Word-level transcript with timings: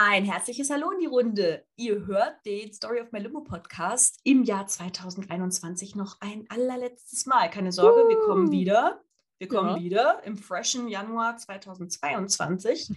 Ein 0.00 0.24
herzliches 0.24 0.70
Hallo 0.70 0.92
in 0.92 1.00
die 1.00 1.06
Runde. 1.06 1.64
Ihr 1.74 2.06
hört 2.06 2.46
den 2.46 2.72
Story 2.72 3.00
of 3.00 3.10
My 3.10 3.18
Limo 3.18 3.40
Podcast 3.40 4.20
im 4.22 4.44
Jahr 4.44 4.64
2021 4.64 5.96
noch 5.96 6.20
ein 6.20 6.46
allerletztes 6.50 7.26
Mal. 7.26 7.50
Keine 7.50 7.72
Sorge, 7.72 8.04
uh. 8.04 8.08
wir 8.08 8.18
kommen 8.20 8.52
wieder. 8.52 9.02
Wir 9.38 9.48
kommen 9.48 9.70
ja. 9.70 9.82
wieder 9.82 10.22
im 10.22 10.36
freshen 10.36 10.86
Januar 10.86 11.36
2022. 11.36 12.92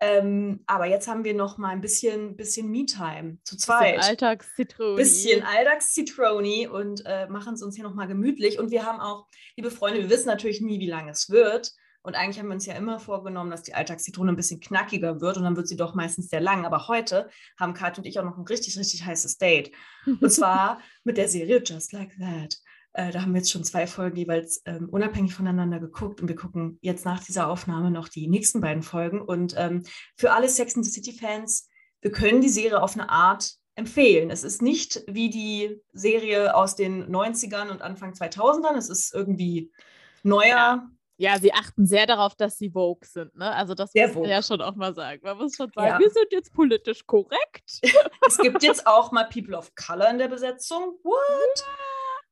Ähm, 0.00 0.64
aber 0.66 0.86
jetzt 0.86 1.06
haben 1.06 1.22
wir 1.22 1.34
noch 1.34 1.58
mal 1.58 1.68
ein 1.68 1.82
bisschen, 1.82 2.34
bisschen 2.34 2.70
Me-Time 2.70 3.36
zu 3.44 3.58
zweit. 3.58 3.96
Bisschen 3.96 4.08
Alltagszitroni. 4.08 4.96
Bisschen 4.96 5.42
Alltagszitroni 5.42 6.66
und 6.66 7.02
äh, 7.04 7.28
machen 7.28 7.54
es 7.54 7.62
uns 7.62 7.74
hier 7.74 7.84
noch 7.84 7.94
mal 7.94 8.08
gemütlich. 8.08 8.58
Und 8.58 8.70
wir 8.70 8.86
haben 8.86 9.00
auch, 9.00 9.26
liebe 9.54 9.70
Freunde, 9.70 10.00
wir 10.00 10.08
wissen 10.08 10.28
natürlich 10.28 10.62
nie, 10.62 10.80
wie 10.80 10.88
lange 10.88 11.10
es 11.10 11.28
wird. 11.28 11.72
Und 12.02 12.16
eigentlich 12.16 12.38
haben 12.38 12.48
wir 12.48 12.54
uns 12.54 12.66
ja 12.66 12.74
immer 12.74 12.98
vorgenommen, 12.98 13.50
dass 13.50 13.62
die 13.62 13.74
Alltagszitrone 13.74 14.32
ein 14.32 14.36
bisschen 14.36 14.60
knackiger 14.60 15.20
wird 15.20 15.36
und 15.36 15.44
dann 15.44 15.56
wird 15.56 15.68
sie 15.68 15.76
doch 15.76 15.94
meistens 15.94 16.28
sehr 16.28 16.40
lang. 16.40 16.66
Aber 16.66 16.88
heute 16.88 17.30
haben 17.58 17.74
Kat 17.74 17.96
und 17.98 18.06
ich 18.06 18.18
auch 18.18 18.24
noch 18.24 18.36
ein 18.36 18.44
richtig, 18.44 18.76
richtig 18.76 19.04
heißes 19.04 19.38
Date. 19.38 19.70
Und 20.06 20.30
zwar 20.32 20.80
mit 21.04 21.16
der 21.16 21.28
Serie 21.28 21.62
Just 21.64 21.92
Like 21.92 22.16
That. 22.18 22.58
Äh, 22.94 23.12
da 23.12 23.22
haben 23.22 23.32
wir 23.32 23.38
jetzt 23.38 23.52
schon 23.52 23.62
zwei 23.62 23.86
Folgen 23.86 24.16
jeweils 24.16 24.62
ähm, 24.64 24.88
unabhängig 24.88 25.32
voneinander 25.32 25.78
geguckt 25.78 26.20
und 26.20 26.28
wir 26.28 26.34
gucken 26.34 26.78
jetzt 26.82 27.04
nach 27.04 27.22
dieser 27.22 27.48
Aufnahme 27.48 27.90
noch 27.90 28.08
die 28.08 28.26
nächsten 28.26 28.60
beiden 28.60 28.82
Folgen. 28.82 29.20
Und 29.20 29.54
ähm, 29.56 29.84
für 30.16 30.32
alle 30.32 30.48
Sex 30.48 30.74
and 30.74 30.84
the 30.84 30.90
City-Fans, 30.90 31.68
wir 32.00 32.10
können 32.10 32.40
die 32.40 32.48
Serie 32.48 32.82
auf 32.82 32.94
eine 32.94 33.10
Art 33.10 33.52
empfehlen. 33.76 34.30
Es 34.30 34.42
ist 34.42 34.60
nicht 34.60 35.04
wie 35.06 35.30
die 35.30 35.80
Serie 35.92 36.54
aus 36.56 36.74
den 36.74 37.06
90ern 37.06 37.70
und 37.70 37.80
Anfang 37.80 38.12
2000ern. 38.12 38.76
Es 38.76 38.90
ist 38.90 39.14
irgendwie 39.14 39.70
neuer. 40.24 40.48
Ja 40.48 40.90
ja, 41.22 41.38
sie 41.38 41.52
achten 41.52 41.86
sehr 41.86 42.06
darauf, 42.06 42.34
dass 42.34 42.58
sie 42.58 42.74
woke 42.74 43.06
sind. 43.06 43.36
Ne? 43.36 43.48
Also 43.54 43.74
das 43.74 43.92
sehr 43.92 44.08
muss 44.08 44.16
man 44.16 44.28
ja 44.28 44.42
schon 44.42 44.60
auch 44.60 44.74
mal 44.74 44.92
sagen. 44.92 45.20
Man 45.22 45.38
muss 45.38 45.54
schon 45.54 45.70
sagen, 45.72 45.86
ja. 45.86 45.98
wir 46.00 46.10
sind 46.10 46.26
jetzt 46.32 46.52
politisch 46.52 47.06
korrekt. 47.06 47.80
es 48.26 48.38
gibt 48.38 48.64
jetzt 48.64 48.88
auch 48.88 49.12
mal 49.12 49.28
People 49.28 49.56
of 49.56 49.72
Color 49.76 50.10
in 50.10 50.18
der 50.18 50.26
Besetzung. 50.26 50.98
What? 51.04 51.64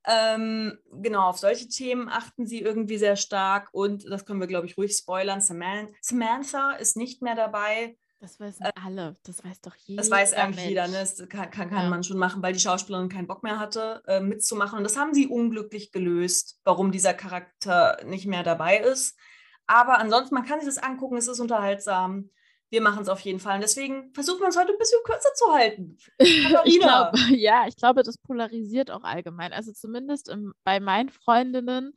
Ja. 0.09 0.35
Ähm, 0.35 0.77
genau, 0.91 1.29
auf 1.29 1.39
solche 1.39 1.69
Themen 1.69 2.09
achten 2.09 2.47
sie 2.47 2.63
irgendwie 2.63 2.99
sehr 2.99 3.15
stark 3.15 3.69
und 3.71 4.11
das 4.11 4.27
können 4.27 4.41
wir, 4.41 4.49
glaube 4.49 4.67
ich, 4.67 4.77
ruhig 4.77 4.97
spoilern. 4.97 5.41
Samantha 5.41 6.73
ist 6.73 6.97
nicht 6.97 7.23
mehr 7.23 7.37
dabei. 7.37 7.97
Das 8.21 8.39
wissen 8.39 8.65
äh, 8.65 8.73
alle, 8.85 9.17
das 9.23 9.43
weiß 9.43 9.63
doch 9.63 9.75
jeder. 9.77 10.03
Das 10.03 10.11
weiß 10.11 10.35
eigentlich 10.35 10.67
jeder, 10.67 10.87
ne? 10.89 10.99
das 11.01 11.17
kann, 11.31 11.51
kann, 11.51 11.71
kann 11.71 11.85
ja. 11.85 11.89
man 11.89 12.05
schon 12.05 12.19
machen, 12.19 12.43
weil 12.43 12.53
die 12.53 12.61
Schauspielerin 12.61 13.09
keinen 13.09 13.27
Bock 13.27 13.43
mehr 13.43 13.59
hatte, 13.59 14.03
äh, 14.07 14.21
mitzumachen. 14.21 14.77
Und 14.77 14.85
das 14.85 14.99
haben 14.99 15.15
sie 15.15 15.27
unglücklich 15.27 15.91
gelöst, 15.91 16.61
warum 16.65 16.93
dieser 16.93 17.15
Charakter 17.15 17.99
nicht 18.05 18.27
mehr 18.27 18.43
dabei 18.43 18.79
ist. 18.79 19.19
Aber 19.67 19.99
ansonsten, 19.99 20.35
man 20.35 20.45
kann 20.45 20.61
sich 20.61 20.69
das 20.69 20.83
angucken, 20.83 21.17
es 21.17 21.29
ist 21.29 21.41
unterhaltsam. 21.41 22.29
Wir 22.69 22.83
machen 22.83 23.03
es 23.03 23.09
auf 23.09 23.21
jeden 23.21 23.41
Fall. 23.41 23.55
Und 23.55 23.63
deswegen 23.63 24.13
versuchen 24.13 24.41
wir 24.41 24.47
uns 24.47 24.59
heute 24.59 24.73
ein 24.73 24.79
bisschen 24.79 25.01
kürzer 25.03 25.33
zu 25.35 25.53
halten. 25.55 25.97
ich 26.19 26.79
glaub, 26.79 27.15
ja, 27.31 27.67
ich 27.67 27.77
glaube, 27.77 28.03
das 28.03 28.19
polarisiert 28.19 28.91
auch 28.91 29.03
allgemein. 29.03 29.55
Also 29.55 29.73
zumindest 29.73 30.29
im, 30.29 30.53
bei 30.63 30.79
meinen 30.79 31.09
Freundinnen, 31.09 31.95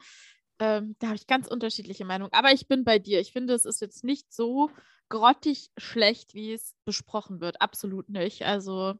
ähm, 0.60 0.96
da 1.00 1.08
habe 1.08 1.16
ich 1.16 1.28
ganz 1.28 1.48
unterschiedliche 1.48 2.06
Meinungen. 2.06 2.34
Aber 2.34 2.52
ich 2.52 2.68
bin 2.68 2.84
bei 2.84 3.00
dir. 3.00 3.20
Ich 3.20 3.32
finde, 3.32 3.54
es 3.54 3.66
ist 3.66 3.82
jetzt 3.82 4.04
nicht 4.04 4.34
so 4.34 4.70
grottig 5.10 5.72
schlecht, 5.78 6.34
wie 6.34 6.54
es 6.54 6.76
besprochen 6.86 7.42
wird. 7.42 7.62
Absolut 7.62 8.10
nicht. 8.10 8.44
Also 8.44 8.96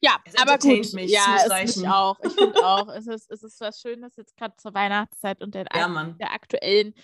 ja, 0.00 0.16
aber 0.40 0.58
gut. 0.58 0.92
Mich, 0.92 1.10
ja, 1.10 1.38
es 1.44 1.76
mich 1.76 1.88
auch. 1.88 2.18
Ich 2.22 2.32
finde 2.32 2.54
auch, 2.64 2.88
es 2.88 3.06
ist, 3.08 3.30
es 3.30 3.42
ist 3.42 3.60
was 3.60 3.80
Schönes 3.80 4.14
jetzt 4.16 4.36
gerade 4.36 4.54
zur 4.56 4.72
Weihnachtszeit 4.74 5.42
und 5.42 5.54
der, 5.54 5.66
ja, 5.74 6.14
der 6.20 6.32
aktuellen 6.32 6.94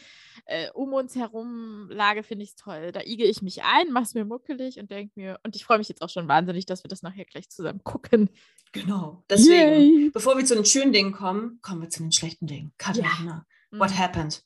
äh, 0.47 0.71
um 0.71 0.93
uns 0.93 1.17
herum 1.17 1.89
Lage 1.91 2.23
finde 2.23 2.45
ich 2.45 2.51
es 2.51 2.57
toll. 2.57 2.93
Da 2.93 3.01
ige 3.01 3.25
ich 3.25 3.43
mich 3.43 3.63
ein, 3.65 3.91
mache 3.91 4.05
es 4.05 4.15
mir 4.15 4.25
muckelig 4.25 4.79
und 4.79 4.91
denke 4.91 5.13
mir, 5.17 5.41
und 5.43 5.57
ich 5.57 5.65
freue 5.65 5.79
mich 5.79 5.89
jetzt 5.89 6.03
auch 6.03 6.09
schon 6.09 6.29
wahnsinnig, 6.29 6.67
dass 6.67 6.85
wir 6.85 6.89
das 6.89 7.03
nachher 7.03 7.25
gleich 7.25 7.49
zusammen 7.51 7.83
gucken. 7.83 8.31
Genau. 8.73 9.25
Deswegen, 9.29 9.81
Yay. 9.81 10.11
bevor 10.11 10.37
wir 10.37 10.45
zu 10.45 10.55
den 10.55 10.65
schönen 10.65 10.93
Dingen 10.93 11.13
kommen, 11.13 11.59
kommen 11.63 11.83
wir 11.83 11.91
zu 11.91 12.03
den 12.03 12.13
schlechten 12.13 12.47
Dingen. 12.47 12.73
Katharina, 12.79 13.47
ja. 13.49 13.54
What 13.79 13.91
mhm. 13.91 13.99
happened? 13.99 14.45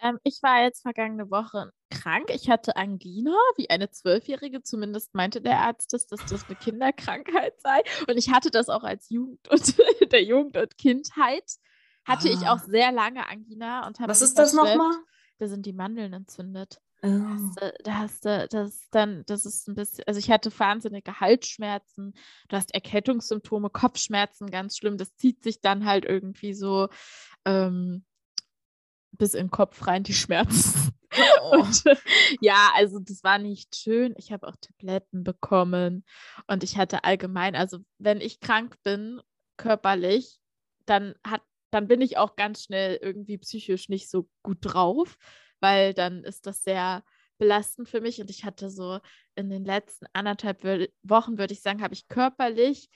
Ähm, 0.00 0.18
ich 0.22 0.40
war 0.42 0.62
jetzt 0.62 0.82
vergangene 0.82 1.30
Woche 1.30 1.70
krank. 1.90 2.30
Ich 2.30 2.48
hatte 2.48 2.76
Angina, 2.76 3.36
wie 3.56 3.70
eine 3.70 3.90
Zwölfjährige. 3.90 4.62
Zumindest 4.62 5.14
meinte 5.14 5.40
der 5.40 5.58
Arzt, 5.58 5.92
dass 5.92 6.06
das, 6.06 6.20
eine 6.46 6.56
Kinderkrankheit 6.56 7.60
sei. 7.60 7.82
Und 8.08 8.16
ich 8.16 8.30
hatte 8.30 8.50
das 8.50 8.68
auch 8.68 8.84
als 8.84 9.08
Jugend 9.10 9.48
und 9.48 9.76
der 10.12 10.22
Jugend 10.22 10.56
und 10.56 10.78
Kindheit. 10.78 11.44
Hatte 12.04 12.28
ah. 12.28 12.32
ich 12.32 12.48
auch 12.48 12.58
sehr 12.58 12.90
lange 12.90 13.28
Angina 13.28 13.86
und 13.86 13.98
Was 14.00 14.22
ist 14.22 14.38
das 14.38 14.52
nochmal? 14.52 14.92
Da 15.38 15.46
sind 15.46 15.66
die 15.66 15.72
Mandeln 15.72 16.12
entzündet. 16.12 16.80
Oh. 17.04 17.08
Da 17.82 17.98
hast 17.98 18.24
du, 18.24 18.46
das 18.48 18.88
dann, 18.92 19.24
das 19.26 19.44
ist 19.44 19.68
ein 19.68 19.74
bisschen, 19.74 20.04
also 20.06 20.20
ich 20.20 20.30
hatte 20.30 20.56
wahnsinnige 20.56 21.18
Halsschmerzen, 21.18 22.14
du 22.48 22.56
hast 22.56 22.72
Erkältungssymptome, 22.74 23.70
Kopfschmerzen, 23.70 24.48
ganz 24.48 24.76
schlimm. 24.76 24.98
Das 24.98 25.16
zieht 25.16 25.42
sich 25.42 25.60
dann 25.60 25.84
halt 25.84 26.04
irgendwie 26.04 26.54
so 26.54 26.88
ähm, 27.44 28.04
bis 29.12 29.34
in 29.34 29.46
den 29.46 29.50
Kopf 29.50 29.86
rein, 29.86 30.02
die 30.02 30.14
Schmerzen. 30.14 30.90
Oh. 31.42 31.58
Und, 31.58 31.84
ja, 32.40 32.70
also 32.74 32.98
das 32.98 33.22
war 33.22 33.36
nicht 33.36 33.76
schön. 33.76 34.14
Ich 34.16 34.32
habe 34.32 34.48
auch 34.48 34.56
Tabletten 34.56 35.24
bekommen 35.24 36.06
und 36.46 36.64
ich 36.64 36.78
hatte 36.78 37.04
allgemein, 37.04 37.54
also 37.54 37.80
wenn 37.98 38.22
ich 38.22 38.40
krank 38.40 38.76
bin, 38.82 39.20
körperlich, 39.58 40.40
dann 40.86 41.14
hat, 41.22 41.42
dann 41.70 41.86
bin 41.86 42.00
ich 42.00 42.16
auch 42.16 42.34
ganz 42.34 42.62
schnell 42.62 42.98
irgendwie 43.02 43.36
psychisch 43.36 43.90
nicht 43.90 44.08
so 44.08 44.26
gut 44.42 44.58
drauf, 44.62 45.18
weil 45.60 45.92
dann 45.92 46.24
ist 46.24 46.46
das 46.46 46.64
sehr 46.64 47.04
belastend 47.36 47.88
für 47.88 48.00
mich 48.00 48.20
und 48.20 48.30
ich 48.30 48.44
hatte 48.44 48.70
so 48.70 48.98
in 49.34 49.50
den 49.50 49.64
letzten 49.64 50.06
anderthalb 50.12 50.64
Wochen, 51.02 51.38
würde 51.38 51.52
ich 51.52 51.60
sagen, 51.60 51.82
habe 51.82 51.94
ich 51.94 52.08
körperlich 52.08 52.88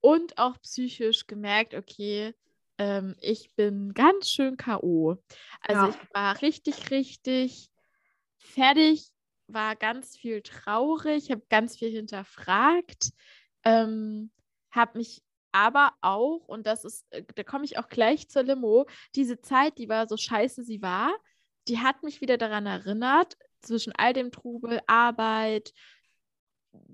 und 0.00 0.38
auch 0.38 0.60
psychisch 0.62 1.26
gemerkt, 1.26 1.74
okay, 1.74 2.34
ähm, 2.80 3.14
ich 3.20 3.54
bin 3.56 3.92
ganz 3.92 4.30
schön 4.30 4.56
K.O. 4.56 5.16
Also 5.60 5.82
ja. 5.82 5.88
ich 5.90 6.14
war 6.14 6.40
richtig, 6.40 6.90
richtig 6.90 7.70
fertig, 8.38 9.12
war 9.48 9.76
ganz 9.76 10.16
viel 10.16 10.40
traurig, 10.40 11.30
habe 11.30 11.42
ganz 11.50 11.76
viel 11.76 11.90
hinterfragt, 11.90 13.10
ähm, 13.64 14.30
habe 14.70 14.96
mich 14.96 15.22
aber 15.52 15.92
auch, 16.00 16.48
und 16.48 16.66
das 16.66 16.86
ist, 16.86 17.04
äh, 17.10 17.22
da 17.34 17.42
komme 17.42 17.66
ich 17.66 17.76
auch 17.76 17.88
gleich 17.88 18.30
zur 18.30 18.44
Limo, 18.44 18.86
diese 19.14 19.42
Zeit, 19.42 19.76
die 19.76 19.90
war 19.90 20.08
so 20.08 20.16
scheiße 20.16 20.64
sie 20.64 20.80
war, 20.80 21.12
die 21.68 21.80
hat 21.80 22.02
mich 22.02 22.22
wieder 22.22 22.38
daran 22.38 22.64
erinnert, 22.64 23.36
zwischen 23.60 23.92
all 23.94 24.14
dem 24.14 24.32
Trubel, 24.32 24.80
Arbeit, 24.86 25.74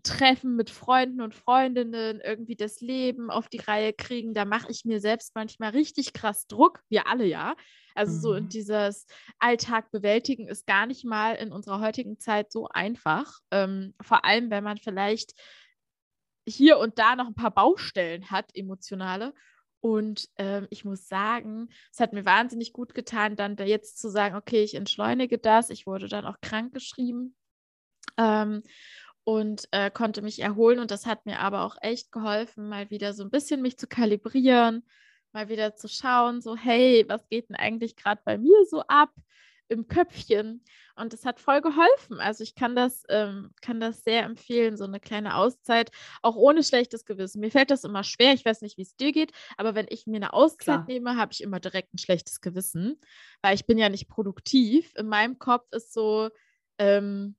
Treffen 0.03 0.57
mit 0.57 0.71
Freunden 0.71 1.21
und 1.21 1.35
Freundinnen, 1.35 2.21
irgendwie 2.21 2.57
das 2.57 2.81
Leben 2.81 3.31
auf 3.31 3.49
die 3.49 3.59
Reihe 3.59 3.93
kriegen, 3.93 4.35
da 4.35 4.45
mache 4.45 4.71
ich 4.71 4.85
mir 4.85 5.01
selbst 5.01 5.35
manchmal 5.35 5.71
richtig 5.71 6.13
krass 6.13 6.47
Druck, 6.47 6.83
wir 6.89 7.09
alle 7.09 7.25
ja. 7.25 7.55
Also 7.95 8.13
mhm. 8.13 8.21
so 8.21 8.35
in 8.35 8.49
dieses 8.49 9.07
Alltag 9.39 9.91
bewältigen 9.91 10.49
ist 10.49 10.67
gar 10.67 10.87
nicht 10.87 11.05
mal 11.05 11.35
in 11.35 11.53
unserer 11.53 11.81
heutigen 11.81 12.19
Zeit 12.19 12.53
so 12.53 12.69
einfach. 12.69 13.41
Ähm, 13.51 13.95
vor 14.01 14.25
allem, 14.25 14.51
wenn 14.51 14.65
man 14.65 14.77
vielleicht 14.79 15.33
hier 16.47 16.79
und 16.79 16.99
da 16.99 17.17
noch 17.17 17.27
ein 17.27 17.35
paar 17.35 17.51
Baustellen 17.51 18.31
hat, 18.31 18.55
emotionale. 18.55 19.35
Und 19.81 20.29
ähm, 20.37 20.67
ich 20.71 20.85
muss 20.85 21.07
sagen, 21.09 21.69
es 21.93 22.01
hat 22.01 22.13
mir 22.13 22.25
wahnsinnig 22.25 22.73
gut 22.73 22.95
getan, 22.95 23.37
dann 23.37 23.57
da 23.57 23.65
jetzt 23.65 23.99
zu 23.99 24.09
sagen, 24.11 24.37
okay, 24.37 24.63
ich 24.63 24.75
entschleunige 24.75 25.39
das. 25.39 25.71
Ich 25.71 25.87
wurde 25.87 26.09
dann 26.09 26.25
auch 26.25 26.41
krank 26.41 26.73
geschrieben. 26.73 27.37
Ähm, 28.17 28.63
und 29.27 29.67
äh, 29.73 29.91
konnte 29.91 30.23
mich 30.23 30.41
erholen. 30.41 30.79
Und 30.79 30.93
das 30.93 31.05
hat 31.05 31.27
mir 31.27 31.41
aber 31.41 31.63
auch 31.63 31.77
echt 31.81 32.13
geholfen, 32.13 32.69
mal 32.69 32.91
wieder 32.91 33.13
so 33.13 33.25
ein 33.25 33.31
bisschen 33.31 33.61
mich 33.61 33.77
zu 33.77 33.89
kalibrieren, 33.89 34.87
mal 35.33 35.49
wieder 35.49 35.75
zu 35.75 35.89
schauen, 35.89 36.41
so, 36.41 36.57
hey, 36.57 37.05
was 37.09 37.29
geht 37.29 37.49
denn 37.49 37.57
eigentlich 37.57 37.97
gerade 37.97 38.23
bei 38.25 38.39
mir 38.39 38.65
so 38.71 38.83
ab 38.83 39.11
im 39.67 39.89
Köpfchen? 39.89 40.63
Und 40.95 41.13
das 41.13 41.25
hat 41.25 41.41
voll 41.41 41.61
geholfen. 41.61 42.21
Also 42.21 42.45
ich 42.45 42.55
kann 42.55 42.77
das, 42.77 43.03
ähm, 43.09 43.51
kann 43.63 43.81
das 43.81 44.05
sehr 44.05 44.23
empfehlen, 44.23 44.77
so 44.77 44.85
eine 44.85 45.01
kleine 45.01 45.35
Auszeit, 45.35 45.91
auch 46.23 46.37
ohne 46.37 46.63
schlechtes 46.63 47.05
Gewissen. 47.05 47.41
Mir 47.41 47.51
fällt 47.51 47.73
das 47.73 47.83
immer 47.83 48.05
schwer, 48.05 48.33
ich 48.33 48.45
weiß 48.45 48.63
nicht, 48.63 48.79
wie 48.79 48.83
es 48.83 48.95
dir 48.95 49.11
geht, 49.11 49.33
aber 49.57 49.75
wenn 49.75 49.87
ich 49.89 50.07
mir 50.07 50.19
eine 50.19 50.35
Auszeit 50.35 50.67
Klar. 50.67 50.85
nehme, 50.87 51.17
habe 51.17 51.33
ich 51.33 51.43
immer 51.43 51.59
direkt 51.59 51.93
ein 51.93 51.99
schlechtes 51.99 52.41
Gewissen, 52.41 53.01
weil 53.43 53.57
ich 53.57 53.67
bin 53.67 53.77
ja 53.77 53.89
nicht 53.89 54.09
produktiv. 54.09 54.93
In 54.95 55.09
meinem 55.09 55.41
Kopf 55.41 55.67
ist 55.73 55.93
so, 55.93 56.31
ähm, 56.79 57.35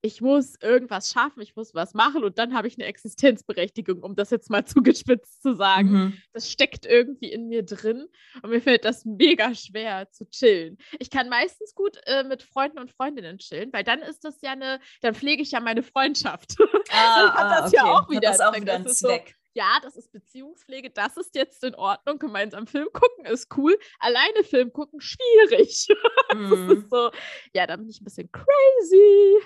ich 0.00 0.20
muss 0.20 0.54
irgendwas 0.60 1.10
schaffen, 1.10 1.40
ich 1.40 1.56
muss 1.56 1.74
was 1.74 1.94
machen 1.94 2.24
und 2.24 2.38
dann 2.38 2.54
habe 2.54 2.68
ich 2.68 2.76
eine 2.78 2.86
Existenzberechtigung, 2.86 4.02
um 4.02 4.14
das 4.14 4.30
jetzt 4.30 4.50
mal 4.50 4.64
zugespitzt 4.66 5.42
zu 5.42 5.54
sagen. 5.54 5.90
Mhm. 5.90 6.22
Das 6.32 6.50
steckt 6.50 6.86
irgendwie 6.86 7.32
in 7.32 7.48
mir 7.48 7.64
drin 7.64 8.06
und 8.42 8.50
mir 8.50 8.60
fällt 8.60 8.84
das 8.84 9.04
mega 9.04 9.54
schwer 9.54 10.10
zu 10.10 10.28
chillen. 10.30 10.78
Ich 10.98 11.10
kann 11.10 11.28
meistens 11.28 11.74
gut 11.74 11.98
äh, 12.06 12.24
mit 12.24 12.42
Freunden 12.42 12.78
und 12.78 12.90
Freundinnen 12.92 13.38
chillen, 13.38 13.72
weil 13.72 13.84
dann 13.84 14.00
ist 14.00 14.24
das 14.24 14.40
ja 14.42 14.52
eine, 14.52 14.80
dann 15.00 15.14
pflege 15.14 15.42
ich 15.42 15.50
ja 15.50 15.60
meine 15.60 15.82
Freundschaft. 15.82 16.56
Ah, 16.90 17.20
dann 17.20 17.34
hat 17.34 17.50
das 17.50 17.60
ah, 17.60 17.66
okay. 17.66 17.76
ja 17.76 17.84
auch 17.84 18.10
wieder, 18.10 18.20
das 18.30 18.40
auch 18.40 18.56
wieder 18.56 18.74
einen 18.74 18.88
Zweck. 18.88 19.37
Ja, 19.54 19.78
das 19.82 19.96
ist 19.96 20.12
Beziehungspflege, 20.12 20.90
das 20.90 21.16
ist 21.16 21.34
jetzt 21.34 21.64
in 21.64 21.74
Ordnung. 21.74 22.18
Gemeinsam 22.18 22.66
Film 22.66 22.88
gucken 22.92 23.24
ist 23.26 23.56
cool. 23.56 23.76
Alleine 23.98 24.44
Film 24.44 24.72
gucken, 24.72 25.00
schwierig. 25.00 25.88
Mm. 26.34 26.50
das 26.50 26.78
ist 26.78 26.90
so, 26.90 27.10
ja, 27.54 27.66
da 27.66 27.76
bin 27.76 27.88
ich 27.88 28.00
ein 28.00 28.04
bisschen 28.04 28.30
crazy. 28.30 29.38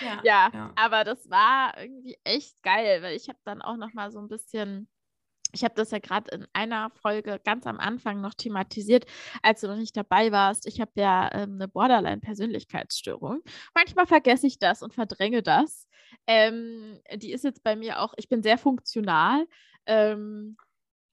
Ja, 0.00 0.20
ja, 0.24 0.50
ja, 0.52 0.72
aber 0.76 1.04
das 1.04 1.28
war 1.30 1.78
irgendwie 1.78 2.16
echt 2.24 2.62
geil, 2.62 3.02
weil 3.02 3.16
ich 3.16 3.28
habe 3.28 3.38
dann 3.44 3.62
auch 3.62 3.76
noch 3.76 3.92
mal 3.92 4.10
so 4.10 4.18
ein 4.18 4.28
bisschen 4.28 4.88
ich 5.54 5.64
habe 5.64 5.74
das 5.74 5.90
ja 5.90 5.98
gerade 5.98 6.30
in 6.34 6.46
einer 6.52 6.90
Folge 6.90 7.40
ganz 7.44 7.66
am 7.66 7.78
Anfang 7.78 8.20
noch 8.20 8.34
thematisiert, 8.34 9.06
als 9.42 9.60
du 9.60 9.68
noch 9.68 9.76
nicht 9.76 9.96
dabei 9.96 10.32
warst. 10.32 10.66
Ich 10.66 10.80
habe 10.80 10.92
ja 10.96 11.30
ähm, 11.32 11.54
eine 11.54 11.68
Borderline-Persönlichkeitsstörung. 11.68 13.40
Manchmal 13.74 14.06
vergesse 14.06 14.46
ich 14.46 14.58
das 14.58 14.82
und 14.82 14.94
verdränge 14.94 15.42
das. 15.42 15.86
Ähm, 16.26 17.00
die 17.16 17.32
ist 17.32 17.44
jetzt 17.44 17.62
bei 17.62 17.76
mir 17.76 18.00
auch, 18.00 18.14
ich 18.16 18.28
bin 18.28 18.42
sehr 18.42 18.58
funktional. 18.58 19.46
Ähm, 19.86 20.56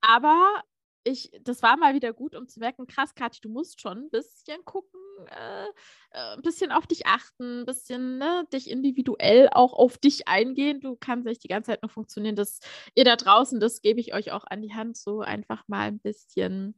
aber 0.02 0.64
ich, 1.04 1.32
das 1.42 1.64
war 1.64 1.78
mal 1.78 1.94
wieder 1.94 2.14
gut, 2.14 2.36
um 2.36 2.48
zu 2.48 2.60
merken, 2.60 2.88
krass, 2.88 3.16
Kathi, 3.16 3.40
du 3.42 3.50
musst 3.50 3.82
schon 3.82 3.98
ein 3.98 4.10
bisschen 4.10 4.64
gucken, 4.66 5.00
äh, 5.28 5.66
äh, 6.12 6.36
ein 6.36 6.42
bisschen 6.42 6.72
auf 6.72 6.88
dich 6.88 7.06
achten, 7.08 7.62
ein 7.62 7.66
bisschen 7.66 8.18
ne, 8.18 8.46
dich 8.54 8.70
individuell 8.70 9.50
auch 9.52 9.74
auf 9.74 9.98
dich 9.98 10.28
eingehen. 10.28 10.80
Du 10.82 10.96
kannst 10.96 11.26
nicht 11.26 11.44
die 11.44 11.48
ganze 11.48 11.72
Zeit 11.72 11.82
nur 11.82 11.90
funktionieren. 11.90 12.36
dass 12.36 12.60
ihr 12.96 13.04
da 13.04 13.16
draußen, 13.16 13.60
das 13.60 13.82
gebe 13.82 14.00
ich 14.00 14.14
euch 14.14 14.32
auch 14.32 14.46
an 14.46 14.62
die 14.62 14.74
Hand, 14.74 14.98
so 14.98 15.22
einfach 15.22 15.64
mal 15.68 15.88
ein 15.88 16.00
bisschen 16.00 16.76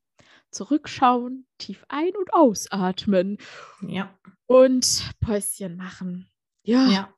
zurückschauen, 0.51 1.47
tief 1.57 1.83
ein- 1.89 2.15
und 2.15 2.33
ausatmen. 2.33 3.37
Ja. 3.81 4.17
Und 4.45 5.09
Päuschen 5.19 5.77
machen. 5.77 6.29
Ja. 6.63 6.87
Ja, 6.89 7.13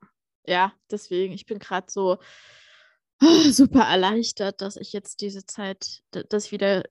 ja 0.46 0.74
deswegen, 0.90 1.34
ich 1.34 1.46
bin 1.46 1.60
gerade 1.60 1.88
so 1.90 2.18
super 3.52 3.82
erleichtert, 3.82 4.62
dass 4.62 4.78
ich 4.78 4.94
jetzt 4.94 5.22
diese 5.22 5.46
Zeit, 5.46 6.02
dass 6.12 6.46
ich 6.46 6.52
wieder 6.52 6.84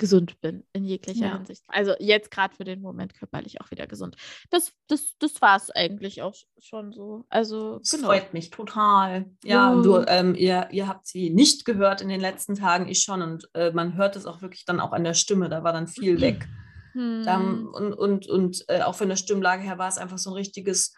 gesund 0.00 0.40
bin 0.40 0.64
in 0.72 0.84
jeglicher 0.84 1.26
ja. 1.26 1.36
Hinsicht. 1.36 1.62
Also 1.68 1.94
jetzt 2.00 2.30
gerade 2.30 2.56
für 2.56 2.64
den 2.64 2.80
Moment 2.80 3.14
körperlich 3.14 3.60
auch 3.60 3.70
wieder 3.70 3.86
gesund. 3.86 4.16
Das, 4.48 4.72
das, 4.88 5.14
das 5.18 5.40
war 5.40 5.56
es 5.56 5.70
eigentlich 5.70 6.22
auch 6.22 6.34
schon 6.58 6.92
so. 6.92 7.26
Also 7.28 7.78
das 7.78 7.90
genau. 7.90 8.08
freut 8.08 8.32
mich 8.32 8.50
total. 8.50 9.26
Ja, 9.44 9.74
ja. 9.74 9.82
Du, 9.82 9.98
ähm, 10.08 10.34
ihr, 10.34 10.68
ihr 10.72 10.88
habt 10.88 11.06
sie 11.06 11.30
nicht 11.30 11.64
gehört 11.64 12.00
in 12.00 12.08
den 12.08 12.20
letzten 12.20 12.54
Tagen, 12.54 12.88
ich 12.88 13.02
schon. 13.02 13.22
Und 13.22 13.48
äh, 13.54 13.70
man 13.72 13.96
hört 13.96 14.16
es 14.16 14.26
auch 14.26 14.42
wirklich 14.42 14.64
dann 14.64 14.80
auch 14.80 14.92
an 14.92 15.04
der 15.04 15.14
Stimme. 15.14 15.48
Da 15.48 15.62
war 15.62 15.72
dann 15.72 15.86
viel 15.86 16.20
weg. 16.22 16.48
Hm. 16.92 17.22
Da, 17.24 17.36
und 17.36 17.92
und, 17.92 18.26
und 18.26 18.64
äh, 18.68 18.82
auch 18.82 18.96
von 18.96 19.08
der 19.08 19.16
Stimmlage 19.16 19.62
her 19.62 19.78
war 19.78 19.88
es 19.88 19.98
einfach 19.98 20.18
so 20.18 20.30
ein 20.30 20.34
richtiges, 20.34 20.94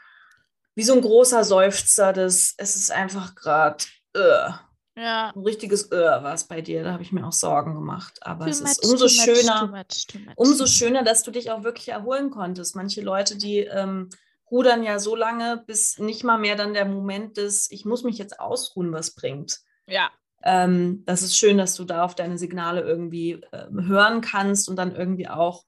wie 0.75 0.85
so 0.85 0.95
ein 0.95 1.03
großer 1.03 1.45
Seufzer. 1.45 2.13
Das, 2.13 2.55
es 2.57 2.77
ist 2.77 2.93
einfach 2.93 3.35
gerade. 3.35 3.85
Äh, 4.15 4.51
ja. 4.95 5.33
Ein 5.35 5.43
richtiges 5.43 5.91
Öhr 5.91 6.23
war 6.23 6.35
es 6.35 6.45
bei 6.45 6.61
dir, 6.61 6.85
da 6.85 6.93
habe 6.93 7.03
ich 7.03 7.13
mir 7.13 7.27
auch 7.27 7.33
Sorgen 7.33 7.75
gemacht. 7.75 8.19
Aber 8.21 8.45
too 8.45 8.51
es 8.51 8.61
much, 8.61 8.71
ist 8.71 8.85
umso 8.85 9.09
schöner, 9.09 9.67
much, 9.69 10.07
too 10.07 10.19
much, 10.19 10.37
umso 10.37 10.67
schöner, 10.67 11.03
dass 11.03 11.23
du 11.23 11.31
dich 11.31 11.51
auch 11.51 11.65
wirklich 11.65 11.89
erholen 11.89 12.31
konntest. 12.31 12.77
Manche 12.77 13.01
Leute, 13.01 13.39
die 13.39 13.61
ähm, 13.61 14.11
rudern 14.51 14.83
ja 14.83 14.99
so 14.99 15.17
lange, 15.17 15.65
bis 15.67 15.99
nicht 15.99 16.25
mal 16.25 16.39
mehr 16.39 16.57
dann 16.57 16.75
der 16.75 16.85
Moment 16.85 17.39
des, 17.39 17.71
ich 17.71 17.87
muss 17.87 18.05
mich 18.05 18.19
jetzt 18.19 18.39
ausruhen, 18.39 18.93
was 18.93 19.15
bringt. 19.15 19.61
Ja. 19.87 20.11
Ähm, 20.45 21.05
das 21.07 21.23
ist 21.23 21.39
schön, 21.39 21.57
dass 21.57 21.75
du 21.75 21.85
da 21.85 22.05
auf 22.05 22.15
deine 22.15 22.37
Signale 22.37 22.83
irgendwie 22.83 23.41
äh, 23.53 23.67
hören 23.71 24.21
kannst 24.21 24.69
und 24.69 24.77
dann 24.77 24.95
irgendwie 24.95 25.29
auch 25.29 25.65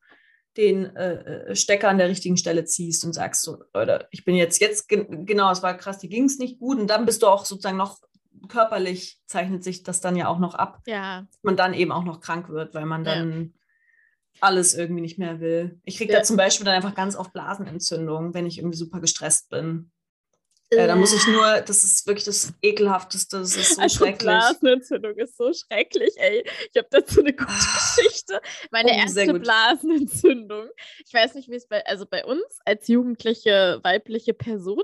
den 0.56 0.94
äh, 0.96 1.14
äh, 1.50 1.56
Stecker 1.56 1.88
an 1.88 1.99
der 1.99 2.08
richtigen 2.08 2.37
Stelle 2.37 2.64
ziehst 2.64 3.05
und 3.05 3.12
sagst 3.12 3.43
so, 3.43 3.64
Leute, 3.73 4.06
ich 4.11 4.25
bin 4.25 4.37
jetzt, 4.37 4.61
jetzt, 4.61 4.88
genau, 4.88 5.50
es 5.50 5.62
war 5.62 5.76
krass, 5.76 5.99
die 5.99 6.08
ging 6.08 6.25
es 6.25 6.38
nicht 6.38 6.61
gut 6.61 6.79
und 6.79 6.88
dann 6.88 7.06
bist 7.06 7.23
du 7.23 7.26
auch 7.26 7.44
sozusagen 7.44 7.76
noch 7.76 7.99
körperlich 8.49 9.20
zeichnet 9.26 9.64
sich 9.64 9.82
das 9.82 10.00
dann 10.00 10.17
ja 10.17 10.29
auch 10.29 10.38
noch 10.38 10.55
ab. 10.55 10.81
Ja. 10.87 11.26
Man 11.43 11.56
dann 11.56 11.75
eben 11.75 11.93
auch 11.93 12.05
noch 12.05 12.20
krank 12.20 12.49
wird, 12.49 12.75
weil 12.75 12.87
man 12.87 13.05
dann 13.05 13.43
ja. 13.43 13.49
alles 14.41 14.75
irgendwie 14.75 15.02
nicht 15.02 15.19
mehr 15.19 15.41
will. 15.41 15.81
Ich 15.85 15.96
kriege 15.96 16.12
ja. 16.12 16.19
da 16.19 16.25
zum 16.25 16.37
Beispiel 16.37 16.64
dann 16.64 16.75
einfach 16.75 16.94
ganz 16.94 17.17
oft 17.17 17.32
Blasenentzündungen, 17.32 18.35
wenn 18.35 18.46
ich 18.46 18.58
irgendwie 18.58 18.79
super 18.79 19.00
gestresst 19.00 19.50
bin. 19.50 19.91
Äh, 20.70 20.87
da 20.87 20.96
muss 20.96 21.12
ich 21.12 21.26
nur, 21.26 21.61
das 21.61 21.85
ist 21.85 22.06
wirklich 22.06 22.25
das 22.25 22.52
Ekelhafteste, 22.62 23.38
das 23.38 23.56
ist 23.56 23.76
so 23.76 23.82
also 23.82 23.99
schrecklich. 23.99 24.26
Blasenentzündung 24.26 25.14
ist 25.17 25.37
so 25.37 25.52
schrecklich, 25.52 26.14
ey. 26.17 26.44
Ich 26.73 26.76
habe 26.76 26.88
dazu 26.91 27.20
eine 27.20 27.32
gute 27.32 27.50
ah. 27.50 27.94
Geschichte. 27.96 28.41
Meine 28.70 28.91
oh, 28.91 28.94
erste 28.94 29.35
Blasenentzündung. 29.35 30.69
Ich 31.06 31.12
weiß 31.12 31.35
nicht, 31.35 31.49
wie 31.49 31.56
es 31.56 31.67
bei, 31.67 31.85
also 31.87 32.06
bei 32.06 32.25
uns 32.25 32.43
als 32.64 32.88
jugendliche 32.88 33.81
weibliche 33.82 34.35
Person, 34.35 34.82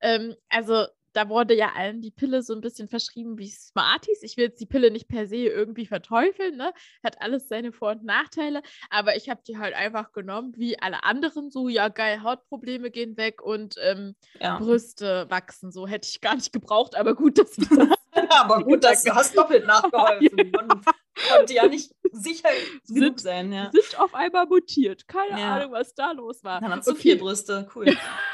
ähm, 0.00 0.34
also 0.48 0.86
da 1.12 1.28
wurde 1.28 1.54
ja 1.54 1.72
allen 1.76 2.00
die 2.00 2.10
Pille 2.10 2.42
so 2.42 2.54
ein 2.54 2.60
bisschen 2.60 2.88
verschrieben 2.88 3.38
wie 3.38 3.50
Smarties. 3.50 4.22
Ich 4.22 4.36
will 4.36 4.44
jetzt 4.46 4.60
die 4.60 4.66
Pille 4.66 4.90
nicht 4.90 5.08
per 5.08 5.26
se 5.26 5.36
irgendwie 5.36 5.86
verteufeln, 5.86 6.56
ne? 6.56 6.72
Hat 7.04 7.20
alles 7.20 7.48
seine 7.48 7.72
Vor- 7.72 7.92
und 7.92 8.04
Nachteile, 8.04 8.62
aber 8.90 9.16
ich 9.16 9.28
habe 9.28 9.42
die 9.46 9.58
halt 9.58 9.74
einfach 9.74 10.12
genommen, 10.12 10.52
wie 10.56 10.78
alle 10.78 11.04
anderen, 11.04 11.50
so, 11.50 11.68
ja 11.68 11.88
geil, 11.88 12.22
Hautprobleme 12.22 12.90
gehen 12.90 13.16
weg 13.16 13.42
und 13.42 13.76
ähm, 13.82 14.14
ja. 14.40 14.58
Brüste 14.58 15.26
wachsen. 15.28 15.72
So 15.72 15.86
hätte 15.86 16.08
ich 16.08 16.20
gar 16.20 16.34
nicht 16.34 16.52
gebraucht, 16.52 16.96
aber 16.96 17.14
gut, 17.14 17.38
dass 17.38 17.56
das. 17.56 17.68
aber 18.30 18.62
gut, 18.62 18.84
dass 18.84 19.02
du 19.02 19.14
hast 19.14 19.36
doppelt 19.36 19.66
nachgeholfen. 19.66 20.50
Man 20.52 20.82
konnte 21.28 21.54
ja 21.54 21.66
nicht 21.66 21.92
sicher 22.12 22.48
sind, 22.84 23.20
sein. 23.20 23.52
Ja. 23.52 23.70
Sind 23.72 23.98
auf 23.98 24.14
einmal 24.14 24.46
mutiert. 24.46 25.06
Keine 25.08 25.40
ja. 25.40 25.56
Ahnung, 25.56 25.72
was 25.72 25.94
da 25.94 26.12
los 26.12 26.42
war. 26.44 26.60
Dann 26.60 26.80
du 26.80 26.90
okay. 26.90 27.00
vier 27.00 27.18
Brüste. 27.18 27.68
Cool. 27.74 27.86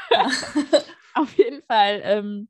auf 1.13 1.33
jeden 1.37 1.61
Fall. 1.63 2.01
Ähm, 2.03 2.47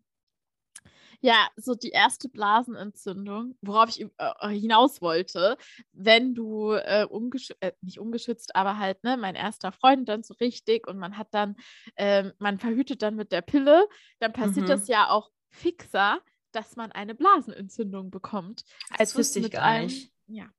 ja, 1.22 1.48
so 1.56 1.76
die 1.76 1.90
erste 1.90 2.30
Blasenentzündung, 2.30 3.58
worauf 3.62 3.90
ich 3.90 4.08
äh, 4.18 4.50
hinaus 4.50 5.02
wollte, 5.02 5.58
wenn 5.92 6.34
du 6.34 6.72
äh, 6.72 7.06
ungeschützt, 7.06 7.62
äh, 7.62 7.74
nicht 7.82 8.00
ungeschützt, 8.00 8.56
aber 8.56 8.78
halt, 8.78 9.04
ne, 9.04 9.18
mein 9.18 9.36
erster 9.36 9.72
Freund 9.72 10.08
dann 10.08 10.24
so 10.24 10.34
richtig 10.36 10.88
und 10.88 10.98
man 10.98 11.18
hat 11.18 11.34
dann, 11.34 11.56
ähm, 11.98 12.32
man 12.40 12.58
verhütet 12.58 13.02
dann 13.02 13.16
mit 13.16 13.32
der 13.32 13.42
Pille, 13.42 13.88
dann 14.20 14.34
passiert 14.34 14.66
mhm. 14.66 14.70
das 14.70 14.88
ja 14.88 15.10
auch 15.10 15.30
fixer, 15.50 16.22
dass 16.52 16.76
man 16.76 16.92
eine 16.92 17.16
Blasenentzündung 17.16 18.12
bekommt. 18.12 18.64
Als 18.98 19.12
das 19.12 19.18
wusste 19.18 19.40
ich 19.40 19.52
gar 19.52 19.64
einem, 19.64 19.88
nicht. 19.88 20.12
Ja. 20.28 20.50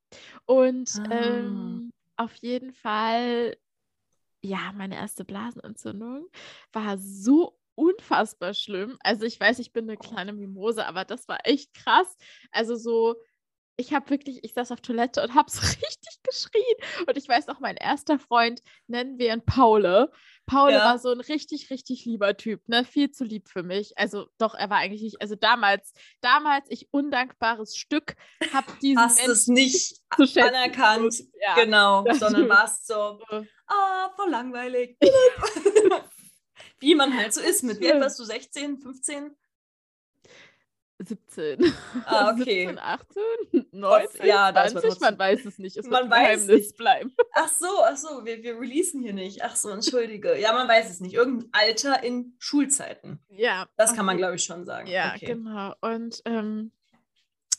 Und 0.45 0.91
ah. 1.09 1.11
ähm, 1.11 1.93
auf 2.17 2.35
jeden 2.37 2.73
Fall, 2.73 3.57
ja, 4.43 4.73
meine 4.77 4.97
erste 4.97 5.25
Blasenentzündung 5.25 6.29
war 6.73 6.99
so 6.99 7.60
unfassbar 7.81 8.53
schlimm. 8.55 8.99
Also 9.01 9.25
ich 9.25 9.41
weiß, 9.41 9.59
ich 9.59 9.73
bin 9.73 9.89
eine 9.89 9.97
kleine 9.97 10.33
Mimose, 10.33 10.87
aber 10.87 11.05
das 11.05 11.27
war 11.29 11.39
echt 11.45 11.73
krass. 11.73 12.17
Also 12.53 12.77
so, 12.77 13.17
ich 13.77 13.95
habe 13.95 14.11
wirklich, 14.11 14.45
ich 14.45 14.53
saß 14.53 14.71
auf 14.73 14.83
Toilette 14.83 15.23
und 15.23 15.35
habe 15.35 15.51
so 15.51 15.61
richtig 15.61 16.23
geschrien. 16.23 17.07
Und 17.07 17.17
ich 17.17 17.27
weiß 17.27 17.49
auch, 17.49 17.61
mein 17.61 17.77
erster 17.77 18.19
Freund, 18.19 18.61
nennen 18.87 19.19
wir 19.19 19.33
ihn 19.33 19.45
Paule. 19.45 20.13
Paul 20.45 20.73
ja. 20.73 20.85
war 20.85 20.99
so 20.99 21.11
ein 21.11 21.21
richtig, 21.21 21.71
richtig 21.71 22.05
lieber 22.05 22.37
Typ, 22.37 22.69
ne? 22.69 22.85
Viel 22.85 23.11
zu 23.11 23.25
lieb 23.25 23.49
für 23.49 23.63
mich. 23.63 23.97
Also 23.97 24.27
doch, 24.37 24.55
er 24.55 24.69
war 24.69 24.79
eigentlich 24.79 25.03
nicht, 25.03 25.23
also 25.23 25.37
damals, 25.37 25.93
damals, 26.21 26.67
ich 26.69 26.89
undankbares 26.91 27.77
Stück, 27.77 28.17
habe 28.53 28.67
diesen 28.83 29.01
Hast 29.01 29.27
es 29.27 29.47
nicht 29.47 30.03
anerkannt, 30.37 31.15
ja, 31.41 31.55
genau, 31.55 32.05
sondern 32.13 32.49
warst 32.49 32.87
so, 32.87 33.21
ah, 33.69 34.11
voll 34.17 34.31
langweilig. 34.31 34.99
Wie 36.81 36.95
man 36.95 37.17
halt 37.17 37.33
so 37.33 37.41
ist. 37.41 37.63
Mit 37.63 37.81
wie 37.81 37.93
alt 37.93 38.01
warst 38.01 38.19
du? 38.19 38.25
16, 38.25 38.79
15? 38.79 39.37
17. 41.03 41.73
Ah, 42.05 42.31
okay. 42.33 42.67
17, 42.67 42.79
18, 42.79 43.23
19, 43.73 44.27
ja, 44.27 44.53
20, 44.53 45.01
man 45.01 45.19
weiß 45.19 45.45
es 45.47 45.59
nicht. 45.59 45.77
Es 45.77 45.87
man 45.87 46.03
wird 46.03 46.11
weiß 46.11 46.47
Geheimnis 46.47 46.67
nicht. 46.67 46.77
bleiben. 46.77 47.15
Ach 47.33 47.49
so, 47.49 47.67
ach 47.85 47.97
so, 47.97 48.25
wir, 48.25 48.43
wir 48.43 48.59
releasen 48.59 49.03
hier 49.03 49.15
nicht. 49.15 49.43
Ach 49.43 49.57
so, 49.57 49.71
entschuldige. 49.71 50.39
Ja, 50.39 50.53
man 50.53 50.69
weiß 50.69 50.91
es 50.91 51.01
nicht. 51.01 51.15
Irgendein 51.15 51.49
Alter 51.53 52.03
in 52.03 52.35
Schulzeiten. 52.39 53.21
Ja. 53.29 53.69
Das 53.77 53.95
kann 53.95 54.05
man, 54.05 54.17
glaube 54.17 54.37
ich, 54.37 54.45
schon 54.45 54.65
sagen. 54.65 54.89
Ja, 54.89 55.15
okay. 55.15 55.27
genau. 55.27 55.75
Und 55.81 56.21
ähm, 56.27 56.73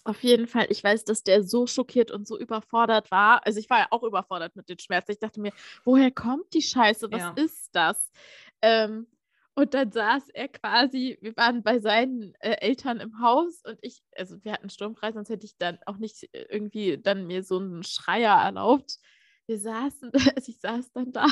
auf 0.04 0.24
jeden 0.24 0.48
Fall, 0.48 0.68
ich 0.70 0.84
weiß, 0.84 1.06
dass 1.06 1.24
der 1.24 1.44
so 1.44 1.68
schockiert 1.68 2.12
und 2.12 2.28
so 2.28 2.38
überfordert 2.38 3.12
war. 3.12 3.46
Also 3.46 3.60
ich 3.60 3.70
war 3.70 3.80
ja 3.80 3.88
auch 3.92 4.04
überfordert 4.04 4.56
mit 4.56 4.68
den 4.70 4.80
Schmerzen. 4.80 5.12
Ich 5.12 5.20
dachte 5.20 5.40
mir, 5.40 5.52
woher 5.84 6.12
kommt 6.12 6.54
die 6.54 6.62
Scheiße? 6.62 7.12
Was 7.12 7.22
ja. 7.22 7.34
ist 7.36 7.70
das? 7.74 8.12
Ähm, 8.62 9.08
und 9.54 9.74
dann 9.74 9.92
saß 9.92 10.30
er 10.30 10.48
quasi, 10.48 11.18
wir 11.22 11.36
waren 11.36 11.62
bei 11.62 11.80
seinen 11.80 12.34
äh, 12.40 12.56
Eltern 12.62 13.00
im 13.00 13.22
Haus 13.22 13.62
und 13.66 13.78
ich, 13.82 14.02
also 14.16 14.38
wir 14.44 14.54
hatten 14.54 14.70
Sturmfrei, 14.70 15.12
sonst 15.12 15.30
hätte 15.30 15.46
ich 15.46 15.58
dann 15.58 15.78
auch 15.86 15.98
nicht 15.98 16.24
äh, 16.34 16.46
irgendwie 16.50 16.98
dann 16.98 17.28
mir 17.28 17.44
so 17.44 17.60
einen 17.60 17.84
Schreier 17.84 18.42
erlaubt. 18.42 18.98
Wir 19.48 19.60
saßen, 19.60 20.12
also 20.36 20.50
ich 20.50 20.60
saß 20.62 20.94
dann 20.94 21.12
da, 21.12 21.28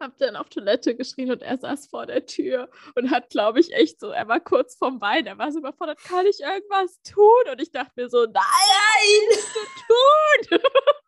hab 0.00 0.16
dann 0.18 0.34
auf 0.36 0.48
Toilette 0.48 0.96
geschrien 0.96 1.30
und 1.30 1.42
er 1.42 1.56
saß 1.56 1.86
vor 1.86 2.06
der 2.06 2.26
Tür 2.26 2.68
und 2.96 3.10
hat, 3.10 3.30
glaube 3.30 3.60
ich, 3.60 3.72
echt 3.72 4.00
so, 4.00 4.08
er 4.08 4.26
war 4.26 4.40
kurz 4.40 4.76
vorm 4.76 5.00
Wein, 5.00 5.26
er 5.26 5.38
war 5.38 5.52
so 5.52 5.60
überfordert, 5.60 6.02
kann 6.02 6.26
ich 6.26 6.40
irgendwas 6.40 7.00
tun? 7.02 7.50
Und 7.50 7.62
ich 7.62 7.70
dachte 7.70 7.92
mir 7.96 8.08
so, 8.08 8.24
nein, 8.24 8.34
nein, 8.34 9.28
was 9.30 10.50
tun? 10.50 10.60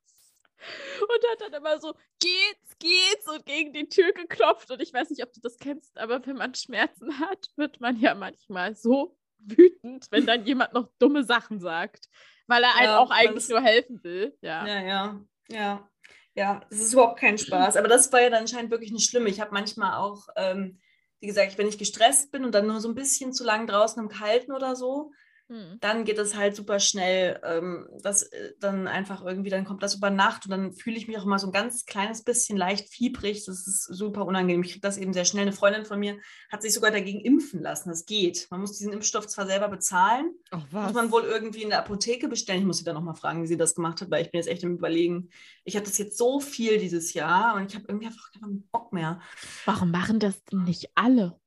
und 1.01 1.31
hat 1.31 1.41
dann 1.41 1.61
immer 1.61 1.81
so, 1.81 1.95
geht's, 2.21 2.79
geht's 2.79 3.29
und 3.29 3.45
gegen 3.47 3.73
die 3.73 3.89
Tür 3.89 4.13
geklopft. 4.13 4.71
Und 4.71 4.81
ich 4.81 4.93
weiß 4.93 5.11
nicht, 5.11 5.23
ob 5.23 5.33
du 5.33 5.41
das 5.41 5.59
kennst, 5.59 5.97
aber 5.99 6.25
wenn 6.27 6.37
man 6.37 6.55
Schmerzen 6.55 7.19
hat, 7.21 7.49
wird 7.57 7.81
man 7.81 7.99
ja 7.99 8.15
manchmal 8.15 8.75
so 8.75 9.17
wütend, 9.39 10.07
wenn 10.11 10.27
dann 10.27 10.45
jemand 10.45 10.73
noch 10.75 10.89
dumme 10.99 11.25
Sachen 11.25 11.61
sagt, 11.61 12.09
weil 12.47 12.63
er 12.63 12.75
halt 12.75 12.91
auch 12.91 13.11
eigentlich 13.11 13.49
nur 13.49 13.61
helfen 13.61 14.03
will. 14.03 14.37
Ja, 14.41 14.67
ja, 14.67 14.83
ja. 14.83 15.25
ja. 15.49 15.91
Ja, 16.35 16.61
es 16.71 16.81
ist 16.81 16.93
überhaupt 16.93 17.19
kein 17.19 17.37
Spaß. 17.37 17.77
Aber 17.77 17.89
das 17.89 18.13
war 18.13 18.21
ja 18.21 18.31
dann 18.31 18.43
anscheinend 18.43 18.71
wirklich 18.71 18.93
nicht 18.93 19.11
schlimm. 19.11 19.27
Ich 19.27 19.41
habe 19.41 19.51
manchmal 19.53 19.99
auch, 19.99 20.29
ähm, 20.37 20.79
wie 21.19 21.27
gesagt, 21.27 21.59
wenn 21.59 21.67
ich 21.67 21.79
gestresst 21.79 22.31
bin 22.31 22.45
und 22.45 22.55
dann 22.55 22.69
nur 22.69 22.79
so 22.81 22.89
ein 22.89 22.95
bisschen 22.95 23.33
zu 23.33 23.43
lang 23.43 23.67
draußen 23.67 24.01
im 24.01 24.09
Kalten 24.09 24.53
oder 24.53 24.77
so, 24.77 25.11
hm. 25.49 25.79
Dann 25.81 26.05
geht 26.05 26.19
es 26.19 26.37
halt 26.37 26.55
super 26.55 26.79
schnell, 26.79 27.41
ähm, 27.43 27.89
dass 28.03 28.25
äh, 28.25 28.53
dann 28.61 28.87
einfach 28.87 29.25
irgendwie, 29.25 29.49
dann 29.49 29.65
kommt 29.65 29.83
das 29.83 29.95
über 29.95 30.11
Nacht 30.11 30.45
und 30.45 30.51
dann 30.51 30.75
fühle 30.75 30.99
ich 30.99 31.09
mich 31.09 31.17
auch 31.17 31.25
immer 31.25 31.39
so 31.39 31.47
ein 31.47 31.53
ganz 31.53 31.87
kleines 31.87 32.23
bisschen 32.23 32.59
leicht 32.59 32.91
fiebrig. 32.91 33.47
Das 33.47 33.67
ist 33.67 33.85
super 33.85 34.27
unangenehm. 34.27 34.63
Ich 34.63 34.73
kriege 34.73 34.83
das 34.83 34.99
eben 34.99 35.15
sehr 35.15 35.25
schnell. 35.25 35.43
Eine 35.43 35.55
Freundin 35.55 35.87
von 35.87 36.01
mir 36.01 36.19
hat 36.53 36.61
sich 36.61 36.75
sogar 36.75 36.91
dagegen 36.91 37.23
impfen 37.23 37.63
lassen. 37.63 37.89
Das 37.89 38.05
geht. 38.05 38.47
Man 38.51 38.61
muss 38.61 38.77
diesen 38.77 38.93
Impfstoff 38.93 39.27
zwar 39.27 39.47
selber 39.47 39.69
bezahlen, 39.69 40.35
Ach, 40.51 40.67
was? 40.71 40.85
muss 40.85 40.95
man 40.95 41.13
wohl 41.13 41.23
irgendwie 41.23 41.63
in 41.63 41.71
der 41.71 41.79
Apotheke 41.79 42.29
bestellen. 42.29 42.61
Ich 42.61 42.67
muss 42.67 42.79
sie 42.79 42.85
dann 42.85 42.95
nochmal 42.95 43.15
fragen, 43.15 43.43
wie 43.43 43.47
sie 43.47 43.57
das 43.57 43.75
gemacht 43.75 44.03
hat, 44.03 44.11
weil 44.11 44.23
ich 44.23 44.31
bin 44.31 44.41
jetzt 44.41 44.49
echt 44.49 44.65
im 44.65 44.77
Überlegen. 44.77 45.31
Ich 45.65 45.77
hatte 45.77 45.87
das 45.87 45.97
jetzt 45.97 46.19
so 46.19 46.41
viel 46.41 46.77
dieses 46.77 47.15
Jahr 47.15 47.55
und 47.55 47.71
ich 47.71 47.75
habe 47.75 47.87
irgendwie 47.89 48.07
einfach 48.07 48.33
keinen 48.33 48.69
Bock 48.69 48.93
mehr. 48.93 49.23
Warum 49.65 49.91
machen 49.93 50.21
das 50.21 50.45
denn 50.45 50.65
nicht 50.65 50.91
alle? 50.95 51.41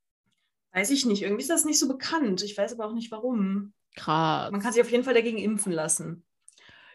Weiß 0.74 0.90
ich 0.90 1.06
nicht. 1.06 1.22
Irgendwie 1.22 1.42
ist 1.42 1.52
das 1.52 1.66
nicht 1.66 1.78
so 1.78 1.88
bekannt. 1.88 2.42
Ich 2.42 2.58
weiß 2.58 2.74
aber 2.74 2.88
auch 2.88 2.94
nicht 2.94 3.12
warum. 3.12 3.74
Krass. 3.96 4.52
Man 4.52 4.62
kann 4.62 4.74
sich 4.74 4.82
auf 4.82 4.92
jeden 4.92 5.04
Fall 5.04 5.14
dagegen 5.14 5.38
impfen 5.38 5.72
lassen. 5.72 6.26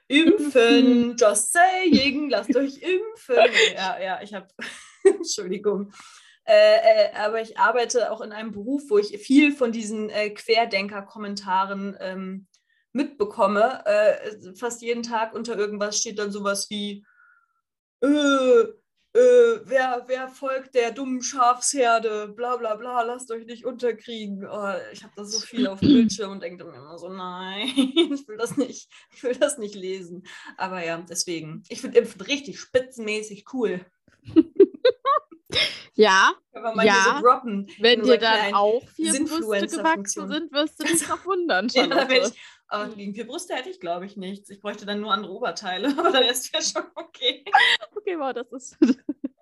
Impfen, 0.09 1.17
just 1.19 1.53
saying, 1.53 2.31
lasst 2.31 2.55
euch 2.57 2.81
impfen. 2.81 3.37
Ja, 3.75 4.01
ja, 4.01 4.23
ich 4.23 4.35
habe, 4.35 4.47
Entschuldigung. 5.05 5.93
Äh, 6.45 6.77
äh, 6.77 7.15
aber 7.17 7.41
ich 7.41 7.59
arbeite 7.59 8.13
auch 8.13 8.21
in 8.21 8.31
einem 8.31 8.53
Beruf, 8.53 8.85
wo 8.89 8.99
ich 8.99 9.19
viel 9.19 9.53
von 9.53 9.73
diesen 9.73 10.11
äh, 10.11 10.31
Querdenker-Kommentaren 10.31 11.97
ähm, 12.01 12.47
mitbekomme. 12.93 13.85
Äh, 13.85 14.55
fast 14.55 14.81
jeden 14.81 15.03
Tag 15.03 15.35
unter 15.35 15.59
irgendwas 15.59 15.99
steht 15.99 16.21
dann 16.21 16.31
sowas 16.31 16.71
wie, 16.71 17.05
äh, 19.17 19.61
wer, 19.65 20.05
wer 20.07 20.29
folgt 20.29 20.75
der 20.75 20.93
dummen 20.93 21.23
Schafsherde, 21.23 22.29
bla 22.29 22.57
bla 22.57 22.77
bla, 22.77 23.03
lasst 23.03 23.31
euch 23.31 23.47
nicht 23.47 23.65
unterkriegen. 23.65 24.47
Oh, 24.47 24.73
ich 24.93 25.03
habe 25.03 25.13
da 25.17 25.25
so 25.25 25.41
viel 25.41 25.67
auf 25.67 25.81
dem 25.81 25.89
Bildschirm 25.89 26.33
und 26.33 26.43
denke 26.43 26.65
mir 26.65 26.77
immer 26.77 26.99
so, 26.99 27.09
nein, 27.09 27.69
ich 27.77 28.29
will 28.29 28.37
das 28.37 28.57
nicht, 28.57 28.91
ich 29.15 29.23
will 29.23 29.35
das 29.35 29.59
nicht 29.59 29.75
lesen. 29.75 30.27
Aber 30.57 30.85
ja, 30.85 30.99
deswegen, 30.99 31.63
ich 31.69 31.81
finde 31.81 31.99
Impfen 31.99 32.21
richtig 32.21 32.61
spitzenmäßig 32.61 33.47
cool. 33.53 33.85
Ja, 35.99 36.35
ja. 36.83 37.23
So 37.23 37.27
wenn 37.79 38.03
dir 38.03 38.19
dann 38.19 38.53
auch 38.53 38.87
vier 38.91 39.13
Brüste 39.25 39.79
gewachsen 39.79 40.29
sind, 40.29 40.53
wirst 40.53 40.79
du 40.79 40.85
dich 40.85 41.09
noch 41.09 41.25
wundern. 41.25 41.69
ja, 41.73 41.87
da 41.87 42.07
ich, 42.11 42.39
aber 42.69 42.95
gegen 42.95 43.15
vier 43.15 43.27
Brüste 43.27 43.55
hätte 43.55 43.71
ich, 43.71 43.81
glaube 43.81 44.05
ich, 44.05 44.17
nichts. 44.17 44.51
Ich 44.51 44.61
bräuchte 44.61 44.85
dann 44.85 45.01
nur 45.01 45.13
andere 45.13 45.33
Oberteile, 45.33 45.89
aber 45.97 46.11
dann 46.11 46.25
ist 46.25 46.53
ja 46.55 46.61
schon 46.61 46.91
okay. 46.95 47.45
Okay, 47.97 48.19
wow, 48.19 48.35
das 48.35 48.53
ist, 48.53 48.77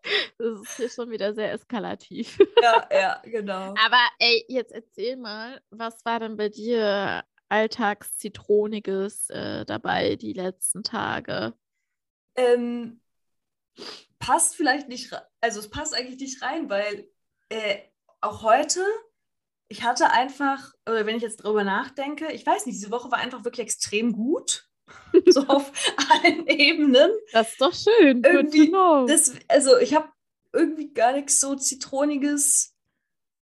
das 0.39 0.61
ist 0.61 0.77
hier 0.77 0.91
schon 0.91 1.11
wieder 1.11 1.35
sehr 1.35 1.53
eskalativ. 1.53 2.39
Ja, 2.63 2.89
ja, 2.93 3.23
genau. 3.25 3.75
Aber 3.85 4.01
ey, 4.19 4.45
jetzt 4.49 4.73
erzähl 4.73 5.17
mal, 5.17 5.61
was 5.71 6.05
war 6.05 6.21
denn 6.21 6.37
bei 6.37 6.49
dir 6.49 7.25
Alltagszitroniges 7.49 9.31
äh, 9.31 9.65
dabei 9.65 10.17
die 10.17 10.33
letzten 10.33 10.83
Tage? 10.83 11.55
Ähm, 12.37 13.01
passt 14.19 14.57
vielleicht 14.57 14.89
nicht, 14.89 15.13
also 15.41 15.61
es 15.61 15.71
passt 15.71 15.95
eigentlich 15.95 16.21
nicht 16.21 16.43
rein, 16.43 16.69
weil 16.69 17.09
äh, 17.49 17.79
auch 18.21 18.43
heute 18.43 18.81
ich 19.69 19.83
hatte 19.83 20.11
einfach, 20.11 20.73
oder 20.89 21.07
wenn 21.07 21.17
ich 21.17 21.23
jetzt 21.23 21.45
darüber 21.45 21.65
nachdenke, 21.65 22.31
ich 22.33 22.47
weiß 22.47 22.67
nicht, 22.67 22.77
diese 22.77 22.91
Woche 22.91 23.11
war 23.11 23.19
einfach 23.19 23.45
wirklich 23.45 23.65
extrem 23.65 24.13
gut. 24.13 24.69
so 25.27 25.47
auf 25.47 25.73
allen 26.11 26.47
Ebenen. 26.47 27.11
Das 27.33 27.53
ist 27.53 27.61
doch 27.61 27.75
schön. 27.75 28.23
Irgendwie, 28.25 28.71
das, 29.07 29.35
also 29.49 29.79
ich 29.79 29.95
habe 29.95 30.09
irgendwie 30.53 30.93
gar 30.93 31.13
nichts 31.13 31.41
so 31.41 31.55
Zitroniges. 31.55 32.73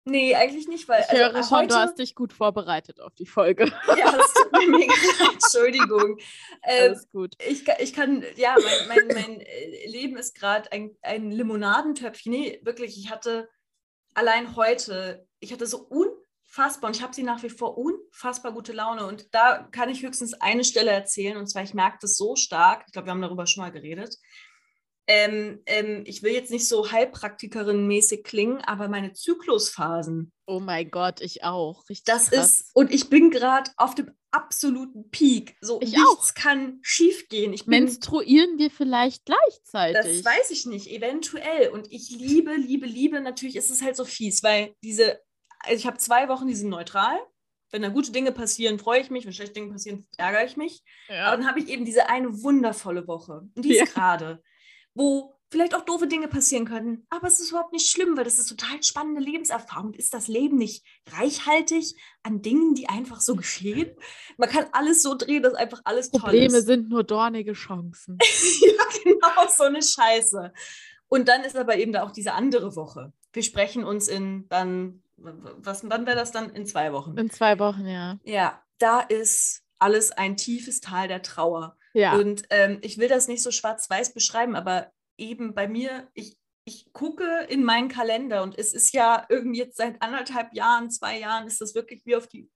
Nee, 0.04 0.34
eigentlich 0.34 0.68
nicht, 0.68 0.88
weil. 0.88 1.02
Ich 1.02 1.10
also, 1.10 1.22
höre 1.22 1.42
schon, 1.44 1.58
heute, 1.58 1.68
du 1.68 1.74
hast 1.74 1.98
dich 1.98 2.14
gut 2.14 2.32
vorbereitet 2.32 3.00
auf 3.00 3.14
die 3.14 3.26
Folge. 3.26 3.64
Ja, 3.96 4.12
das 4.12 4.32
tut 4.32 4.52
mir 4.52 4.68
mega 4.68 4.94
Entschuldigung. 5.32 6.18
Ähm, 6.62 6.90
Alles 6.92 7.10
gut. 7.10 7.34
Ich, 7.46 7.66
ich 7.78 7.92
kann, 7.92 8.24
ja, 8.36 8.56
mein, 8.88 9.06
mein, 9.06 9.06
mein 9.08 9.40
äh, 9.40 9.86
Leben 9.88 10.16
ist 10.16 10.34
gerade 10.34 10.72
ein, 10.72 10.96
ein 11.02 11.30
Limonadentöpfchen. 11.30 12.32
Nee, 12.32 12.60
wirklich, 12.62 12.98
ich 12.98 13.10
hatte 13.10 13.48
allein 14.14 14.56
heute 14.56 15.28
ich 15.40 15.52
hatte 15.52 15.66
so 15.66 15.86
unfassbar, 16.48 16.88
und 16.88 16.96
ich 16.96 17.02
habe 17.02 17.14
sie 17.14 17.22
nach 17.22 17.42
wie 17.42 17.50
vor 17.50 17.76
unfassbar 17.78 18.52
gute 18.52 18.72
Laune. 18.72 19.06
Und 19.06 19.26
da 19.32 19.68
kann 19.70 19.88
ich 19.88 20.02
höchstens 20.02 20.34
eine 20.34 20.64
Stelle 20.64 20.90
erzählen, 20.90 21.36
und 21.36 21.46
zwar, 21.46 21.62
ich 21.62 21.74
merke 21.74 21.98
das 22.00 22.16
so 22.16 22.36
stark, 22.36 22.84
ich 22.86 22.92
glaube, 22.92 23.06
wir 23.06 23.12
haben 23.12 23.22
darüber 23.22 23.46
schon 23.46 23.62
mal 23.62 23.72
geredet. 23.72 24.16
Ähm, 25.10 25.62
ähm, 25.64 26.02
ich 26.04 26.22
will 26.22 26.34
jetzt 26.34 26.50
nicht 26.50 26.68
so 26.68 26.90
Heilpraktikerin-mäßig 26.90 28.24
klingen, 28.24 28.60
aber 28.60 28.88
meine 28.88 29.14
Zyklusphasen. 29.14 30.32
Oh 30.46 30.60
mein 30.60 30.90
Gott, 30.90 31.22
ich 31.22 31.44
auch. 31.44 31.88
Richtig 31.88 32.04
das 32.04 32.30
krass. 32.30 32.60
ist, 32.60 32.70
und 32.74 32.92
ich 32.92 33.08
bin 33.08 33.30
gerade 33.30 33.70
auf 33.78 33.94
dem 33.94 34.10
absoluten 34.30 35.08
Peak. 35.10 35.56
So 35.62 35.80
ich 35.80 35.92
nichts 35.92 36.06
auch. 36.06 36.34
kann 36.34 36.78
schiefgehen. 36.82 37.54
Ich 37.54 37.64
bin, 37.64 37.84
Menstruieren 37.84 38.58
wir 38.58 38.70
vielleicht 38.70 39.24
gleichzeitig? 39.24 40.22
Das 40.22 40.24
weiß 40.26 40.50
ich 40.50 40.66
nicht, 40.66 40.88
eventuell. 40.88 41.70
Und 41.70 41.90
ich 41.90 42.10
liebe, 42.10 42.54
liebe, 42.56 42.84
liebe. 42.84 43.22
Natürlich 43.22 43.56
ist 43.56 43.70
es 43.70 43.80
halt 43.80 43.96
so 43.96 44.04
fies, 44.04 44.42
weil 44.42 44.74
diese 44.82 45.18
also 45.60 45.76
ich 45.76 45.86
habe 45.86 45.98
zwei 45.98 46.28
Wochen, 46.28 46.46
die 46.46 46.54
sind 46.54 46.68
neutral. 46.68 47.18
Wenn 47.70 47.82
da 47.82 47.88
gute 47.88 48.12
Dinge 48.12 48.32
passieren, 48.32 48.78
freue 48.78 49.00
ich 49.00 49.10
mich. 49.10 49.26
Wenn 49.26 49.32
schlechte 49.32 49.54
Dinge 49.54 49.72
passieren, 49.72 50.06
ärgere 50.16 50.44
ich 50.44 50.56
mich. 50.56 50.82
Ja. 51.08 51.26
Aber 51.26 51.36
dann 51.36 51.46
habe 51.46 51.60
ich 51.60 51.68
eben 51.68 51.84
diese 51.84 52.08
eine 52.08 52.42
wundervolle 52.42 53.06
Woche. 53.06 53.42
Und 53.54 53.64
die 53.64 53.72
ist 53.76 53.80
ja. 53.80 53.84
gerade, 53.84 54.42
wo 54.94 55.38
vielleicht 55.50 55.74
auch 55.74 55.84
doofe 55.84 56.06
Dinge 56.06 56.28
passieren 56.28 56.66
könnten. 56.66 57.06
Aber 57.10 57.26
es 57.26 57.40
ist 57.40 57.50
überhaupt 57.50 57.72
nicht 57.72 57.90
schlimm, 57.90 58.16
weil 58.16 58.24
das 58.24 58.38
ist 58.38 58.48
total 58.48 58.82
spannende 58.82 59.20
Lebenserfahrung. 59.20 59.94
Ist 59.94 60.14
das 60.14 60.28
Leben 60.28 60.56
nicht 60.56 60.84
reichhaltig 61.10 61.94
an 62.22 62.42
Dingen, 62.42 62.74
die 62.74 62.88
einfach 62.88 63.20
so 63.20 63.34
geschehen? 63.34 63.90
Man 64.36 64.48
kann 64.48 64.66
alles 64.72 65.02
so 65.02 65.14
drehen, 65.14 65.42
dass 65.42 65.54
einfach 65.54 65.80
alles 65.84 66.10
Probleme 66.10 66.30
toll 66.30 66.34
ist. 66.34 66.52
Probleme 66.52 66.62
sind 66.62 66.88
nur 66.88 67.04
dornige 67.04 67.52
Chancen. 67.52 68.18
ja, 68.60 68.84
genau, 69.04 69.50
so 69.54 69.64
eine 69.64 69.82
Scheiße. 69.82 70.52
Und 71.08 71.28
dann 71.28 71.42
ist 71.42 71.56
aber 71.56 71.76
eben 71.76 71.92
da 71.92 72.02
auch 72.02 72.12
diese 72.12 72.34
andere 72.34 72.76
Woche. 72.76 73.12
Wir 73.32 73.42
sprechen 73.42 73.84
uns 73.84 74.08
in 74.08 74.46
dann 74.48 75.02
was, 75.18 75.88
wann 75.88 76.06
wäre 76.06 76.16
das 76.16 76.32
dann? 76.32 76.50
In 76.50 76.66
zwei 76.66 76.92
Wochen. 76.92 77.16
In 77.16 77.30
zwei 77.30 77.58
Wochen, 77.58 77.86
ja. 77.86 78.18
Ja, 78.24 78.62
da 78.78 79.00
ist 79.00 79.62
alles 79.78 80.12
ein 80.12 80.36
tiefes 80.36 80.80
Tal 80.80 81.08
der 81.08 81.22
Trauer. 81.22 81.76
Ja. 81.94 82.14
Und 82.14 82.42
ähm, 82.50 82.78
ich 82.82 82.98
will 82.98 83.08
das 83.08 83.28
nicht 83.28 83.42
so 83.42 83.50
schwarz-weiß 83.50 84.14
beschreiben, 84.14 84.56
aber 84.56 84.90
eben 85.16 85.54
bei 85.54 85.68
mir, 85.68 86.08
ich, 86.14 86.36
ich 86.64 86.92
gucke 86.92 87.46
in 87.48 87.64
meinen 87.64 87.88
Kalender 87.88 88.42
und 88.42 88.58
es 88.58 88.72
ist 88.72 88.92
ja 88.92 89.26
irgendwie 89.28 89.58
jetzt 89.58 89.76
seit 89.76 90.00
anderthalb 90.02 90.54
Jahren, 90.54 90.90
zwei 90.90 91.18
Jahren, 91.18 91.46
ist 91.46 91.60
das 91.60 91.74
wirklich 91.74 92.04
wie 92.04 92.16
auf 92.16 92.26
die, 92.26 92.50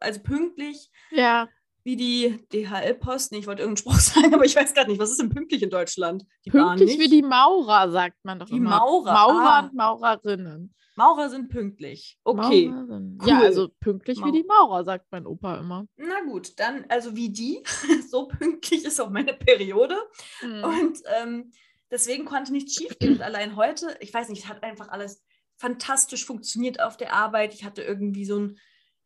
also 0.00 0.20
pünktlich. 0.20 0.90
Ja. 1.10 1.48
Wie 1.82 1.96
die 1.96 2.38
DHL-Post. 2.52 3.32
Nee, 3.32 3.38
ich 3.38 3.46
wollte 3.46 3.62
irgendeinen 3.62 3.94
Spruch 3.94 4.00
sagen, 4.00 4.34
aber 4.34 4.44
ich 4.44 4.56
weiß 4.56 4.72
gerade 4.74 4.90
nicht, 4.90 5.00
was 5.00 5.10
ist 5.10 5.20
denn 5.20 5.28
pünktlich 5.28 5.62
in 5.62 5.70
Deutschland? 5.70 6.24
Die 6.44 6.50
pünktlich 6.50 6.98
wie 6.98 7.08
die 7.08 7.22
Maurer, 7.22 7.90
sagt 7.90 8.24
man 8.24 8.38
doch 8.38 8.46
die 8.46 8.56
immer. 8.56 8.70
Maurer. 8.70 9.12
Maurer 9.12 9.52
ah. 9.52 9.60
und 9.60 9.74
Maurerinnen. 9.74 10.74
Maurer 10.96 11.28
sind 11.28 11.48
pünktlich. 11.48 12.18
Okay. 12.24 12.72
Cool. 12.72 13.18
Ja, 13.26 13.40
also 13.40 13.68
pünktlich 13.80 14.18
Maurer. 14.18 14.32
wie 14.32 14.42
die 14.42 14.46
Maurer, 14.46 14.84
sagt 14.84 15.06
mein 15.10 15.26
Opa 15.26 15.58
immer. 15.58 15.86
Na 15.96 16.20
gut, 16.22 16.58
dann, 16.58 16.84
also 16.88 17.16
wie 17.16 17.30
die, 17.30 17.62
so 18.08 18.28
pünktlich 18.28 18.84
ist 18.84 19.00
auch 19.00 19.10
meine 19.10 19.34
Periode. 19.34 19.96
Mhm. 20.42 20.64
Und 20.64 20.98
ähm, 21.20 21.52
deswegen 21.90 22.24
konnte 22.24 22.52
nichts 22.52 22.74
schiefgehen. 22.74 23.14
Und 23.14 23.22
allein 23.22 23.56
heute, 23.56 23.96
ich 24.00 24.14
weiß 24.14 24.28
nicht, 24.28 24.48
hat 24.48 24.62
einfach 24.62 24.88
alles 24.88 25.22
fantastisch 25.56 26.24
funktioniert 26.24 26.80
auf 26.80 26.96
der 26.96 27.12
Arbeit. 27.12 27.54
Ich 27.54 27.64
hatte 27.64 27.82
irgendwie 27.82 28.24
so 28.24 28.38
ein 28.38 28.58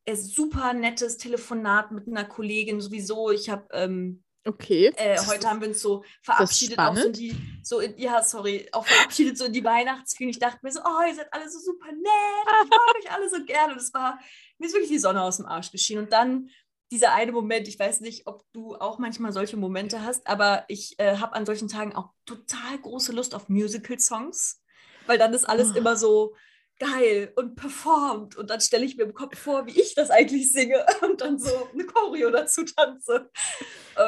äh, 0.04 0.14
super 0.14 0.72
nettes 0.74 1.16
Telefonat 1.16 1.92
mit 1.92 2.06
einer 2.06 2.24
Kollegin 2.24 2.80
sowieso. 2.80 3.30
Ich 3.30 3.50
habe 3.50 3.66
ähm, 3.72 4.24
Okay. 4.48 4.90
Äh, 4.96 5.18
heute 5.26 5.46
haben 5.48 5.60
wir 5.60 5.68
uns 5.68 5.82
so 5.82 6.02
verabschiedet, 6.22 6.78
auch 6.78 6.96
so 6.96 7.10
die, 7.10 7.36
so 7.62 7.80
in, 7.80 7.98
ja, 7.98 8.22
sorry, 8.22 8.66
auch 8.72 8.86
verabschiedet 8.86 9.36
so 9.36 9.44
in 9.44 9.52
die 9.52 9.62
Weihnachtsfühlen. 9.62 10.30
Ich 10.30 10.38
dachte 10.38 10.60
mir 10.62 10.72
so, 10.72 10.80
oh, 10.80 11.06
ihr 11.06 11.14
seid 11.14 11.30
alle 11.32 11.50
so 11.50 11.58
super 11.58 11.92
nett, 11.92 12.64
ich 12.64 12.70
mag 12.70 12.96
euch 12.98 13.12
alle 13.12 13.28
so 13.28 13.44
gerne. 13.44 13.74
Und 13.74 13.78
es 13.78 13.92
war, 13.92 14.18
mir 14.56 14.66
ist 14.66 14.72
wirklich 14.72 14.90
die 14.90 14.98
Sonne 14.98 15.22
aus 15.22 15.36
dem 15.36 15.44
Arsch 15.44 15.70
geschienen. 15.70 16.04
Und 16.04 16.12
dann 16.14 16.48
dieser 16.90 17.12
eine 17.12 17.32
Moment, 17.32 17.68
ich 17.68 17.78
weiß 17.78 18.00
nicht, 18.00 18.26
ob 18.26 18.42
du 18.54 18.74
auch 18.76 18.98
manchmal 18.98 19.32
solche 19.32 19.58
Momente 19.58 20.02
hast, 20.02 20.26
aber 20.26 20.64
ich 20.68 20.98
äh, 20.98 21.18
habe 21.18 21.34
an 21.34 21.44
solchen 21.44 21.68
Tagen 21.68 21.94
auch 21.94 22.08
total 22.24 22.78
große 22.80 23.12
Lust 23.12 23.34
auf 23.34 23.50
Musical-Songs, 23.50 24.62
weil 25.06 25.18
dann 25.18 25.34
ist 25.34 25.44
alles 25.44 25.72
oh. 25.72 25.76
immer 25.76 25.96
so, 25.96 26.34
geil 26.78 27.32
und 27.36 27.56
performt. 27.56 28.36
Und 28.36 28.50
dann 28.50 28.60
stelle 28.60 28.84
ich 28.84 28.96
mir 28.96 29.04
im 29.04 29.14
Kopf 29.14 29.38
vor, 29.38 29.66
wie 29.66 29.80
ich 29.80 29.94
das 29.94 30.10
eigentlich 30.10 30.52
singe 30.52 30.84
und 31.02 31.20
dann 31.20 31.38
so 31.38 31.68
eine 31.72 31.84
Choreo 31.84 32.30
dazu 32.30 32.64
tanze. 32.64 33.30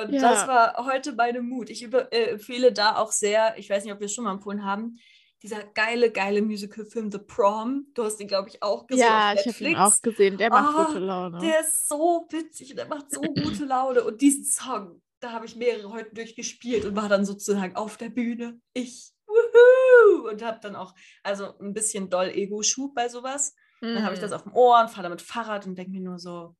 Und 0.02 0.12
ja. 0.12 0.20
das 0.20 0.46
war 0.46 0.86
heute 0.86 1.12
meine 1.12 1.42
Mut. 1.42 1.70
Ich 1.70 1.82
über, 1.82 2.12
äh, 2.12 2.30
empfehle 2.30 2.72
da 2.72 2.96
auch 2.96 3.12
sehr, 3.12 3.58
ich 3.58 3.68
weiß 3.68 3.84
nicht, 3.84 3.92
ob 3.92 4.00
wir 4.00 4.06
es 4.06 4.14
schon 4.14 4.24
mal 4.24 4.32
empfohlen 4.32 4.64
haben, 4.64 4.98
dieser 5.42 5.64
geile, 5.64 6.10
geile 6.10 6.42
Musical-Film 6.42 7.10
The 7.10 7.18
Prom. 7.18 7.86
Du 7.94 8.04
hast 8.04 8.20
ihn, 8.20 8.28
glaube 8.28 8.50
ich, 8.50 8.62
auch 8.62 8.86
gesehen. 8.86 9.06
Ja, 9.06 9.32
ich 9.32 9.46
habe 9.46 9.64
ihn 9.64 9.76
auch 9.76 10.02
gesehen. 10.02 10.36
Der 10.36 10.50
macht 10.50 10.76
oh, 10.76 10.84
gute 10.84 10.98
Laune. 10.98 11.38
Der 11.38 11.60
ist 11.60 11.88
so 11.88 12.26
witzig 12.30 12.70
und 12.70 12.76
der 12.76 12.86
macht 12.86 13.10
so 13.10 13.20
gute 13.20 13.64
Laune. 13.64 14.04
Und 14.04 14.20
diesen 14.20 14.44
Song, 14.44 15.00
da 15.20 15.32
habe 15.32 15.46
ich 15.46 15.56
mehrere 15.56 15.90
heute 15.92 16.14
durchgespielt 16.14 16.84
und 16.84 16.94
war 16.94 17.08
dann 17.08 17.24
sozusagen 17.24 17.74
auf 17.74 17.96
der 17.96 18.10
Bühne. 18.10 18.60
Ich, 18.74 19.12
wuhu! 19.40 20.28
Und 20.30 20.42
habe 20.42 20.58
dann 20.60 20.76
auch, 20.76 20.94
also 21.22 21.58
ein 21.58 21.72
bisschen 21.72 22.10
doll 22.10 22.28
Ego-Schub 22.28 22.94
bei 22.94 23.08
sowas. 23.08 23.54
Mhm. 23.80 23.94
Dann 23.94 24.04
habe 24.04 24.14
ich 24.14 24.20
das 24.20 24.30
mhm. 24.30 24.36
auf 24.36 24.42
dem 24.44 24.54
Ohr 24.54 24.80
und 24.80 24.90
fahre 24.90 25.04
damit 25.04 25.22
Fahrrad 25.22 25.66
und 25.66 25.76
denke 25.76 25.92
mir 25.92 26.00
nur 26.00 26.18
so, 26.18 26.56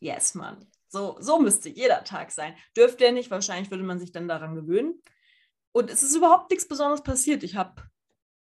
yes, 0.00 0.34
Mann. 0.34 0.66
So, 0.88 1.16
so 1.20 1.38
müsste 1.38 1.68
jeder 1.68 2.02
Tag 2.04 2.30
sein. 2.30 2.54
Dürfte 2.76 3.04
er 3.04 3.12
nicht, 3.12 3.30
wahrscheinlich 3.30 3.70
würde 3.70 3.84
man 3.84 3.98
sich 3.98 4.12
dann 4.12 4.28
daran 4.28 4.54
gewöhnen. 4.54 5.02
Und 5.72 5.90
es 5.90 6.02
ist 6.02 6.16
überhaupt 6.16 6.50
nichts 6.50 6.66
Besonderes 6.66 7.02
passiert. 7.02 7.42
Ich 7.42 7.56
habe 7.56 7.82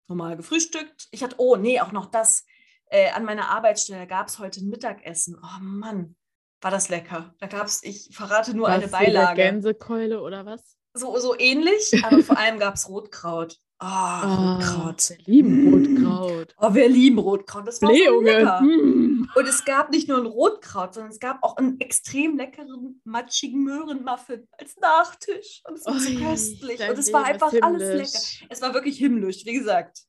normal 0.08 0.38
gefrühstückt. 0.38 1.08
Ich 1.12 1.24
hatte, 1.24 1.36
oh 1.40 1.58
nee, 1.58 1.82
auch 1.82 1.92
noch 1.92 2.06
das. 2.06 2.46
Äh, 2.90 3.12
an 3.12 3.26
meiner 3.26 3.50
Arbeitsstelle 3.50 4.08
gab 4.08 4.28
es 4.28 4.40
heute 4.40 4.62
ein 4.62 4.70
Mittagessen. 4.70 5.38
Oh 5.44 5.60
Mann, 5.62 6.16
war 6.62 6.72
das 6.72 6.88
lecker. 6.88 7.36
Da 7.40 7.48
gab 7.48 7.68
es, 7.68 7.84
ich 7.84 8.16
verrate 8.16 8.56
nur 8.56 8.68
was, 8.70 8.76
eine 8.76 8.88
Beilage. 8.88 9.42
Gänsekeule 9.42 10.22
oder 10.22 10.46
was? 10.46 10.77
So, 10.98 11.18
so 11.20 11.36
ähnlich, 11.38 12.04
aber 12.04 12.24
vor 12.24 12.38
allem 12.38 12.60
gab 12.60 12.76
es 12.76 12.90
Rotkraut. 12.90 13.58
Oh, 13.80 13.86
oh, 13.86 14.54
Rotkraut. 14.56 15.10
Wir 15.10 15.34
lieben 15.34 15.70
Rotkraut. 15.72 16.56
Oh, 16.60 16.74
wir 16.74 16.90
lieben 16.90 17.20
Rotkraut. 17.20 17.68
Das 17.68 17.80
war 17.82 17.94
so 17.94 18.22
lecker. 18.22 18.62
Mm. 18.62 19.30
Und 19.36 19.48
es 19.48 19.66
gab 19.66 19.92
nicht 19.92 20.08
nur 20.08 20.18
ein 20.18 20.26
Rotkraut, 20.26 20.96
sondern 20.96 21.12
es 21.12 21.20
gab 21.20 21.44
auch 21.44 21.58
einen 21.58 21.80
extrem 21.80 22.38
leckeren, 22.38 23.00
matschigen 23.04 23.64
Möhrenmuffin 23.64 24.48
als 24.58 24.78
Nachtisch. 24.78 25.62
Und 25.68 25.76
es 25.76 25.86
war 25.86 25.96
oh, 25.96 26.00
so 26.00 26.10
köstlich. 26.16 26.90
Und 26.90 26.98
es 26.98 27.14
war 27.14 27.26
einfach 27.26 27.54
alles 27.62 27.94
lecker. 27.94 28.48
Es 28.50 28.62
war 28.64 28.74
wirklich 28.74 28.98
himmlisch, 28.98 29.46
wie 29.46 29.54
gesagt. 29.54 30.00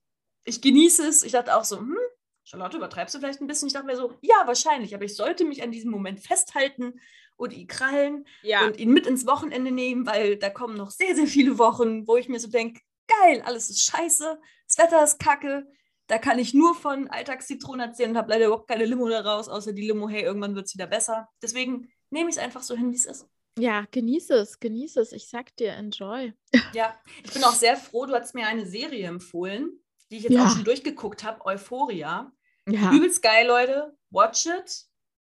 Ich 0.44 0.62
genieße 0.62 1.06
es. 1.06 1.22
Ich 1.22 1.32
dachte 1.32 1.54
auch 1.54 1.64
so, 1.64 1.78
hm, 1.78 1.94
Charlotte, 2.48 2.78
übertreibst 2.78 3.14
du 3.14 3.18
vielleicht 3.18 3.42
ein 3.42 3.46
bisschen? 3.46 3.68
Ich 3.68 3.74
dachte 3.74 3.86
mir 3.86 3.96
so, 3.96 4.14
ja, 4.22 4.46
wahrscheinlich, 4.46 4.94
aber 4.94 5.04
ich 5.04 5.14
sollte 5.14 5.44
mich 5.44 5.62
an 5.62 5.70
diesem 5.70 5.90
Moment 5.90 6.20
festhalten 6.20 6.98
und 7.36 7.52
ihn 7.52 7.66
krallen 7.66 8.26
ja. 8.42 8.64
und 8.64 8.78
ihn 8.78 8.90
mit 8.90 9.06
ins 9.06 9.26
Wochenende 9.26 9.70
nehmen, 9.70 10.06
weil 10.06 10.38
da 10.38 10.48
kommen 10.48 10.74
noch 10.74 10.90
sehr, 10.90 11.14
sehr 11.14 11.26
viele 11.26 11.58
Wochen, 11.58 12.06
wo 12.08 12.16
ich 12.16 12.30
mir 12.30 12.40
so 12.40 12.48
denke, 12.48 12.80
geil, 13.06 13.42
alles 13.44 13.68
ist 13.68 13.84
scheiße, 13.84 14.40
das 14.66 14.78
Wetter 14.78 15.04
ist 15.04 15.18
kacke, 15.18 15.66
da 16.06 16.16
kann 16.16 16.38
ich 16.38 16.54
nur 16.54 16.74
von 16.74 17.08
Alltagszitronen 17.08 17.88
erzählen 17.88 18.12
und 18.12 18.16
habe 18.16 18.30
leider 18.30 18.46
überhaupt 18.46 18.68
keine 18.68 18.86
Limo 18.86 19.10
daraus, 19.10 19.50
außer 19.50 19.74
die 19.74 19.86
Limo, 19.86 20.08
hey, 20.08 20.22
irgendwann 20.22 20.54
wird 20.54 20.68
es 20.68 20.74
wieder 20.74 20.86
besser. 20.86 21.28
Deswegen 21.42 21.92
nehme 22.08 22.30
ich 22.30 22.36
es 22.36 22.42
einfach 22.42 22.62
so 22.62 22.74
hin, 22.74 22.90
wie 22.90 22.96
es 22.96 23.04
ist. 23.04 23.28
Ja, 23.58 23.84
genieße 23.90 24.34
es, 24.34 24.58
genieße 24.58 25.00
es. 25.02 25.12
Ich 25.12 25.28
sag 25.28 25.54
dir, 25.56 25.72
enjoy. 25.72 26.32
Ja, 26.72 26.98
ich 27.22 27.32
bin 27.32 27.44
auch 27.44 27.52
sehr 27.52 27.76
froh, 27.76 28.06
du 28.06 28.14
hast 28.14 28.34
mir 28.34 28.46
eine 28.46 28.64
Serie 28.64 29.06
empfohlen, 29.06 29.82
die 30.10 30.16
ich 30.16 30.22
jetzt 30.22 30.32
ja. 30.32 30.46
auch 30.46 30.50
schon 30.50 30.64
durchgeguckt 30.64 31.24
habe, 31.24 31.44
Euphoria. 31.44 32.32
Ja. 32.68 32.92
Übelst 32.92 33.22
geil, 33.22 33.46
Leute. 33.46 33.96
Watch 34.10 34.46
it. 34.46 34.86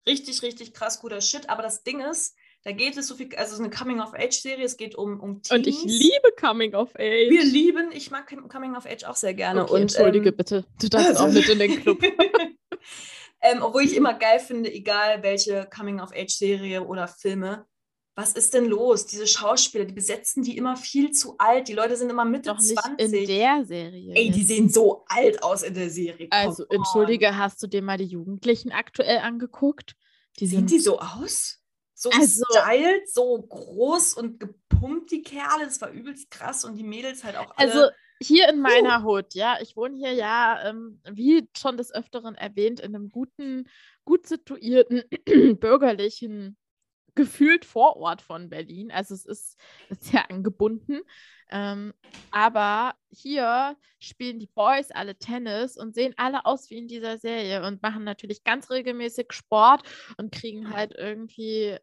Richtig, 0.08 0.42
richtig 0.42 0.74
krass 0.74 1.00
guter 1.00 1.22
Shit. 1.22 1.50
Aber 1.50 1.64
das 1.64 1.84
Ding 1.84 2.02
ist, 2.02 2.36
da 2.64 2.72
geht 2.72 2.98
es 2.98 3.08
so 3.08 3.16
viel, 3.16 3.30
also 3.36 3.54
es 3.54 3.54
ist 3.54 3.60
eine 3.60 3.70
Coming-of-Age-Serie, 3.70 4.66
es 4.66 4.76
geht 4.78 4.96
um, 4.96 5.20
um 5.20 5.42
Teens. 5.44 5.52
Und 5.52 5.68
ich 5.68 5.84
liebe 5.84 6.32
Coming-of-Age. 6.40 7.30
Wir 7.30 7.44
lieben, 7.44 7.92
ich 7.92 8.10
mag 8.10 8.28
Coming-of-Age 8.28 9.04
auch 9.06 9.16
sehr 9.16 9.36
gerne. 9.36 9.64
Okay, 9.64 9.74
und, 9.74 9.82
entschuldige 9.82 10.30
ähm, 10.30 10.36
bitte, 10.36 10.66
du 10.82 10.90
darfst 10.90 11.18
auch 11.20 11.32
mit 11.32 11.48
in 11.48 11.60
den 11.60 11.82
Club. 11.82 12.02
ähm, 13.42 13.62
obwohl 13.62 13.84
ich 13.84 13.96
immer 13.96 14.16
geil 14.16 14.40
finde, 14.40 14.74
egal 14.74 15.22
welche 15.22 15.70
Coming-of-Age-Serie 15.76 16.84
oder 16.84 17.08
Filme, 17.08 17.68
was 18.16 18.32
ist 18.34 18.54
denn 18.54 18.66
los? 18.66 19.06
Diese 19.06 19.28
Schauspieler, 19.28 19.86
die 19.86 19.94
besetzen 19.94 20.42
die 20.42 20.58
immer 20.58 20.78
viel 20.78 21.12
zu 21.12 21.36
alt. 21.38 21.68
Die 21.68 21.74
Leute 21.74 21.98
sind 21.98 22.10
immer 22.10 22.24
Mitte 22.24 22.50
Doch 22.50 22.60
nicht 22.60 22.80
20. 22.80 23.14
in 23.14 23.28
der 23.28 23.66
Serie. 23.66 24.16
Ey, 24.16 24.32
die 24.32 24.44
sehen 24.44 24.70
so 24.70 25.04
alt 25.08 25.44
aus 25.44 25.64
in 25.64 25.74
der 25.74 25.90
Serie. 25.90 26.28
Also, 26.32 26.64
on. 26.64 26.78
entschuldige, 26.78 27.38
hast 27.38 27.62
du 27.62 27.68
dir 27.68 27.82
mal 27.82 27.98
die 27.98 28.06
Jugendlichen 28.06 28.72
aktuell 28.72 29.20
angeguckt? 29.20 29.96
Die 30.40 30.48
Sehen 30.48 30.66
die 30.66 30.80
so 30.80 31.00
aus? 31.00 31.60
so 31.96 32.10
also, 32.10 32.44
styled, 32.52 33.10
so 33.10 33.42
groß 33.42 34.14
und 34.16 34.40
gepumpt, 34.40 35.12
die 35.12 35.22
Kerle. 35.22 35.66
Das 35.66 35.82
war 35.82 35.90
übelst 35.90 36.30
krass 36.30 36.66
und 36.66 36.76
die 36.76 36.84
Mädels 36.84 37.24
halt 37.24 37.38
auch 37.38 37.52
alle. 37.56 37.72
Also 37.72 37.90
hier 38.22 38.50
in 38.50 38.62
meiner 38.62 39.02
uh. 39.02 39.04
Hut, 39.04 39.34
ja, 39.34 39.58
ich 39.62 39.76
wohne 39.76 39.98
hier 39.98 40.14
ja, 40.14 40.70
ähm, 40.70 41.02
wie 41.10 41.50
schon 41.58 41.78
des 41.78 41.94
Öfteren 41.94 42.36
erwähnt, 42.36 42.80
in 42.80 42.96
einem 42.96 43.10
guten, 43.10 43.68
gut 44.04 44.28
situierten, 44.28 45.04
bürgerlichen 45.60 46.58
gefühlt 47.16 47.66
Vorort 47.66 48.22
von 48.22 48.50
Berlin. 48.50 48.92
Also 48.92 49.14
es 49.14 49.26
ist, 49.26 49.58
sehr 50.00 50.30
angebunden. 50.30 51.02
Ähm, 51.52 51.94
aber 52.32 52.96
hier 53.10 53.78
spielen 54.00 54.40
die 54.40 54.50
Boys 54.54 54.92
alle 54.92 55.16
Tennis 55.16 55.78
und 55.78 55.94
sehen 55.94 56.14
alle 56.18 56.46
aus 56.46 56.70
wie 56.70 56.78
in 56.78 56.88
dieser 56.88 57.18
Serie 57.18 57.66
und 57.66 57.84
machen 57.84 58.04
natürlich 58.04 58.44
ganz 58.44 58.72
regelmäßig 58.72 59.28
Sport 59.32 59.84
und 60.18 60.32
kriegen 60.32 60.74
halt 60.74 60.94
irgendwie 60.98 61.78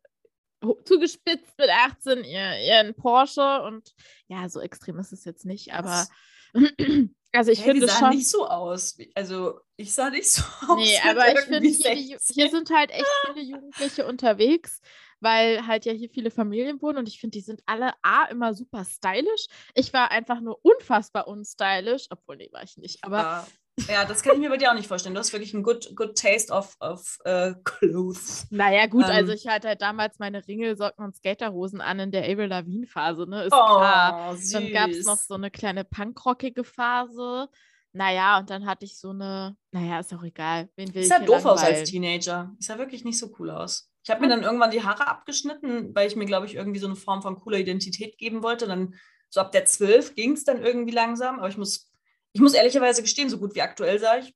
zugespitzt 0.84 1.58
mit 1.58 1.70
18 1.70 2.24
ihr, 2.24 2.58
ihren 2.60 2.94
Porsche 2.94 3.62
und 3.62 3.94
ja, 4.28 4.48
so 4.48 4.60
extrem 4.60 4.98
ist 4.98 5.12
es 5.12 5.24
jetzt 5.24 5.44
nicht, 5.44 5.72
aber 5.72 6.06
also 7.32 7.50
ich 7.50 7.60
hey, 7.60 7.72
finde 7.72 7.86
die 7.86 7.92
schon 7.92 8.10
nicht 8.10 8.28
so 8.28 8.46
aus. 8.46 8.96
Also 9.14 9.60
ich 9.76 9.92
sah 9.92 10.10
nicht 10.10 10.30
so 10.30 10.42
aus. 10.68 10.76
Nee, 10.76 10.98
aber 11.08 11.32
ich 11.32 11.40
finde 11.40 11.68
hier, 11.68 12.18
hier, 12.18 12.50
sind 12.50 12.70
halt 12.70 12.90
echt 12.90 13.06
viele 13.26 13.44
Jugendliche 13.44 14.06
unterwegs, 14.06 14.80
weil 15.22 15.66
halt 15.66 15.84
ja 15.86 15.92
hier 15.92 16.10
viele 16.10 16.30
Familien 16.30 16.82
wohnen 16.82 16.98
und 16.98 17.08
ich 17.08 17.20
finde, 17.20 17.38
die 17.38 17.44
sind 17.44 17.62
alle 17.66 17.92
A, 18.02 18.24
immer 18.24 18.54
super 18.54 18.84
stylisch. 18.84 19.46
Ich 19.74 19.92
war 19.92 20.10
einfach 20.10 20.40
nur 20.40 20.58
unfassbar 20.62 21.28
unstylisch, 21.28 22.06
obwohl, 22.10 22.36
nee, 22.36 22.50
war 22.52 22.62
ich 22.62 22.76
nicht, 22.76 23.02
aber. 23.04 23.18
Ja. 23.18 23.46
Ja, 23.88 24.04
das 24.04 24.22
kann 24.22 24.34
ich 24.34 24.40
mir 24.40 24.50
bei 24.50 24.58
dir 24.58 24.70
auch 24.70 24.74
nicht 24.74 24.86
vorstellen. 24.86 25.14
Du 25.14 25.18
hast 25.18 25.32
wirklich 25.32 25.54
ein 25.54 25.62
good, 25.62 25.96
good 25.96 26.14
taste 26.14 26.52
of, 26.52 26.76
of 26.80 27.18
uh, 27.26 27.54
clothes. 27.64 28.46
Naja, 28.50 28.86
gut, 28.86 29.04
also 29.04 29.12
ähm, 29.12 29.18
also 29.20 29.32
ich 29.32 29.48
hatte 29.48 29.68
halt 29.68 29.80
damals 29.80 30.18
meine 30.18 30.46
Ringelsocken 30.46 31.02
und 31.02 31.16
Skaterhosen 31.16 31.80
an 31.80 31.98
in 31.98 32.10
der 32.10 32.24
Avril 32.24 32.48
Lavigne-Phase, 32.48 33.26
ne? 33.26 33.44
Ist 33.44 33.54
oh, 33.54 33.56
klar. 33.56 34.36
Süß. 34.36 34.50
Dann 34.52 34.72
gab 34.72 34.90
es 34.90 35.06
noch 35.06 35.16
so 35.16 35.34
eine 35.34 35.50
kleine 35.50 35.84
punkrockige 35.84 36.64
Phase. 36.64 37.48
Naja, 37.94 38.38
und 38.38 38.50
dann 38.50 38.66
hatte 38.66 38.84
ich 38.84 38.98
so 38.98 39.10
eine, 39.10 39.56
naja, 39.70 40.00
ist 40.00 40.12
auch 40.14 40.22
egal. 40.22 40.68
Wen 40.76 40.94
will 40.94 41.04
sah 41.04 41.18
doof 41.18 41.44
aus 41.44 41.62
als 41.62 41.90
Teenager. 41.90 42.54
Ist 42.58 42.68
ja 42.68 42.78
wirklich 42.78 43.04
nicht 43.04 43.18
so 43.18 43.34
cool 43.38 43.50
aus. 43.50 43.91
Ich 44.04 44.10
habe 44.10 44.20
mir 44.20 44.28
dann 44.28 44.42
irgendwann 44.42 44.70
die 44.70 44.82
Haare 44.82 45.06
abgeschnitten, 45.06 45.94
weil 45.94 46.08
ich 46.08 46.16
mir, 46.16 46.26
glaube 46.26 46.46
ich, 46.46 46.54
irgendwie 46.54 46.80
so 46.80 46.86
eine 46.86 46.96
Form 46.96 47.22
von 47.22 47.38
cooler 47.38 47.58
Identität 47.58 48.18
geben 48.18 48.42
wollte. 48.42 48.66
Dann 48.66 48.94
so 49.28 49.40
ab 49.40 49.52
der 49.52 49.64
12 49.64 50.14
ging 50.14 50.32
es 50.32 50.44
dann 50.44 50.62
irgendwie 50.62 50.92
langsam. 50.92 51.38
Aber 51.38 51.48
ich 51.48 51.56
muss, 51.56 51.90
ich 52.32 52.40
muss 52.40 52.54
ehrlicherweise 52.54 53.02
gestehen, 53.02 53.30
so 53.30 53.38
gut 53.38 53.54
wie 53.54 53.62
aktuell 53.62 53.98
sah 53.98 54.18
ich 54.18 54.34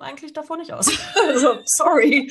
eigentlich 0.00 0.32
davor 0.32 0.56
nicht 0.58 0.72
aus. 0.72 0.88
also, 1.26 1.60
sorry. 1.64 2.30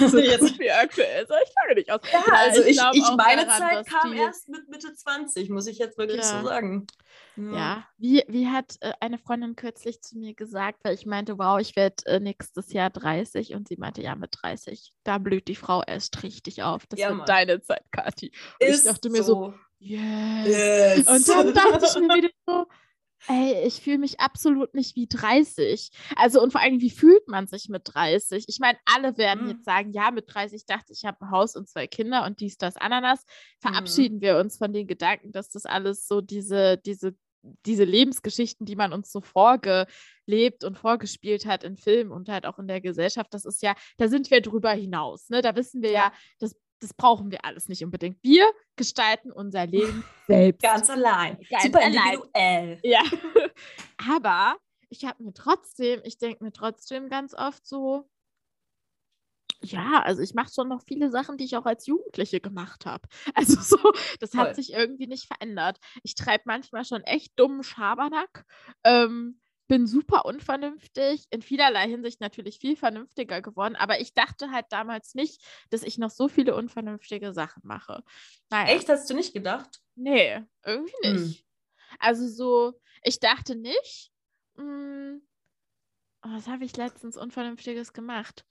Also, 0.00 0.18
jetzt 0.18 0.58
wie 0.58 0.70
aktuell 0.70 1.26
sah 1.26 1.36
ich 1.42 1.52
lange 1.62 1.74
nicht 1.76 1.90
aus. 1.90 2.00
Ja, 2.12 2.24
also 2.32 2.62
ich, 2.62 2.78
ich, 2.78 2.98
ich 2.98 3.16
meine 3.16 3.46
daran, 3.46 3.58
Zeit 3.58 3.86
kam 3.86 4.12
erst 4.12 4.48
mit 4.48 4.68
Mitte 4.68 4.92
20, 4.92 5.48
muss 5.50 5.66
ich 5.66 5.78
jetzt 5.78 5.96
wirklich 5.96 6.22
ja. 6.22 6.40
so 6.40 6.46
sagen. 6.46 6.86
Ja, 7.36 7.52
ja. 7.52 7.88
Wie, 7.98 8.24
wie 8.28 8.48
hat 8.48 8.76
äh, 8.80 8.92
eine 9.00 9.18
Freundin 9.18 9.56
kürzlich 9.56 10.02
zu 10.02 10.18
mir 10.18 10.34
gesagt, 10.34 10.80
weil 10.82 10.94
ich 10.94 11.06
meinte, 11.06 11.38
wow, 11.38 11.60
ich 11.60 11.76
werde 11.76 12.04
äh, 12.06 12.20
nächstes 12.20 12.72
Jahr 12.72 12.90
30 12.90 13.54
und 13.54 13.68
sie 13.68 13.76
meinte, 13.76 14.02
ja, 14.02 14.14
mit 14.14 14.36
30, 14.40 14.92
da 15.04 15.18
blüht 15.18 15.48
die 15.48 15.56
Frau 15.56 15.82
erst 15.86 16.22
richtig 16.22 16.62
auf. 16.62 16.86
Das 16.86 16.98
ja, 16.98 17.08
wird 17.08 17.18
Mann. 17.18 17.26
deine 17.26 17.60
Zeit, 17.60 17.84
Kathi. 17.92 18.32
Und 18.60 18.68
ich 18.68 18.82
dachte 18.82 19.10
mir 19.10 19.22
so, 19.22 19.34
so 19.34 19.54
yes. 19.78 20.46
yes. 20.46 21.08
Und 21.08 21.28
dann 21.28 21.54
dachte 21.54 21.86
ich 21.86 22.00
mir 22.00 22.14
wieder 22.14 22.30
so, 22.46 22.66
Ey, 23.28 23.66
ich 23.66 23.80
fühle 23.80 23.98
mich 23.98 24.20
absolut 24.20 24.74
nicht 24.74 24.94
wie 24.94 25.06
30. 25.08 25.90
Also 26.16 26.42
und 26.42 26.52
vor 26.52 26.60
allem, 26.60 26.80
wie 26.80 26.90
fühlt 26.90 27.26
man 27.28 27.46
sich 27.46 27.68
mit 27.68 27.82
30? 27.84 28.44
Ich 28.46 28.58
meine, 28.60 28.78
alle 28.84 29.18
werden 29.18 29.44
mhm. 29.44 29.50
jetzt 29.50 29.64
sagen, 29.64 29.92
ja, 29.92 30.10
mit 30.10 30.32
30 30.32 30.64
dachte 30.66 30.92
ich, 30.92 31.04
habe 31.04 31.20
ein 31.22 31.30
Haus 31.30 31.56
und 31.56 31.68
zwei 31.68 31.86
Kinder 31.86 32.24
und 32.24 32.40
dies, 32.40 32.56
das, 32.56 32.76
Ananas. 32.76 33.24
Verabschieden 33.60 34.18
mhm. 34.18 34.20
wir 34.20 34.38
uns 34.38 34.56
von 34.58 34.72
den 34.72 34.86
Gedanken, 34.86 35.32
dass 35.32 35.48
das 35.48 35.66
alles 35.66 36.06
so 36.06 36.20
diese, 36.20 36.78
diese, 36.78 37.16
diese 37.64 37.84
Lebensgeschichten, 37.84 38.66
die 38.66 38.76
man 38.76 38.92
uns 38.92 39.10
so 39.10 39.20
vorgelebt 39.20 40.64
und 40.64 40.78
vorgespielt 40.78 41.46
hat 41.46 41.64
in 41.64 41.76
Filmen 41.76 42.12
und 42.12 42.28
halt 42.28 42.46
auch 42.46 42.58
in 42.58 42.68
der 42.68 42.80
Gesellschaft, 42.80 43.32
das 43.34 43.44
ist 43.44 43.62
ja, 43.62 43.74
da 43.96 44.08
sind 44.08 44.30
wir 44.30 44.40
drüber 44.40 44.72
hinaus. 44.72 45.28
Ne? 45.30 45.42
Da 45.42 45.56
wissen 45.56 45.82
wir 45.82 45.90
ja, 45.90 46.06
ja 46.06 46.12
das 46.38 46.54
das 46.80 46.94
brauchen 46.94 47.30
wir 47.30 47.44
alles 47.44 47.68
nicht 47.68 47.84
unbedingt. 47.84 48.18
Wir 48.22 48.44
gestalten 48.76 49.32
unser 49.32 49.66
Leben 49.66 50.04
selbst. 50.26 50.62
Ganz 50.62 50.90
allein. 50.90 51.38
Ganz 51.50 51.64
Super 51.64 51.78
allein. 51.80 51.94
individuell. 51.94 52.80
Ja. 52.82 53.02
Aber 54.12 54.56
ich 54.88 55.04
habe 55.04 55.22
mir 55.22 55.32
trotzdem, 55.32 56.00
ich 56.04 56.18
denke 56.18 56.44
mir 56.44 56.52
trotzdem 56.52 57.08
ganz 57.08 57.34
oft 57.34 57.66
so, 57.66 58.08
ja, 59.62 60.02
also 60.02 60.22
ich 60.22 60.34
mache 60.34 60.52
schon 60.52 60.68
noch 60.68 60.82
viele 60.86 61.10
Sachen, 61.10 61.38
die 61.38 61.44
ich 61.44 61.56
auch 61.56 61.66
als 61.66 61.86
Jugendliche 61.86 62.40
gemacht 62.40 62.86
habe. 62.86 63.08
Also 63.34 63.60
so, 63.60 63.92
das 64.20 64.30
Toll. 64.30 64.40
hat 64.40 64.56
sich 64.56 64.72
irgendwie 64.72 65.06
nicht 65.06 65.26
verändert. 65.26 65.78
Ich 66.02 66.14
treibe 66.14 66.44
manchmal 66.46 66.84
schon 66.84 67.02
echt 67.02 67.38
dummen 67.38 67.62
Schabernack. 67.62 68.44
Ähm, 68.84 69.40
bin 69.66 69.86
super 69.86 70.24
unvernünftig, 70.24 71.26
in 71.30 71.42
vielerlei 71.42 71.88
Hinsicht 71.88 72.20
natürlich 72.20 72.58
viel 72.58 72.76
vernünftiger 72.76 73.42
geworden, 73.42 73.76
aber 73.76 74.00
ich 74.00 74.14
dachte 74.14 74.50
halt 74.50 74.66
damals 74.70 75.14
nicht, 75.14 75.42
dass 75.70 75.82
ich 75.82 75.98
noch 75.98 76.10
so 76.10 76.28
viele 76.28 76.54
unvernünftige 76.54 77.32
Sachen 77.32 77.62
mache. 77.64 78.02
Naja. 78.50 78.74
Echt, 78.74 78.88
hast 78.88 79.08
du 79.10 79.14
nicht 79.14 79.34
gedacht? 79.34 79.80
Nee, 79.94 80.42
irgendwie 80.64 80.92
hm. 81.02 81.14
nicht. 81.14 81.38
Hm. 81.40 81.46
Also 81.98 82.28
so, 82.28 82.74
ich 83.02 83.20
dachte 83.20 83.56
nicht, 83.56 84.10
mh, 84.56 84.64
mm, 84.64 85.22
oh, 86.24 86.28
was 86.30 86.48
habe 86.48 86.64
ich 86.64 86.76
letztens 86.76 87.16
Unvernünftiges 87.16 87.92
gemacht? 87.92 88.44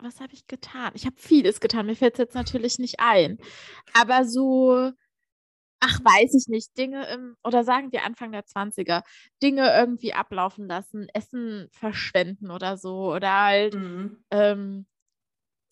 Was 0.00 0.20
habe 0.20 0.32
ich 0.34 0.46
getan? 0.46 0.92
Ich 0.94 1.06
habe 1.06 1.16
vieles 1.18 1.58
getan. 1.58 1.86
Mir 1.86 1.96
fällt 1.96 2.14
es 2.14 2.18
jetzt 2.18 2.34
natürlich 2.34 2.78
nicht 2.78 3.00
ein. 3.00 3.38
Aber 3.94 4.24
so, 4.24 4.92
ach, 5.80 6.00
weiß 6.00 6.34
ich 6.34 6.48
nicht, 6.48 6.76
Dinge 6.76 7.08
im, 7.12 7.36
oder 7.44 7.64
sagen 7.64 7.92
wir 7.92 8.04
Anfang 8.04 8.32
der 8.32 8.44
20er, 8.44 9.02
Dinge 9.42 9.72
irgendwie 9.74 10.12
ablaufen 10.12 10.66
lassen, 10.66 11.08
Essen 11.14 11.68
verschwenden 11.72 12.50
oder 12.50 12.76
so. 12.76 13.12
Oder 13.14 13.44
halt 13.44 13.74
mhm. 13.74 14.24
ähm, 14.30 14.86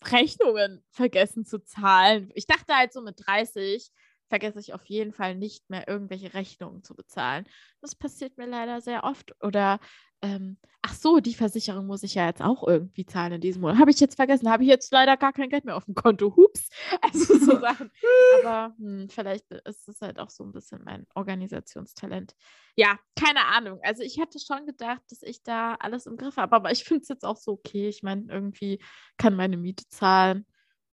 Rechnungen 0.03 0.83
vergessen 0.91 1.45
zu 1.45 1.59
zahlen. 1.63 2.31
Ich 2.35 2.45
dachte 2.45 2.75
halt 2.75 2.93
so 2.93 3.01
mit 3.01 3.15
30 3.25 3.91
vergesse 4.29 4.59
ich 4.59 4.73
auf 4.73 4.85
jeden 4.85 5.13
Fall 5.13 5.35
nicht 5.35 5.69
mehr 5.69 5.87
irgendwelche 5.87 6.33
Rechnungen 6.33 6.83
zu 6.83 6.95
bezahlen. 6.95 7.45
Das 7.81 7.95
passiert 7.95 8.37
mir 8.37 8.45
leider 8.45 8.81
sehr 8.81 9.03
oft. 9.03 9.33
Oder 9.43 9.79
ähm, 10.21 10.57
ach 10.81 10.93
so, 10.93 11.19
die 11.19 11.33
Versicherung 11.33 11.85
muss 11.85 12.03
ich 12.03 12.15
ja 12.15 12.25
jetzt 12.25 12.41
auch 12.41 12.65
irgendwie 12.67 13.05
zahlen 13.05 13.33
in 13.33 13.41
diesem 13.41 13.61
Monat. 13.61 13.77
Habe 13.77 13.91
ich 13.91 13.99
jetzt 13.99 14.15
vergessen, 14.15 14.49
habe 14.49 14.63
ich 14.63 14.69
jetzt 14.69 14.91
leider 14.91 15.15
gar 15.17 15.33
kein 15.33 15.49
Geld 15.49 15.65
mehr 15.65 15.75
auf 15.75 15.85
dem 15.85 15.95
Konto. 15.95 16.35
Hups. 16.35 16.69
Also 17.01 17.37
so 17.37 17.59
Sachen. 17.59 17.91
Aber 18.39 18.73
hm, 18.77 19.09
vielleicht 19.09 19.51
ist 19.51 19.87
es 19.87 20.01
halt 20.01 20.19
auch 20.19 20.29
so 20.29 20.43
ein 20.43 20.51
bisschen 20.51 20.83
mein 20.83 21.05
Organisationstalent. 21.13 22.35
Ja, 22.75 22.97
keine 23.19 23.45
Ahnung. 23.45 23.79
Also 23.83 24.03
ich 24.03 24.17
hätte 24.17 24.39
schon 24.39 24.65
gedacht, 24.65 25.01
dass 25.09 25.21
ich 25.21 25.43
da 25.43 25.75
alles 25.75 26.05
im 26.05 26.17
Griff 26.17 26.37
habe, 26.37 26.55
aber 26.55 26.71
ich 26.71 26.83
finde 26.83 27.03
es 27.03 27.09
jetzt 27.09 27.25
auch 27.25 27.37
so 27.37 27.53
okay. 27.53 27.89
Ich 27.89 28.03
meine, 28.03 28.25
irgendwie 28.29 28.79
kann 29.17 29.35
meine 29.35 29.57
Miete 29.57 29.87
zahlen 29.89 30.45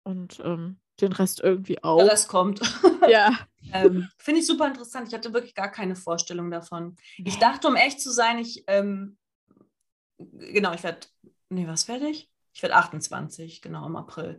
und 0.03 0.41
ähm, 0.45 0.81
den 1.01 1.13
Rest 1.13 1.41
irgendwie 1.41 1.83
auch. 1.83 1.99
Der 1.99 2.13
Rest 2.13 2.29
kommt. 2.29 2.61
Ja. 3.09 3.37
ähm, 3.73 4.09
Finde 4.17 4.41
ich 4.41 4.47
super 4.47 4.69
interessant. 4.69 5.09
Ich 5.09 5.15
hatte 5.15 5.33
wirklich 5.33 5.57
gar 5.57 5.73
keine 5.73 5.97
Vorstellung 5.97 6.53
davon. 6.53 6.95
Ich 7.19 7.37
dachte, 7.41 7.67
um 7.67 7.75
echt 7.75 8.01
zu 8.01 8.13
sein, 8.13 8.39
ich, 8.39 8.63
ähm, 8.69 9.19
genau, 10.19 10.73
ich 10.73 10.85
werde, 10.85 11.01
nee, 11.49 11.67
was 11.67 11.89
werde 11.89 12.09
ich? 12.09 12.31
Ich 12.53 12.63
werde 12.63 12.77
28, 12.77 13.61
genau, 13.61 13.85
im 13.87 13.97
April. 13.97 14.39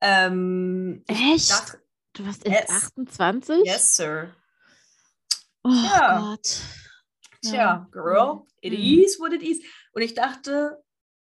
Ähm, 0.00 1.02
echt? 1.08 1.50
Dachte, 1.50 1.82
du 2.12 2.26
warst 2.26 2.46
erst 2.46 2.68
yes. 2.68 2.84
28? 2.84 3.66
Yes, 3.66 3.96
sir. 3.96 4.36
Oh 5.64 5.70
ja. 5.70 6.20
Gott. 6.20 6.60
Tja, 7.42 7.54
ja. 7.54 7.88
girl, 7.90 8.44
it 8.60 8.72
mhm. 8.72 9.02
is 9.04 9.18
what 9.18 9.32
it 9.32 9.42
is. 9.42 9.60
Und 9.92 10.02
ich 10.02 10.14
dachte, 10.14 10.80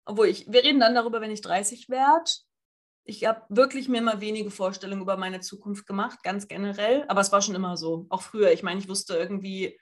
obwohl 0.06 0.28
ich, 0.28 0.50
wir 0.50 0.64
reden 0.64 0.80
dann 0.80 0.94
darüber, 0.94 1.20
wenn 1.20 1.30
ich 1.30 1.42
30 1.42 1.90
werde 1.90 2.30
ich 3.04 3.24
habe 3.24 3.42
wirklich 3.48 3.88
mir 3.88 4.02
mal 4.02 4.20
wenige 4.20 4.50
Vorstellungen 4.50 5.02
über 5.02 5.16
meine 5.16 5.40
Zukunft 5.40 5.86
gemacht, 5.86 6.22
ganz 6.22 6.48
generell. 6.48 7.04
Aber 7.08 7.20
es 7.20 7.32
war 7.32 7.42
schon 7.42 7.54
immer 7.54 7.76
so, 7.76 8.06
auch 8.10 8.22
früher. 8.22 8.52
Ich 8.52 8.62
meine, 8.62 8.80
ich 8.80 8.88
wusste 8.88 9.16
irgendwie 9.16 9.78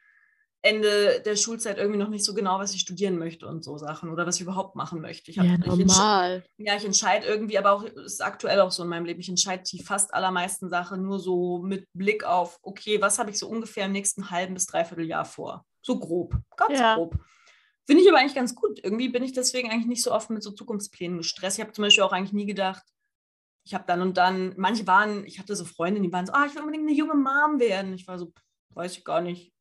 Ende 0.62 1.22
der 1.24 1.36
Schulzeit 1.36 1.78
irgendwie 1.78 1.98
noch 1.98 2.10
nicht 2.10 2.24
so 2.24 2.34
genau, 2.34 2.58
was 2.58 2.74
ich 2.74 2.80
studieren 2.80 3.18
möchte 3.18 3.46
und 3.46 3.64
so 3.64 3.78
Sachen 3.78 4.10
oder 4.10 4.26
was 4.26 4.36
ich 4.36 4.42
überhaupt 4.42 4.76
machen 4.76 5.00
möchte. 5.00 5.30
Ich 5.30 5.38
hab, 5.38 5.46
ja, 5.46 5.56
normal. 5.56 6.44
Ich 6.58 6.66
ja, 6.66 6.76
ich 6.76 6.84
entscheide 6.84 7.26
irgendwie, 7.26 7.56
aber 7.56 7.72
auch 7.72 7.84
ist 7.84 8.22
aktuell 8.22 8.60
auch 8.60 8.70
so 8.70 8.82
in 8.82 8.88
meinem 8.90 9.06
Leben. 9.06 9.20
Ich 9.20 9.28
entscheide 9.28 9.62
die 9.62 9.82
fast 9.82 10.12
allermeisten 10.12 10.68
Sachen 10.68 11.02
nur 11.02 11.18
so 11.18 11.60
mit 11.62 11.86
Blick 11.94 12.24
auf, 12.24 12.58
okay, 12.62 13.00
was 13.00 13.18
habe 13.18 13.30
ich 13.30 13.38
so 13.38 13.48
ungefähr 13.48 13.86
im 13.86 13.92
nächsten 13.92 14.30
halben 14.30 14.54
bis 14.54 14.66
dreiviertel 14.66 15.06
Jahr 15.06 15.24
vor? 15.24 15.64
So 15.82 15.98
grob, 15.98 16.36
ganz 16.56 16.78
ja. 16.78 16.94
grob. 16.94 17.16
Finde 17.86 18.02
ich 18.02 18.08
aber 18.08 18.18
eigentlich 18.18 18.34
ganz 18.34 18.54
gut. 18.54 18.80
Irgendwie 18.82 19.08
bin 19.08 19.22
ich 19.22 19.32
deswegen 19.32 19.70
eigentlich 19.70 19.86
nicht 19.86 20.02
so 20.02 20.12
oft 20.12 20.28
mit 20.28 20.42
so 20.42 20.50
Zukunftsplänen 20.50 21.18
gestresst. 21.18 21.58
Ich 21.58 21.64
habe 21.64 21.72
zum 21.72 21.82
Beispiel 21.82 22.04
auch 22.04 22.12
eigentlich 22.12 22.34
nie 22.34 22.46
gedacht, 22.46 22.84
ich 23.64 23.74
habe 23.74 23.84
dann 23.86 24.02
und 24.02 24.16
dann, 24.16 24.54
manche 24.56 24.86
waren, 24.86 25.24
ich 25.26 25.38
hatte 25.38 25.54
so 25.54 25.64
Freunde, 25.64 26.00
die 26.00 26.12
waren 26.12 26.26
so, 26.26 26.32
ah, 26.32 26.46
ich 26.46 26.54
will 26.54 26.62
unbedingt 26.62 26.88
eine 26.88 26.96
junge 26.96 27.14
Mom 27.14 27.58
werden. 27.58 27.94
Ich 27.94 28.06
war 28.06 28.18
so, 28.18 28.32
weiß 28.70 28.96
ich 28.96 29.04
gar 29.04 29.20
nicht. 29.20 29.52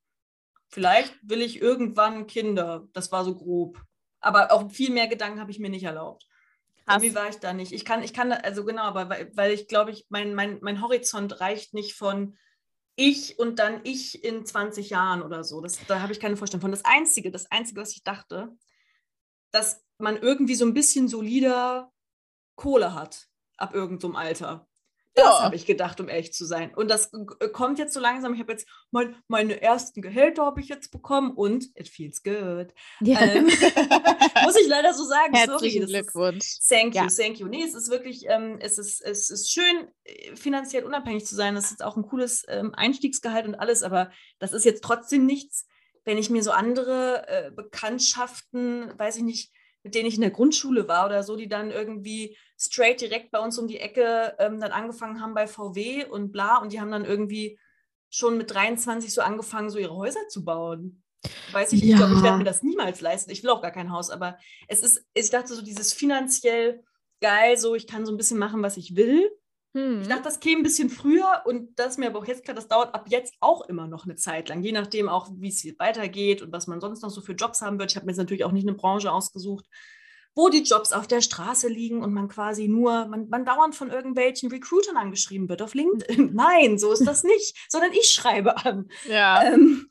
Vielleicht 0.70 1.18
will 1.22 1.42
ich 1.42 1.62
irgendwann 1.62 2.28
Kinder. 2.28 2.88
Das 2.94 3.12
war 3.12 3.26
so 3.26 3.36
grob. 3.36 3.82
Aber 4.22 4.52
auch 4.52 4.72
viel 4.72 4.92
mehr 4.92 5.08
Gedanken 5.08 5.40
habe 5.40 5.52
ich 5.52 5.60
mir 5.60 5.70
nicht 5.70 5.84
erlaubt. 5.84 6.26
Krass. 6.86 7.02
Wie 7.02 7.16
war 7.16 7.30
ich 7.30 7.38
da 7.38 7.54
nicht? 7.54 7.72
Ich 7.72 7.86
kann, 7.86 8.04
ich 8.04 8.14
kann, 8.14 8.32
also 8.32 8.66
genau, 8.66 8.84
aber 8.84 9.10
weil, 9.10 9.32
weil 9.36 9.52
ich 9.52 9.68
glaube, 9.68 9.92
ich, 9.92 10.06
mein, 10.10 10.34
mein, 10.34 10.60
mein 10.62 10.82
Horizont 10.82 11.40
reicht 11.40 11.74
nicht 11.74 11.94
von 11.94 12.38
ich 12.96 13.40
und 13.40 13.60
dann 13.60 13.82
ich 13.84 14.24
in 14.24 14.46
20 14.46 14.90
Jahren 14.90 15.22
oder 15.22 15.44
so. 15.44 15.62
Das, 15.62 15.80
da 15.88 16.02
habe 16.02 16.12
ich 16.12 16.20
keine 16.20 16.36
Vorstellung 16.36 16.62
von. 16.62 16.72
Das 16.72 16.86
Einzige, 16.86 17.32
das 17.32 17.50
Einzige, 17.52 17.82
was 17.82 17.92
ich 17.92 18.04
dachte, 18.04 18.56
dass 19.52 19.84
man 19.98 20.18
irgendwie 20.18 20.56
so 20.56 20.66
ein 20.66 20.74
bisschen 20.74 21.08
solider 21.08 21.92
Kohle 22.56 22.94
hat 22.94 23.30
ab 23.62 23.74
irgendeinem 23.74 24.16
Alter. 24.16 24.68
Das 25.16 25.26
ja. 25.26 25.44
habe 25.44 25.56
ich 25.56 25.66
gedacht, 25.66 26.00
um 26.00 26.08
ehrlich 26.08 26.34
zu 26.34 26.46
sein. 26.46 26.74
Und 26.74 26.90
das 26.90 27.12
kommt 27.52 27.80
jetzt 27.80 27.94
so 27.94 28.00
langsam. 28.00 28.34
Ich 28.34 28.40
habe 28.40 28.52
jetzt 28.52 28.68
mein, 28.92 29.16
meine 29.28 29.62
ersten 29.62 30.02
Gehälter 30.02 30.46
habe 30.46 30.62
ich 30.62 30.70
jetzt 30.70 30.92
bekommen 30.92 31.32
und 31.32 31.66
it 31.76 31.90
feels 31.90 32.24
good. 32.24 32.74
Ja. 33.02 33.20
Ähm, 33.20 33.46
muss 34.44 34.56
ich 34.56 34.68
leider 34.68 34.94
so 34.94 35.04
sagen. 35.04 35.34
Herzlichen 35.34 35.88
Sorry, 35.88 35.94
Glückwunsch. 35.94 36.60
Ist, 36.60 36.70
thank 36.70 36.96
you, 36.96 37.02
ja. 37.02 37.08
thank 37.08 37.40
you. 37.40 37.48
Nee, 37.48 37.64
es 37.64 37.74
ist 37.74 37.90
wirklich, 37.90 38.26
ähm, 38.28 38.60
es, 38.62 38.78
ist, 38.78 39.02
es 39.02 39.30
ist 39.30 39.52
schön, 39.52 39.88
äh, 40.04 40.36
finanziell 40.36 40.84
unabhängig 40.84 41.26
zu 41.26 41.36
sein. 41.36 41.56
Das 41.56 41.72
ist 41.72 41.84
auch 41.84 41.98
ein 41.98 42.04
cooles 42.04 42.46
ähm, 42.48 42.74
Einstiegsgehalt 42.76 43.48
und 43.48 43.56
alles, 43.56 43.84
aber 43.84 44.12
das 44.38 44.54
ist 44.54 44.64
jetzt 44.64 44.84
trotzdem 44.84 45.26
nichts, 45.26 45.68
wenn 46.06 46.18
ich 46.18 46.30
mir 46.30 46.44
so 46.44 46.52
andere 46.52 47.28
äh, 47.28 47.52
Bekanntschaften, 47.52 48.94
weiß 48.98 49.18
ich 49.18 49.24
nicht, 49.24 49.52
mit 49.84 49.96
denen 49.96 50.08
ich 50.08 50.16
in 50.16 50.22
der 50.22 50.32
Grundschule 50.32 50.88
war 50.88 51.06
oder 51.06 51.24
so, 51.24 51.36
die 51.36 51.48
dann 51.48 51.72
irgendwie 51.72 52.38
straight 52.58 53.02
direkt 53.02 53.32
bei 53.32 53.40
uns 53.40 53.58
um 53.58 53.68
die 53.68 53.80
Ecke 53.80 54.36
ähm, 54.40 54.60
dann 54.60 54.72
angefangen 54.72 55.22
haben 55.22 55.34
bei 55.34 55.48
VW 55.48 56.06
und 56.06 56.32
bla 56.32 56.58
und 56.58 56.74
die 56.74 56.82
haben 56.82 56.92
dann 56.92 57.06
irgendwie 57.06 57.60
schon 58.10 58.38
mit 58.38 58.52
23 58.52 59.14
so 59.14 59.22
angefangen, 59.22 59.70
so 59.70 59.78
ihre 59.78 59.96
Häuser 59.96 60.28
zu 60.30 60.44
bauen. 60.44 61.04
Weiß 61.52 61.74
ich, 61.74 61.82
ja. 61.82 61.92
ich 61.92 61.96
glaube, 61.98 62.16
ich 62.16 62.24
werde 62.24 62.38
mir 62.38 62.44
das 62.44 62.64
niemals 62.64 63.02
leisten. 63.02 63.32
Ich 63.32 63.44
will 63.44 63.50
auch 63.50 63.62
gar 63.62 63.72
kein 63.72 63.92
Haus, 63.92 64.10
aber 64.10 64.38
es 64.68 64.82
ist, 64.82 65.06
ich 65.14 65.30
dachte 65.30 65.54
so, 65.54 65.62
dieses 65.62 65.94
finanziell 65.94 66.84
geil, 67.22 67.58
so 67.58 67.76
ich 67.76 67.88
kann 67.88 68.06
so 68.06 68.12
ein 68.12 68.18
bisschen 68.18 68.38
machen, 68.38 68.64
was 68.64 68.78
ich 68.78 68.96
will. 68.96 69.30
Hm. 69.76 70.02
Ich 70.02 70.08
dachte, 70.08 70.24
das 70.24 70.40
käme 70.40 70.62
ein 70.62 70.64
bisschen 70.64 70.90
früher 70.90 71.44
und 71.46 71.78
das 71.78 71.92
ist 71.92 71.98
mir 72.00 72.08
aber 72.08 72.20
auch 72.20 72.26
jetzt 72.26 72.44
klar, 72.44 72.56
das 72.56 72.68
dauert 72.68 72.96
ab 72.96 73.06
jetzt 73.10 73.36
auch 73.40 73.62
immer 73.68 73.88
noch 73.88 74.06
eine 74.06 74.16
Zeit 74.16 74.50
lang, 74.50 74.64
je 74.64 74.72
nachdem 74.72 75.08
auch, 75.08 75.30
wie 75.36 75.50
es 75.50 75.64
weitergeht 75.80 76.42
und 76.42 76.52
was 76.52 76.68
man 76.68 76.82
sonst 76.82 77.04
noch 77.04 77.12
so 77.12 77.22
für 77.22 77.34
Jobs 77.34 77.62
haben 77.62 77.78
wird. 77.78 77.92
Ich 77.92 77.96
habe 77.96 78.06
mir 78.06 78.12
jetzt 78.12 78.18
natürlich 78.18 78.46
auch 78.46 78.52
nicht 78.52 78.68
eine 78.68 78.76
Branche 78.76 79.12
ausgesucht, 79.12 79.66
wo 80.36 80.50
die 80.50 80.64
Jobs 80.64 80.92
auf 80.92 81.06
der 81.06 81.22
Straße 81.22 81.68
liegen 81.68 82.02
und 82.02 82.14
man 82.14 82.30
quasi 82.30 82.68
nur, 82.68 83.06
man, 83.08 83.30
man 83.30 83.46
dauernd 83.46 83.76
von 83.76 83.92
irgendwelchen 83.92 84.50
Recruitern 84.50 84.98
angeschrieben 84.98 85.50
wird 85.50 85.62
auf 85.62 85.76
LinkedIn. 85.76 86.34
Nein, 86.34 86.80
so 86.80 86.92
ist 86.92 87.06
das 87.06 87.24
nicht, 87.24 87.56
sondern 87.70 87.92
ich 87.94 88.10
schreibe 88.10 88.58
an. 88.66 88.90
Ja. 89.08 89.44
Ähm, 89.44 89.88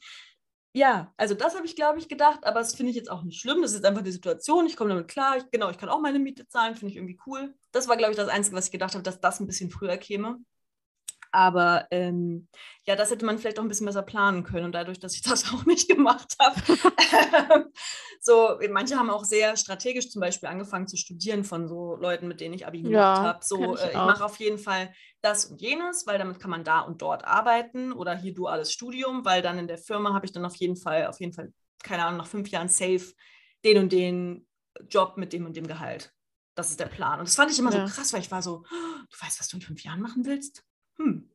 ja, 0.79 1.12
also 1.17 1.35
das 1.35 1.55
habe 1.57 1.67
ich, 1.67 1.77
glaube 1.77 1.99
ich, 1.99 2.09
gedacht, 2.09 2.45
aber 2.45 2.61
das 2.61 2.75
finde 2.75 2.91
ich 2.91 2.97
jetzt 2.97 3.11
auch 3.11 3.23
nicht 3.23 3.41
schlimm. 3.41 3.62
Das 3.62 3.73
ist 3.73 3.85
einfach 3.85 4.03
die 4.03 4.12
Situation. 4.12 4.67
Ich 4.67 4.77
komme 4.77 4.91
damit 4.91 5.09
klar. 5.09 5.37
Ich, 5.37 5.51
genau, 5.51 5.71
ich 5.71 5.79
kann 5.79 5.88
auch 5.88 6.01
meine 6.01 6.19
Miete 6.19 6.47
zahlen, 6.47 6.77
finde 6.77 6.93
ich 6.93 6.97
irgendwie 6.97 7.19
cool. 7.27 7.55
Das 7.73 7.88
war, 7.88 7.97
glaube 7.97 8.12
ich, 8.12 8.17
das 8.17 8.29
Einzige, 8.29 8.57
was 8.57 8.67
ich 8.67 8.73
gedacht 8.73 8.95
habe, 8.95 9.03
dass 9.03 9.21
das 9.21 9.41
ein 9.41 9.47
bisschen 9.47 9.71
früher 9.71 9.97
käme. 9.97 10.38
Aber 11.33 11.87
ähm, 11.91 12.49
ja, 12.85 12.97
das 12.97 13.11
hätte 13.11 13.25
man 13.25 13.38
vielleicht 13.38 13.59
auch 13.59 13.62
ein 13.62 13.69
bisschen 13.69 13.87
besser 13.87 14.03
planen 14.03 14.45
können. 14.45 14.67
Und 14.67 14.73
dadurch, 14.73 14.99
dass 14.99 15.14
ich 15.14 15.23
das 15.23 15.53
auch 15.53 15.64
nicht 15.67 15.88
gemacht 15.88 16.35
habe, 16.41 17.71
so, 18.21 18.59
manche 18.71 18.97
haben 18.97 19.11
auch 19.11 19.25
sehr 19.25 19.57
strategisch 19.57 20.11
zum 20.11 20.21
Beispiel 20.21 20.49
angefangen 20.49 20.87
zu 20.87 20.97
studieren 20.97 21.45
von 21.45 21.69
so 21.69 21.97
Leuten, 21.97 22.29
mit 22.29 22.41
denen 22.41 22.55
ich 22.55 22.67
Abi 22.67 22.83
gemacht 22.83 22.93
ja, 22.93 23.23
habe. 23.23 23.41
So, 23.43 23.75
ich, 23.75 23.83
äh, 23.83 23.88
ich 23.91 23.95
mache 23.95 24.25
auf 24.25 24.37
jeden 24.38 24.59
Fall 24.59 24.93
das 25.21 25.47
und 25.47 25.61
jenes, 25.61 26.07
weil 26.07 26.19
damit 26.19 26.41
kann 26.41 26.51
man 26.51 26.64
da 26.64 26.81
und 26.81 27.03
dort 27.03 27.25
arbeiten 27.25 27.93
oder 27.93 28.17
hier 28.17 28.35
duales 28.35 28.73
Studium, 28.73 29.25
weil 29.25 29.43
dann 29.43 29.59
in 29.59 29.69
der 29.69 29.79
Firma 29.79 30.14
habe 30.14 30.27
ich 30.27 30.33
dann 30.33 30.45
auf 30.45 30.57
jeden 30.57 30.77
Fall, 30.77 31.07
auf 31.07 31.21
jeden 31.21 31.33
Fall, 31.33 31.53
keine 31.83 32.05
Ahnung, 32.05 32.19
nach 32.19 32.27
fünf 32.27 32.49
Jahren 32.49 32.69
safe 32.69 33.12
den 33.64 33.79
und 33.79 33.93
den 33.93 34.47
Job 34.88 35.17
mit 35.17 35.33
dem 35.33 35.47
und 35.47 35.57
dem 35.57 35.67
Gehalt. 35.67 36.12
Das 36.55 36.71
ist 36.71 36.81
der 36.81 36.87
Plan. 36.87 37.21
Und 37.21 37.29
das 37.29 37.37
fand 37.37 37.51
ich 37.51 37.59
immer 37.59 37.73
ja. 37.73 37.87
so 37.87 37.95
krass, 37.95 38.12
weil 38.12 38.21
ich 38.21 38.31
war 38.31 38.43
so, 38.43 38.64
du 38.71 39.21
weißt, 39.21 39.41
was 39.41 39.49
du 39.49 39.57
in 39.57 39.62
fünf 39.62 39.83
Jahren 39.85 40.01
machen 40.01 40.25
willst? 40.27 40.64
Hm, 40.99 41.31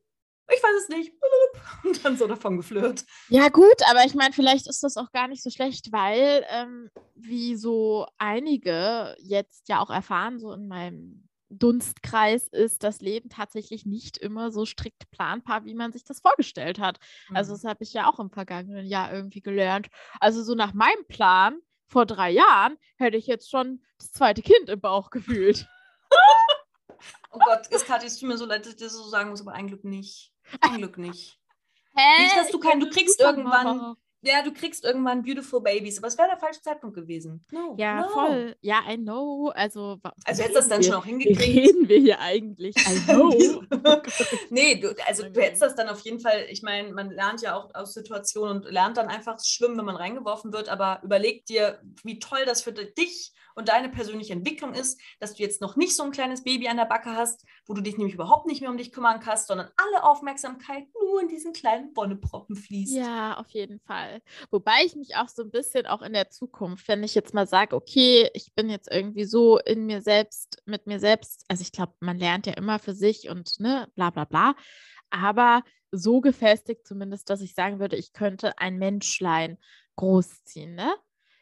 ich 0.52 0.62
weiß 0.62 0.82
es 0.82 0.88
nicht. 0.88 1.12
Und 1.84 2.04
dann 2.04 2.16
so 2.16 2.26
davon 2.26 2.56
geflirrt. 2.56 3.04
Ja, 3.28 3.48
gut, 3.48 3.82
aber 3.88 4.04
ich 4.04 4.14
meine, 4.14 4.32
vielleicht 4.32 4.68
ist 4.68 4.82
das 4.82 4.96
auch 4.96 5.10
gar 5.12 5.28
nicht 5.28 5.42
so 5.42 5.50
schlecht, 5.50 5.92
weil, 5.92 6.44
ähm, 6.50 6.90
wie 7.14 7.56
so 7.56 8.06
einige 8.18 9.16
jetzt 9.18 9.68
ja 9.68 9.80
auch 9.80 9.90
erfahren, 9.90 10.38
so 10.38 10.52
in 10.52 10.68
meinem 10.68 11.28
Dunstkreis 11.50 12.48
ist 12.48 12.82
das 12.82 13.00
Leben 13.00 13.28
tatsächlich 13.28 13.86
nicht 13.86 14.18
immer 14.18 14.50
so 14.50 14.66
strikt 14.66 15.10
planbar, 15.10 15.64
wie 15.64 15.74
man 15.74 15.92
sich 15.92 16.04
das 16.04 16.20
vorgestellt 16.20 16.78
hat. 16.78 16.98
Also 16.98 17.30
mhm. 17.30 17.36
Also, 17.36 17.52
das 17.54 17.64
habe 17.64 17.84
ich 17.84 17.92
ja 17.92 18.08
auch 18.08 18.18
im 18.18 18.30
vergangenen 18.30 18.86
Jahr 18.86 19.12
irgendwie 19.12 19.40
gelernt. 19.40 19.88
Also, 20.20 20.42
so 20.42 20.54
nach 20.54 20.72
meinem 20.72 21.06
Plan 21.08 21.58
vor 21.86 22.06
drei 22.06 22.30
Jahren 22.30 22.76
hätte 22.96 23.16
ich 23.16 23.26
jetzt 23.26 23.50
schon 23.50 23.82
das 23.98 24.12
zweite 24.12 24.42
Kind 24.42 24.68
im 24.68 24.80
Bauch 24.80 25.10
gefühlt. 25.10 25.66
Oh 27.30 27.38
Gott, 27.44 27.68
es, 27.70 27.84
Kathi, 27.84 28.06
es 28.06 28.18
tut 28.18 28.28
mir 28.28 28.38
so 28.38 28.46
leid, 28.46 28.64
dass 28.64 28.74
ich 28.74 28.78
das 28.78 28.92
so 28.92 29.08
sagen 29.08 29.30
muss, 29.30 29.40
aber 29.40 29.52
ein 29.52 29.66
Glück 29.66 29.84
nicht. 29.84 30.32
Ein 30.60 30.78
Glück 30.78 30.98
nicht. 30.98 31.38
Hä? 31.96 32.22
Nicht, 32.22 32.36
dass 32.36 32.50
du 32.50 32.58
kein, 32.58 32.80
du 32.80 32.90
kriegst 32.90 33.20
irgendwann, 33.20 33.96
ja, 34.26 34.42
du 34.42 34.52
kriegst 34.52 34.84
irgendwann 34.84 35.22
Beautiful 35.22 35.60
Babies, 35.60 35.98
aber 35.98 36.08
es 36.08 36.16
wäre 36.16 36.28
der 36.28 36.38
falsche 36.38 36.62
Zeitpunkt 36.62 36.96
gewesen. 36.96 37.44
No, 37.52 37.76
ja, 37.78 38.00
no. 38.00 38.08
voll. 38.08 38.56
Ja, 38.62 38.80
I 38.90 38.96
know. 38.96 39.50
Also, 39.54 39.98
also 40.24 40.42
hättest 40.42 40.50
du 40.50 40.54
das 40.54 40.68
dann 40.68 40.80
wir, 40.80 40.86
schon 40.86 40.94
auch 40.94 41.04
hingekriegt. 41.04 41.40
Reden 41.46 41.88
wir 41.88 41.98
hier 41.98 42.20
eigentlich? 42.20 42.74
I 42.76 43.00
know. 43.06 43.30
nee, 44.50 44.76
du, 44.76 44.94
also 45.06 45.28
du 45.28 45.40
hättest 45.42 45.62
das 45.62 45.74
dann 45.74 45.88
auf 45.88 46.00
jeden 46.00 46.20
Fall, 46.20 46.46
ich 46.48 46.62
meine, 46.62 46.92
man 46.92 47.10
lernt 47.10 47.42
ja 47.42 47.54
auch 47.54 47.74
aus 47.74 47.92
Situationen 47.92 48.62
und 48.62 48.72
lernt 48.72 48.96
dann 48.96 49.08
einfach 49.08 49.38
schwimmen, 49.44 49.76
wenn 49.76 49.84
man 49.84 49.96
reingeworfen 49.96 50.52
wird, 50.52 50.70
aber 50.70 51.00
überleg 51.04 51.44
dir, 51.44 51.80
wie 52.02 52.18
toll 52.18 52.44
das 52.46 52.62
für 52.62 52.72
dich 52.72 53.32
und 53.54 53.68
deine 53.68 53.88
persönliche 53.88 54.32
Entwicklung 54.32 54.74
ist, 54.74 55.00
dass 55.20 55.34
du 55.34 55.42
jetzt 55.42 55.60
noch 55.60 55.76
nicht 55.76 55.94
so 55.94 56.02
ein 56.02 56.10
kleines 56.10 56.42
Baby 56.42 56.68
an 56.68 56.76
der 56.76 56.84
Backe 56.84 57.12
hast, 57.14 57.44
wo 57.66 57.74
du 57.74 57.80
dich 57.80 57.96
nämlich 57.96 58.14
überhaupt 58.14 58.46
nicht 58.46 58.60
mehr 58.60 58.70
um 58.70 58.76
dich 58.76 58.92
kümmern 58.92 59.20
kannst, 59.20 59.46
sondern 59.46 59.70
alle 59.76 60.04
Aufmerksamkeit 60.04 60.86
nur 61.00 61.20
in 61.20 61.28
diesen 61.28 61.52
kleinen 61.52 61.92
Bonneproppen 61.92 62.56
fließt. 62.56 62.94
Ja, 62.94 63.36
auf 63.36 63.48
jeden 63.50 63.80
Fall. 63.80 64.20
Wobei 64.50 64.84
ich 64.84 64.96
mich 64.96 65.16
auch 65.16 65.28
so 65.28 65.42
ein 65.42 65.50
bisschen 65.50 65.86
auch 65.86 66.02
in 66.02 66.12
der 66.12 66.30
Zukunft, 66.30 66.88
wenn 66.88 67.02
ich 67.02 67.14
jetzt 67.14 67.34
mal 67.34 67.46
sage, 67.46 67.76
okay, 67.76 68.30
ich 68.34 68.54
bin 68.54 68.68
jetzt 68.68 68.90
irgendwie 68.90 69.24
so 69.24 69.58
in 69.58 69.86
mir 69.86 70.00
selbst, 70.02 70.62
mit 70.66 70.86
mir 70.86 70.98
selbst, 70.98 71.44
also 71.48 71.62
ich 71.62 71.72
glaube, 71.72 71.94
man 72.00 72.18
lernt 72.18 72.46
ja 72.46 72.54
immer 72.54 72.78
für 72.78 72.94
sich 72.94 73.28
und 73.28 73.60
ne, 73.60 73.88
bla 73.94 74.10
bla 74.10 74.24
bla, 74.24 74.54
aber 75.10 75.62
so 75.90 76.20
gefestigt 76.20 76.86
zumindest, 76.86 77.30
dass 77.30 77.40
ich 77.40 77.54
sagen 77.54 77.78
würde, 77.78 77.96
ich 77.96 78.12
könnte 78.12 78.58
ein 78.58 78.78
Menschlein 78.78 79.58
großziehen, 79.96 80.74
ne? 80.74 80.94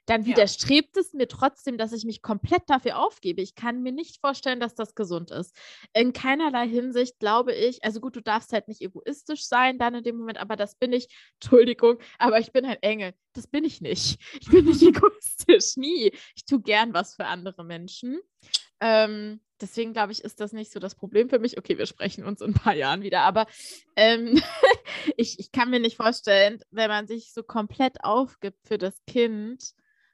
Dann 0.07 0.27
widerstrebt 0.27 0.97
ja. 0.97 1.01
es 1.01 1.13
mir 1.13 1.29
trotzdem, 1.29 1.79
dass 1.79 1.93
ich 1.93 2.05
mich 2.05 2.23
komplett 2.23 2.63
dafür 2.67 2.99
aufgebe. 2.99 3.41
Ich 3.41 3.55
kann 3.55 3.83
mir 3.83 3.93
nicht 3.93 4.21
vorstellen, 4.21 4.59
dass 4.59 4.75
das 4.75 4.95
gesund 4.95 5.31
ist. 5.31 5.55
In 5.93 6.13
keinerlei 6.13 6.69
Hinsicht 6.69 7.19
glaube 7.21 7.55
ich, 7.55 7.85
also 7.85 8.01
gut, 8.01 8.17
du 8.17 8.21
darfst 8.21 8.53
halt 8.53 8.69
nicht 8.69 8.81
egoistisch 8.81 9.47
sein 9.47 9.79
dann 9.79 9.95
in 9.95 10.03
dem 10.03 10.17
Moment, 10.17 10.39
aber 10.39 10.57
das 10.57 10.75
bin 10.75 10.93
ich, 10.93 11.09
Entschuldigung, 11.41 11.99
aber 12.19 12.41
ich 12.41 12.53
bin 12.53 12.65
ein 12.65 12.83
Engel. 12.83 13.15
Das 13.33 13.47
bin 13.47 13.65
ich 13.65 13.81
nicht. 13.81 14.19
Ich 14.41 14.49
bin 14.51 14.65
nicht 14.65 14.83
egoistisch, 14.83 15.77
nie. 15.77 16.13
Ich 16.35 16.45
tue 16.45 16.61
gern 16.61 16.93
was 16.93 17.15
für 17.15 17.27
andere 17.27 17.65
Menschen. 17.65 18.21
Ähm, 18.81 19.41
deswegen 19.61 19.93
glaube 19.93 20.11
ich, 20.11 20.25
ist 20.25 20.41
das 20.41 20.53
nicht 20.53 20.73
so 20.73 20.81
das 20.81 20.97
Problem 20.97 21.29
für 21.31 21.39
mich. 21.39 21.57
Okay, 21.57 21.79
wir 21.79 21.87
sprechen 21.87 22.25
uns 22.25 22.41
in 22.41 22.51
ein 22.51 22.55
paar 22.55 22.75
Jahren 22.75 23.03
wieder, 23.03 23.21
aber 23.21 23.47
ähm, 23.95 24.43
ich, 25.17 25.39
ich 25.39 25.53
kann 25.53 25.71
mir 25.71 25.79
nicht 25.79 25.97
vorstellen, 25.97 26.61
wenn 26.73 26.91
man 26.91 27.07
sich 27.07 27.33
so 27.33 27.45
komplett 27.45 28.03
aufgibt 28.03 28.67
für 28.67 28.79
das 28.79 29.01
Kind, 29.07 29.73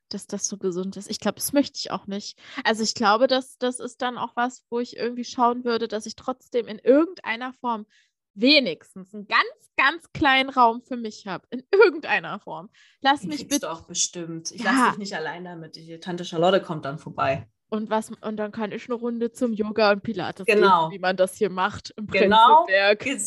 dass 0.09 0.27
das 0.27 0.47
so 0.47 0.59
gesund 0.59 0.97
ist. 0.97 1.11
Ich 1.11 1.21
glaube, 1.21 1.37
das 1.37 1.53
möchte 1.53 1.79
ich 1.79 1.91
auch 1.91 2.07
nicht. 2.07 2.39
Also 2.65 2.83
ich 2.83 2.95
glaube, 2.95 3.27
dass 3.27 3.59
das 3.59 3.81
ist 3.81 4.03
dann 4.03 4.19
auch 4.19 4.37
was, 4.37 4.65
wo 4.71 4.81
ich 4.81 4.97
irgendwie 4.97 5.25
schauen 5.25 5.65
würde, 5.65 5.89
dass 5.89 6.07
ich 6.07 6.17
trotzdem 6.17 6.67
in 6.67 6.79
irgendeiner 6.79 7.53
Form 7.53 7.87
wenigstens 8.35 9.15
einen 9.15 9.27
ganz, 9.27 9.73
ganz 9.77 10.13
kleinen 10.13 10.51
Raum 10.51 10.83
für 10.83 10.97
mich 10.97 11.27
habe. 11.27 11.47
In 11.51 11.65
irgendeiner 11.73 12.39
Form. 12.41 12.71
Lass 13.01 13.21
Den 13.21 13.31
mich 13.31 13.49
bitte. 13.49 13.71
auch 13.71 13.83
bestimmt. 13.83 14.51
Ich 14.53 14.63
ja. 14.63 14.71
lasse 14.71 14.91
dich 14.91 14.99
nicht 14.99 15.17
allein 15.17 15.45
damit. 15.45 15.77
Die 15.77 15.99
Tante 15.99 16.25
Charlotte 16.25 16.63
kommt 16.63 16.85
dann 16.85 16.99
vorbei. 16.99 17.49
Und, 17.71 17.91
was, 17.91 18.11
und 18.23 18.37
dann 18.39 18.51
kann 18.51 18.73
ich 18.73 18.87
eine 18.87 18.95
Runde 18.95 19.31
zum 19.31 19.53
Yoga 19.53 19.93
und 19.93 20.03
Pilates 20.03 20.47
genau. 20.47 20.89
gehen, 20.89 20.97
wie 20.97 20.99
man 21.01 21.17
das 21.17 21.35
hier 21.35 21.51
macht 21.51 21.93
im 21.99 22.07
genau, 22.07 22.65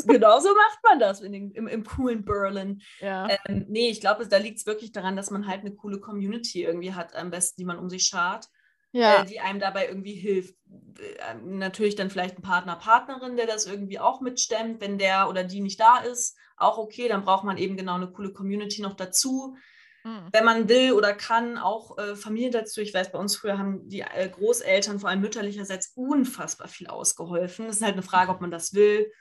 Genau 0.07 0.39
so 0.39 0.49
macht 0.49 0.79
man 0.83 0.99
das 0.99 1.21
in 1.21 1.31
den, 1.31 1.51
im, 1.51 1.67
im 1.67 1.83
coolen 1.83 2.25
Berlin. 2.25 2.81
Ja. 2.99 3.27
Ähm, 3.45 3.65
nee, 3.69 3.89
ich 3.89 4.01
glaube, 4.01 4.27
da 4.27 4.37
liegt 4.37 4.57
es 4.57 4.65
wirklich 4.65 4.91
daran, 4.91 5.15
dass 5.15 5.29
man 5.29 5.45
halt 5.45 5.61
eine 5.61 5.75
coole 5.75 5.99
Community 5.99 6.63
irgendwie 6.63 6.93
hat, 6.93 7.15
am 7.15 7.29
besten, 7.29 7.61
die 7.61 7.65
man 7.65 7.77
um 7.77 7.87
sich 7.87 8.05
schart, 8.07 8.47
ja. 8.93 9.21
äh, 9.21 9.25
die 9.25 9.39
einem 9.39 9.59
dabei 9.59 9.87
irgendwie 9.87 10.15
hilft. 10.15 10.55
Äh, 10.99 11.35
natürlich 11.43 11.95
dann 11.95 12.09
vielleicht 12.09 12.39
ein 12.39 12.43
Partner, 12.43 12.77
Partnerin, 12.77 13.35
der 13.35 13.45
das 13.45 13.67
irgendwie 13.67 13.99
auch 13.99 14.21
mitstemmt, 14.21 14.81
wenn 14.81 14.97
der 14.97 15.29
oder 15.29 15.43
die 15.43 15.61
nicht 15.61 15.79
da 15.79 15.97
ist, 15.99 16.35
auch 16.57 16.79
okay, 16.79 17.07
dann 17.07 17.23
braucht 17.23 17.43
man 17.43 17.57
eben 17.57 17.77
genau 17.77 17.93
eine 17.93 18.11
coole 18.11 18.33
Community 18.33 18.81
noch 18.81 18.95
dazu 18.95 19.55
Mhm. 20.03 20.29
Wenn 20.31 20.45
man 20.45 20.69
will 20.69 20.93
oder 20.93 21.13
kann, 21.13 21.57
auch 21.57 21.97
äh, 21.97 22.15
Familie 22.15 22.51
dazu. 22.51 22.81
Ich 22.81 22.93
weiß, 22.93 23.11
bei 23.11 23.19
uns 23.19 23.35
früher 23.35 23.57
haben 23.57 23.87
die 23.87 24.01
äh, 24.01 24.29
Großeltern, 24.29 24.99
vor 24.99 25.09
allem 25.09 25.21
mütterlicherseits, 25.21 25.91
unfassbar 25.95 26.67
viel 26.67 26.87
ausgeholfen. 26.87 27.67
Es 27.67 27.77
ist 27.77 27.83
halt 27.83 27.93
eine 27.93 28.03
Frage, 28.03 28.31
ob 28.31 28.41
man 28.41 28.51
das 28.51 28.73
will, 28.73 29.11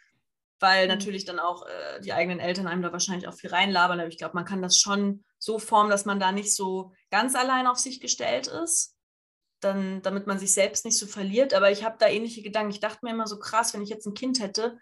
weil 0.59 0.85
mhm. 0.85 0.89
natürlich 0.89 1.25
dann 1.25 1.39
auch 1.39 1.67
äh, 1.67 2.01
die 2.01 2.13
eigenen 2.13 2.41
Eltern 2.41 2.67
einem 2.67 2.83
da 2.83 2.93
wahrscheinlich 2.93 3.29
auch 3.29 3.35
viel 3.35 3.51
reinlabern. 3.51 4.01
Aber 4.01 4.09
ich 4.09 4.19
glaube, 4.19 4.35
man 4.35 4.45
kann 4.45 4.63
das 4.63 4.79
schon 4.79 5.25
so 5.39 5.59
formen, 5.59 5.91
dass 5.91 6.05
man 6.05 6.21
da 6.21 6.33
nicht 6.33 6.55
so 6.55 6.93
ganz 7.11 7.35
allein 7.35 7.67
auf 7.67 7.79
sich 7.79 8.01
gestellt 8.01 8.47
ist. 8.47 8.97
Dann, 9.61 10.01
damit 10.01 10.27
man 10.27 10.39
sich 10.39 10.55
selbst 10.55 10.87
nicht 10.87 10.97
so 10.97 11.07
verliert. 11.07 11.53
Aber 11.53 11.71
ich 11.71 11.85
habe 11.85 11.97
da 11.99 12.09
ähnliche 12.09 12.41
Gedanken. 12.41 12.71
Ich 12.71 12.81
dachte 12.81 13.01
mir 13.03 13.11
immer 13.11 13.27
so 13.27 13.39
krass, 13.39 13.75
wenn 13.75 13.83
ich 13.83 13.91
jetzt 13.91 14.07
ein 14.07 14.15
Kind 14.15 14.41
hätte, 14.41 14.79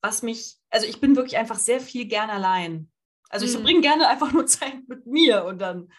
was 0.00 0.22
mich, 0.22 0.56
also 0.68 0.84
ich 0.84 1.00
bin 1.00 1.14
wirklich 1.14 1.36
einfach 1.36 1.60
sehr 1.60 1.80
viel 1.80 2.06
gern 2.06 2.28
allein. 2.28 2.90
Also 3.28 3.44
ich 3.44 3.52
mhm. 3.52 3.56
verbringe 3.56 3.80
gerne 3.80 4.08
einfach 4.08 4.32
nur 4.32 4.46
Zeit 4.46 4.88
mit 4.88 5.06
mir 5.06 5.44
und 5.44 5.58
dann 5.58 5.90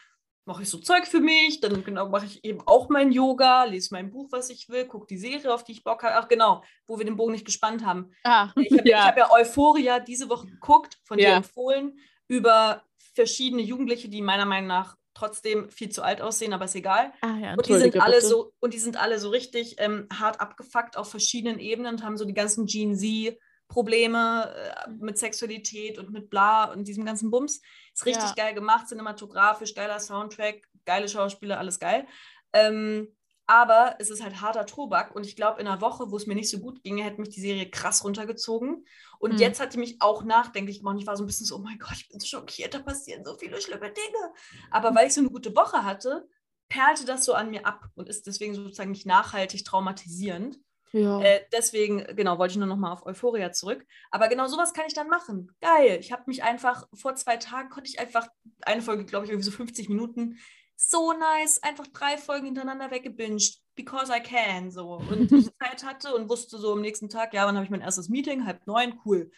mache 0.46 0.64
ich 0.64 0.70
so 0.70 0.78
Zeug 0.78 1.06
für 1.06 1.20
mich, 1.20 1.60
dann 1.60 1.84
genau 1.84 2.08
mache 2.08 2.26
ich 2.26 2.44
eben 2.46 2.62
auch 2.66 2.88
mein 2.88 3.12
Yoga, 3.12 3.66
lese 3.66 3.90
mein 3.92 4.10
Buch, 4.10 4.30
was 4.32 4.50
ich 4.50 4.70
will, 4.70 4.86
gucke 4.86 5.06
die 5.08 5.18
Serie, 5.18 5.54
auf 5.54 5.66
die 5.66 5.74
ich 5.74 5.84
Bock 5.84 6.04
habe. 6.04 6.16
Ach 6.16 6.30
genau, 6.30 6.64
wo 6.88 6.98
wir 6.98 7.06
den 7.06 7.18
Bogen 7.18 7.34
nicht 7.34 7.46
gespannt 7.46 7.86
haben. 7.86 8.12
Ah, 8.24 8.52
ich 8.56 8.72
habe 8.72 8.88
ja. 8.90 9.06
hab 9.06 9.18
ja 9.18 9.30
Euphoria 9.30 10.00
diese 10.00 10.30
Woche 10.30 10.48
geguckt, 10.48 10.98
von 11.04 11.20
ja. 11.20 11.32
dir 11.32 11.36
empfohlen, 11.36 12.00
über 12.30 12.84
verschiedene 13.14 13.62
Jugendliche, 13.62 14.08
die 14.08 14.22
meiner 14.22 14.46
Meinung 14.46 14.68
nach 14.68 14.96
trotzdem 15.14 15.70
viel 15.70 15.90
zu 15.90 16.04
alt 16.04 16.22
aussehen, 16.22 16.54
aber 16.54 16.66
ist 16.66 16.76
egal. 16.76 17.12
Ah, 17.22 17.36
ja, 17.42 17.54
und 17.54 17.68
die 17.68 17.74
sind 17.74 18.00
alle 18.00 18.16
bitte. 18.16 18.28
so 18.28 18.54
und 18.60 18.74
die 18.74 18.80
sind 18.80 18.98
alle 18.98 19.20
so 19.20 19.30
richtig 19.30 19.76
ähm, 19.80 20.08
hart 20.14 20.40
abgefuckt 20.40 20.96
auf 20.96 21.10
verschiedenen 21.10 21.60
Ebenen 21.60 21.96
und 21.96 22.04
haben 22.04 22.18
so 22.18 22.26
die 22.26 22.36
ganzen 22.36 22.68
Gen 22.68 22.96
Z 22.96 23.38
Probleme 23.68 24.54
äh, 24.56 24.90
mit 25.00 25.18
Sexualität 25.18 25.98
und 25.98 26.12
mit 26.12 26.30
bla 26.30 26.66
und 26.66 26.88
diesem 26.88 27.06
ganzen 27.06 27.30
Bums. 27.32 27.62
Ist 27.94 28.06
richtig 28.06 28.30
ja. 28.30 28.46
geil 28.46 28.54
gemacht, 28.54 28.88
cinematografisch, 28.88 29.76
geiler 29.76 30.00
Soundtrack, 30.00 30.68
geile 30.86 31.10
Schauspieler, 31.10 31.60
alles 31.60 31.80
geil. 31.80 32.08
Ähm, 32.54 33.10
aber 33.50 33.96
es 34.00 34.10
ist 34.10 34.22
halt 34.22 34.42
harter 34.42 34.66
Tobak 34.66 35.16
und 35.16 35.26
ich 35.26 35.38
glaube, 35.38 35.62
in 35.62 35.68
einer 35.68 35.80
Woche, 35.80 36.12
wo 36.12 36.18
es 36.18 36.28
mir 36.28 36.36
nicht 36.36 36.50
so 36.50 36.60
gut 36.60 36.84
ging, 36.84 36.98
hätte 36.98 37.22
mich 37.22 37.30
die 37.30 37.40
Serie 37.40 37.70
krass 37.70 38.04
runtergezogen. 38.04 38.86
Und 39.20 39.34
mhm. 39.34 39.40
jetzt 39.40 39.62
hat 39.62 39.74
die 39.74 39.78
mich 39.78 40.02
auch 40.02 40.24
nachdenklich 40.24 40.80
gemacht. 40.80 40.98
Ich 41.00 41.08
war 41.08 41.16
so 41.16 41.24
ein 41.24 41.28
bisschen 41.28 41.46
so, 41.46 41.56
oh 41.56 41.60
mein 41.60 41.80
Gott, 41.80 41.96
ich 41.96 42.10
bin 42.10 42.20
so 42.20 42.28
schockiert, 42.28 42.74
da 42.74 42.80
passieren 42.80 43.24
so 43.24 43.38
viele 43.38 43.62
schlimme 43.62 43.90
Dinge. 43.90 44.34
Aber 44.70 44.94
weil 44.94 45.08
ich 45.08 45.14
so 45.14 45.22
eine 45.22 45.30
gute 45.30 45.56
Woche 45.56 45.86
hatte, 45.86 46.28
perlte 46.68 47.06
das 47.06 47.24
so 47.24 47.34
an 47.34 47.50
mir 47.50 47.66
ab 47.66 47.86
und 47.96 48.10
ist 48.10 48.28
deswegen 48.28 48.54
sozusagen 48.54 48.92
nicht 48.92 49.06
nachhaltig 49.06 49.64
traumatisierend. 49.64 50.60
Ja. 51.02 51.22
Äh, 51.22 51.46
deswegen, 51.52 52.04
genau, 52.16 52.38
wollte 52.38 52.54
ich 52.54 52.58
nur 52.58 52.68
noch 52.68 52.78
mal 52.78 52.92
auf 52.92 53.06
Euphoria 53.06 53.52
zurück. 53.52 53.86
Aber 54.12 54.28
genau 54.28 54.48
sowas 54.48 54.74
kann 54.74 54.86
ich 54.88 54.94
dann 54.94 55.08
machen. 55.08 55.52
Geil. 55.62 55.98
Ich 56.00 56.12
habe 56.12 56.24
mich 56.28 56.44
einfach, 56.44 56.88
vor 56.94 57.16
zwei 57.16 57.38
Tagen 57.38 57.70
konnte 57.70 57.90
ich 57.90 58.00
einfach, 58.00 58.28
eine 58.62 58.82
Folge, 58.82 59.06
glaube 59.06 59.26
ich, 59.26 59.32
irgendwie 59.32 59.50
so 59.50 59.52
50 59.52 59.90
Minuten, 59.90 60.38
so 60.76 61.12
nice, 61.14 61.62
einfach 61.64 61.88
drei 61.88 62.18
Folgen 62.18 62.46
hintereinander 62.46 62.92
weggebinged, 62.92 63.60
because 63.76 64.12
I 64.16 64.22
can, 64.22 64.72
so. 64.72 64.98
Und 64.98 65.32
ich 65.32 65.50
Zeit 65.60 65.84
hatte 65.84 66.14
und 66.14 66.30
wusste 66.30 66.58
so 66.58 66.74
am 66.74 66.82
nächsten 66.82 67.10
Tag, 67.10 67.34
ja, 67.34 67.46
wann 67.46 67.56
habe 67.56 67.66
ich 67.66 67.72
mein 67.72 67.82
erstes 67.82 68.10
Meeting? 68.10 68.46
Halb 68.46 68.66
neun, 68.68 69.00
cool. 69.06 69.32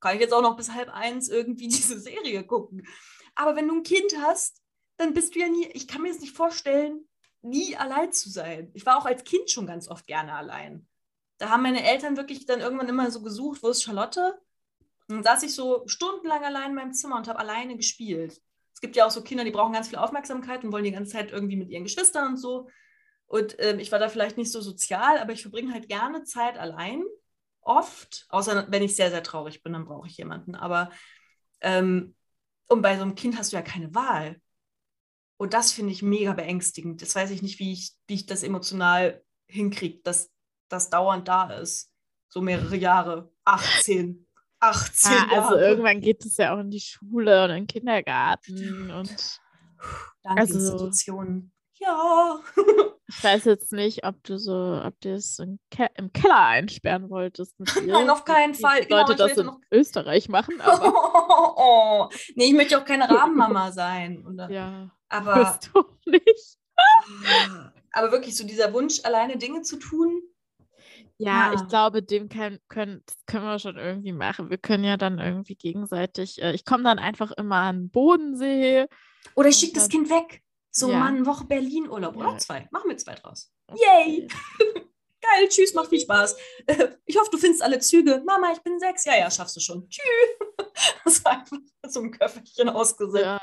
Kann 0.00 0.14
ich 0.14 0.20
jetzt 0.20 0.32
auch 0.32 0.42
noch 0.42 0.56
bis 0.56 0.72
halb 0.72 0.88
eins 0.90 1.28
irgendwie 1.28 1.68
diese 1.68 1.98
Serie 2.00 2.44
gucken. 2.44 2.86
Aber 3.34 3.56
wenn 3.56 3.68
du 3.68 3.76
ein 3.76 3.82
Kind 3.82 4.14
hast, 4.22 4.62
dann 4.96 5.12
bist 5.12 5.34
du 5.34 5.40
ja 5.40 5.48
nie, 5.48 5.66
ich 5.74 5.86
kann 5.86 6.02
mir 6.02 6.08
jetzt 6.08 6.22
nicht 6.22 6.34
vorstellen, 6.34 7.06
nie 7.42 7.76
allein 7.76 8.12
zu 8.12 8.30
sein. 8.30 8.70
Ich 8.72 8.86
war 8.86 8.98
auch 8.98 9.06
als 9.06 9.24
Kind 9.24 9.50
schon 9.50 9.66
ganz 9.66 9.88
oft 9.88 10.06
gerne 10.06 10.34
allein 10.34 10.86
da 11.38 11.50
haben 11.50 11.62
meine 11.62 11.84
Eltern 11.84 12.16
wirklich 12.16 12.46
dann 12.46 12.60
irgendwann 12.60 12.88
immer 12.88 13.10
so 13.10 13.22
gesucht, 13.22 13.62
wo 13.62 13.68
ist 13.68 13.82
Charlotte? 13.82 14.38
Und 15.08 15.16
dann 15.16 15.22
saß 15.22 15.42
ich 15.44 15.54
so 15.54 15.86
stundenlang 15.86 16.42
allein 16.42 16.70
in 16.70 16.74
meinem 16.74 16.92
Zimmer 16.92 17.16
und 17.16 17.28
habe 17.28 17.38
alleine 17.38 17.76
gespielt. 17.76 18.40
Es 18.72 18.80
gibt 18.80 18.96
ja 18.96 19.06
auch 19.06 19.10
so 19.10 19.22
Kinder, 19.22 19.44
die 19.44 19.50
brauchen 19.50 19.72
ganz 19.72 19.88
viel 19.88 19.98
Aufmerksamkeit 19.98 20.64
und 20.64 20.72
wollen 20.72 20.84
die 20.84 20.92
ganze 20.92 21.12
Zeit 21.12 21.30
irgendwie 21.30 21.56
mit 21.56 21.70
ihren 21.70 21.84
Geschwistern 21.84 22.28
und 22.32 22.36
so. 22.36 22.68
Und 23.26 23.56
ähm, 23.58 23.78
ich 23.78 23.90
war 23.92 23.98
da 23.98 24.08
vielleicht 24.08 24.36
nicht 24.36 24.52
so 24.52 24.60
sozial, 24.60 25.18
aber 25.18 25.32
ich 25.32 25.42
verbringe 25.42 25.72
halt 25.72 25.88
gerne 25.88 26.24
Zeit 26.24 26.58
allein. 26.58 27.02
Oft, 27.60 28.26
außer 28.28 28.66
wenn 28.70 28.82
ich 28.82 28.94
sehr, 28.94 29.10
sehr 29.10 29.22
traurig 29.22 29.62
bin, 29.62 29.72
dann 29.72 29.86
brauche 29.86 30.06
ich 30.06 30.16
jemanden. 30.16 30.54
Aber 30.54 30.90
ähm, 31.60 32.14
und 32.68 32.82
bei 32.82 32.96
so 32.96 33.02
einem 33.02 33.14
Kind 33.14 33.38
hast 33.38 33.52
du 33.52 33.56
ja 33.56 33.62
keine 33.62 33.94
Wahl. 33.94 34.40
Und 35.36 35.52
das 35.52 35.72
finde 35.72 35.92
ich 35.92 36.02
mega 36.02 36.32
beängstigend. 36.32 37.02
Das 37.02 37.14
weiß 37.14 37.30
ich 37.30 37.42
nicht, 37.42 37.58
wie 37.58 37.72
ich, 37.72 37.92
wie 38.06 38.14
ich 38.14 38.26
das 38.26 38.42
emotional 38.42 39.22
hinkriege, 39.46 40.00
dass 40.02 40.30
das 40.68 40.90
dauernd 40.90 41.28
da 41.28 41.50
ist. 41.52 41.92
So 42.28 42.40
mehrere 42.40 42.76
Jahre. 42.76 43.32
18. 43.44 44.26
18 44.60 45.12
ja, 45.12 45.18
also 45.18 45.34
Jahre. 45.34 45.46
Also 45.46 45.56
irgendwann 45.56 46.00
geht 46.00 46.24
es 46.24 46.36
ja 46.36 46.54
auch 46.54 46.60
in 46.60 46.70
die 46.70 46.80
Schule 46.80 47.44
und 47.44 47.50
in 47.50 47.56
den 47.56 47.66
Kindergarten 47.66 48.90
und 48.90 49.40
Danke, 50.22 50.40
also, 50.40 50.54
Institutionen. 50.54 51.52
Ja. 51.78 52.40
ich 53.08 53.22
weiß 53.22 53.44
jetzt 53.44 53.72
nicht, 53.72 54.04
ob 54.04 54.22
du 54.24 54.38
so, 54.38 54.80
ob 54.82 54.98
du 55.00 55.12
es 55.12 55.38
im, 55.38 55.58
Ke 55.70 55.88
im 55.94 56.12
Keller 56.12 56.46
einsperren 56.46 57.10
wolltest. 57.10 57.54
Nein, 57.86 58.10
auf 58.10 58.24
keinen 58.24 58.54
Fall. 58.54 58.80
Ich 58.80 58.88
genau, 58.88 59.12
das 59.12 59.36
in 59.36 59.46
noch... 59.46 59.60
Österreich 59.70 60.28
machen, 60.28 60.60
aber. 60.60 60.92
oh, 60.92 61.54
oh. 61.56 62.08
Nee, 62.34 62.46
ich 62.46 62.54
möchte 62.54 62.78
auch 62.78 62.84
keine 62.84 63.08
Rabenmama 63.08 63.72
sein. 63.72 64.26
Oder? 64.26 64.50
Ja. 64.50 64.90
Aber. 65.08 65.44
Bist 65.44 65.70
du 65.72 65.84
nicht. 66.10 66.58
aber 67.92 68.10
wirklich 68.10 68.36
so 68.36 68.46
dieser 68.46 68.72
Wunsch, 68.72 69.00
alleine 69.04 69.36
Dinge 69.36 69.62
zu 69.62 69.76
tun, 69.76 70.22
Ja, 71.18 71.52
ja, 71.52 71.54
ich 71.54 71.66
glaube, 71.68 72.02
dem 72.02 72.28
kann, 72.28 72.58
können, 72.68 73.02
können 73.26 73.44
wir 73.44 73.58
schon 73.58 73.76
irgendwie 73.76 74.12
machen. 74.12 74.50
Wir 74.50 74.58
können 74.58 74.84
ja 74.84 74.96
dann 74.96 75.18
irgendwie 75.18 75.54
gegenseitig, 75.54 76.42
äh, 76.42 76.52
ich 76.52 76.64
komme 76.64 76.84
dann 76.84 76.98
einfach 76.98 77.30
immer 77.32 77.56
an 77.56 77.76
den 77.76 77.90
Bodensee. 77.90 78.86
Oder 79.34 79.48
ich 79.48 79.56
schicke 79.56 79.74
das 79.74 79.88
Kind 79.88 80.10
weg. 80.10 80.42
So, 80.70 80.90
ja. 80.90 80.98
Mann, 80.98 81.24
Woche 81.24 81.46
Berlin-Urlaub. 81.46 82.16
Oder 82.16 82.32
ja. 82.32 82.38
zwei. 82.38 82.68
Machen 82.70 82.90
wir 82.90 82.98
zwei 82.98 83.14
draus. 83.14 83.50
Yay! 83.74 84.28
Geil, 85.20 85.48
tschüss, 85.48 85.74
macht 85.74 85.88
viel 85.88 86.00
Spaß. 86.00 86.36
Ich 87.06 87.16
hoffe, 87.18 87.30
du 87.30 87.38
findest 87.38 87.62
alle 87.62 87.78
Züge. 87.78 88.22
Mama, 88.26 88.52
ich 88.52 88.60
bin 88.60 88.78
sechs. 88.78 89.04
Ja, 89.04 89.16
ja, 89.16 89.30
schaffst 89.30 89.56
du 89.56 89.60
schon. 89.60 89.88
Tschüss. 89.88 90.04
Das 91.04 91.24
war 91.24 91.32
einfach 91.32 91.56
so 91.86 92.00
ein 92.00 92.10
Köfferchen 92.10 92.68
ausgesetzt. 92.68 93.24
Ja. 93.24 93.40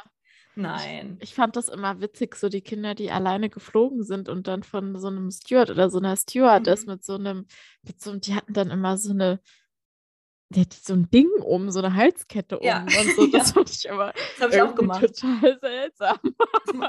Nein. 0.56 1.18
Ich 1.20 1.34
fand 1.34 1.56
das 1.56 1.68
immer 1.68 2.00
witzig, 2.02 2.36
so 2.36 2.50
die 2.50 2.62
Kinder, 2.62 2.96
die 2.96 3.12
alleine 3.12 3.50
geflogen 3.50 4.04
sind 4.04 4.30
und 4.30 4.48
dann 4.48 4.64
von 4.64 4.98
so 5.00 5.08
einem 5.08 5.32
Steward 5.32 5.72
oder 5.72 5.90
so 5.90 5.98
einer 5.98 6.16
Stewardess 6.16 6.86
mhm. 6.86 6.92
mit 6.92 7.04
so 7.04 7.16
einem, 7.16 7.46
mit 7.82 8.02
so, 8.02 8.16
die 8.16 8.36
hatten 8.36 8.54
dann 8.54 8.70
immer 8.70 8.98
so 8.98 9.12
eine, 9.12 9.40
die 10.50 10.62
hat 10.62 10.74
so 10.74 10.94
ein 10.94 11.10
Ding 11.10 11.30
um, 11.42 11.72
so 11.72 11.80
eine 11.80 11.96
Halskette 11.96 12.60
um 12.60 12.66
ja. 12.66 12.84
und 12.84 12.92
so. 13.16 13.28
Das 13.28 13.50
ja. 13.50 13.54
fand 13.54 13.70
ich 13.72 13.92
aber 13.92 14.14
das 14.14 14.42
habe 14.42 14.56
ich 14.56 14.62
auch 14.62 14.76
gemacht. 14.76 15.02
total 15.02 15.60
seltsam. 15.60 16.18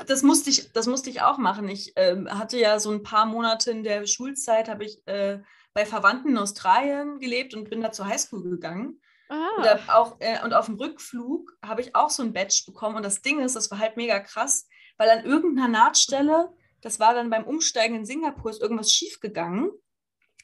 das, 0.07 0.23
musste 0.23 0.51
ich, 0.51 0.73
das 0.73 0.87
musste 0.87 1.09
ich 1.09 1.23
auch 1.23 1.39
machen. 1.39 1.69
Ich 1.69 1.93
ähm, 1.97 2.29
hatte 2.29 2.59
ja 2.59 2.79
so 2.79 2.91
ein 2.91 3.03
paar 3.03 3.25
Monate 3.25 3.71
in 3.71 3.83
der 3.83 4.07
Schulzeit, 4.07 4.69
habe 4.69 4.85
ich 4.85 5.07
äh, 5.07 5.41
bei 5.73 5.87
Verwandten 5.87 6.31
in 6.31 6.39
Australien 6.39 7.19
gelebt 7.19 7.55
und 7.55 7.71
bin 7.71 7.81
da 7.81 7.93
zur 7.93 8.07
Highschool 8.07 8.43
gegangen. 8.43 9.01
Ah. 9.29 9.79
Auch, 9.89 10.17
äh, 10.21 10.43
und 10.45 10.53
auf 10.53 10.67
dem 10.67 10.77
Rückflug 10.77 11.57
habe 11.65 11.81
ich 11.81 11.95
auch 11.95 12.11
so 12.11 12.23
ein 12.23 12.33
Badge 12.33 12.63
bekommen. 12.67 12.97
Und 12.97 13.05
das 13.05 13.23
Ding 13.23 13.41
ist, 13.41 13.57
das 13.57 13.71
war 13.71 13.79
halt 13.79 13.97
mega 13.97 14.21
krass, 14.21 14.69
weil 14.99 15.11
an 15.11 15.25
irgendeiner 15.25 15.69
Nahtstelle, 15.69 16.53
das 16.83 17.01
war 17.01 17.15
dann 17.15 17.31
beim 17.31 17.45
Umsteigen 17.45 17.97
in 17.97 18.05
Singapur, 18.05 18.51
ist 18.51 18.61
irgendwas 18.61 18.93
schiefgegangen. 18.93 19.71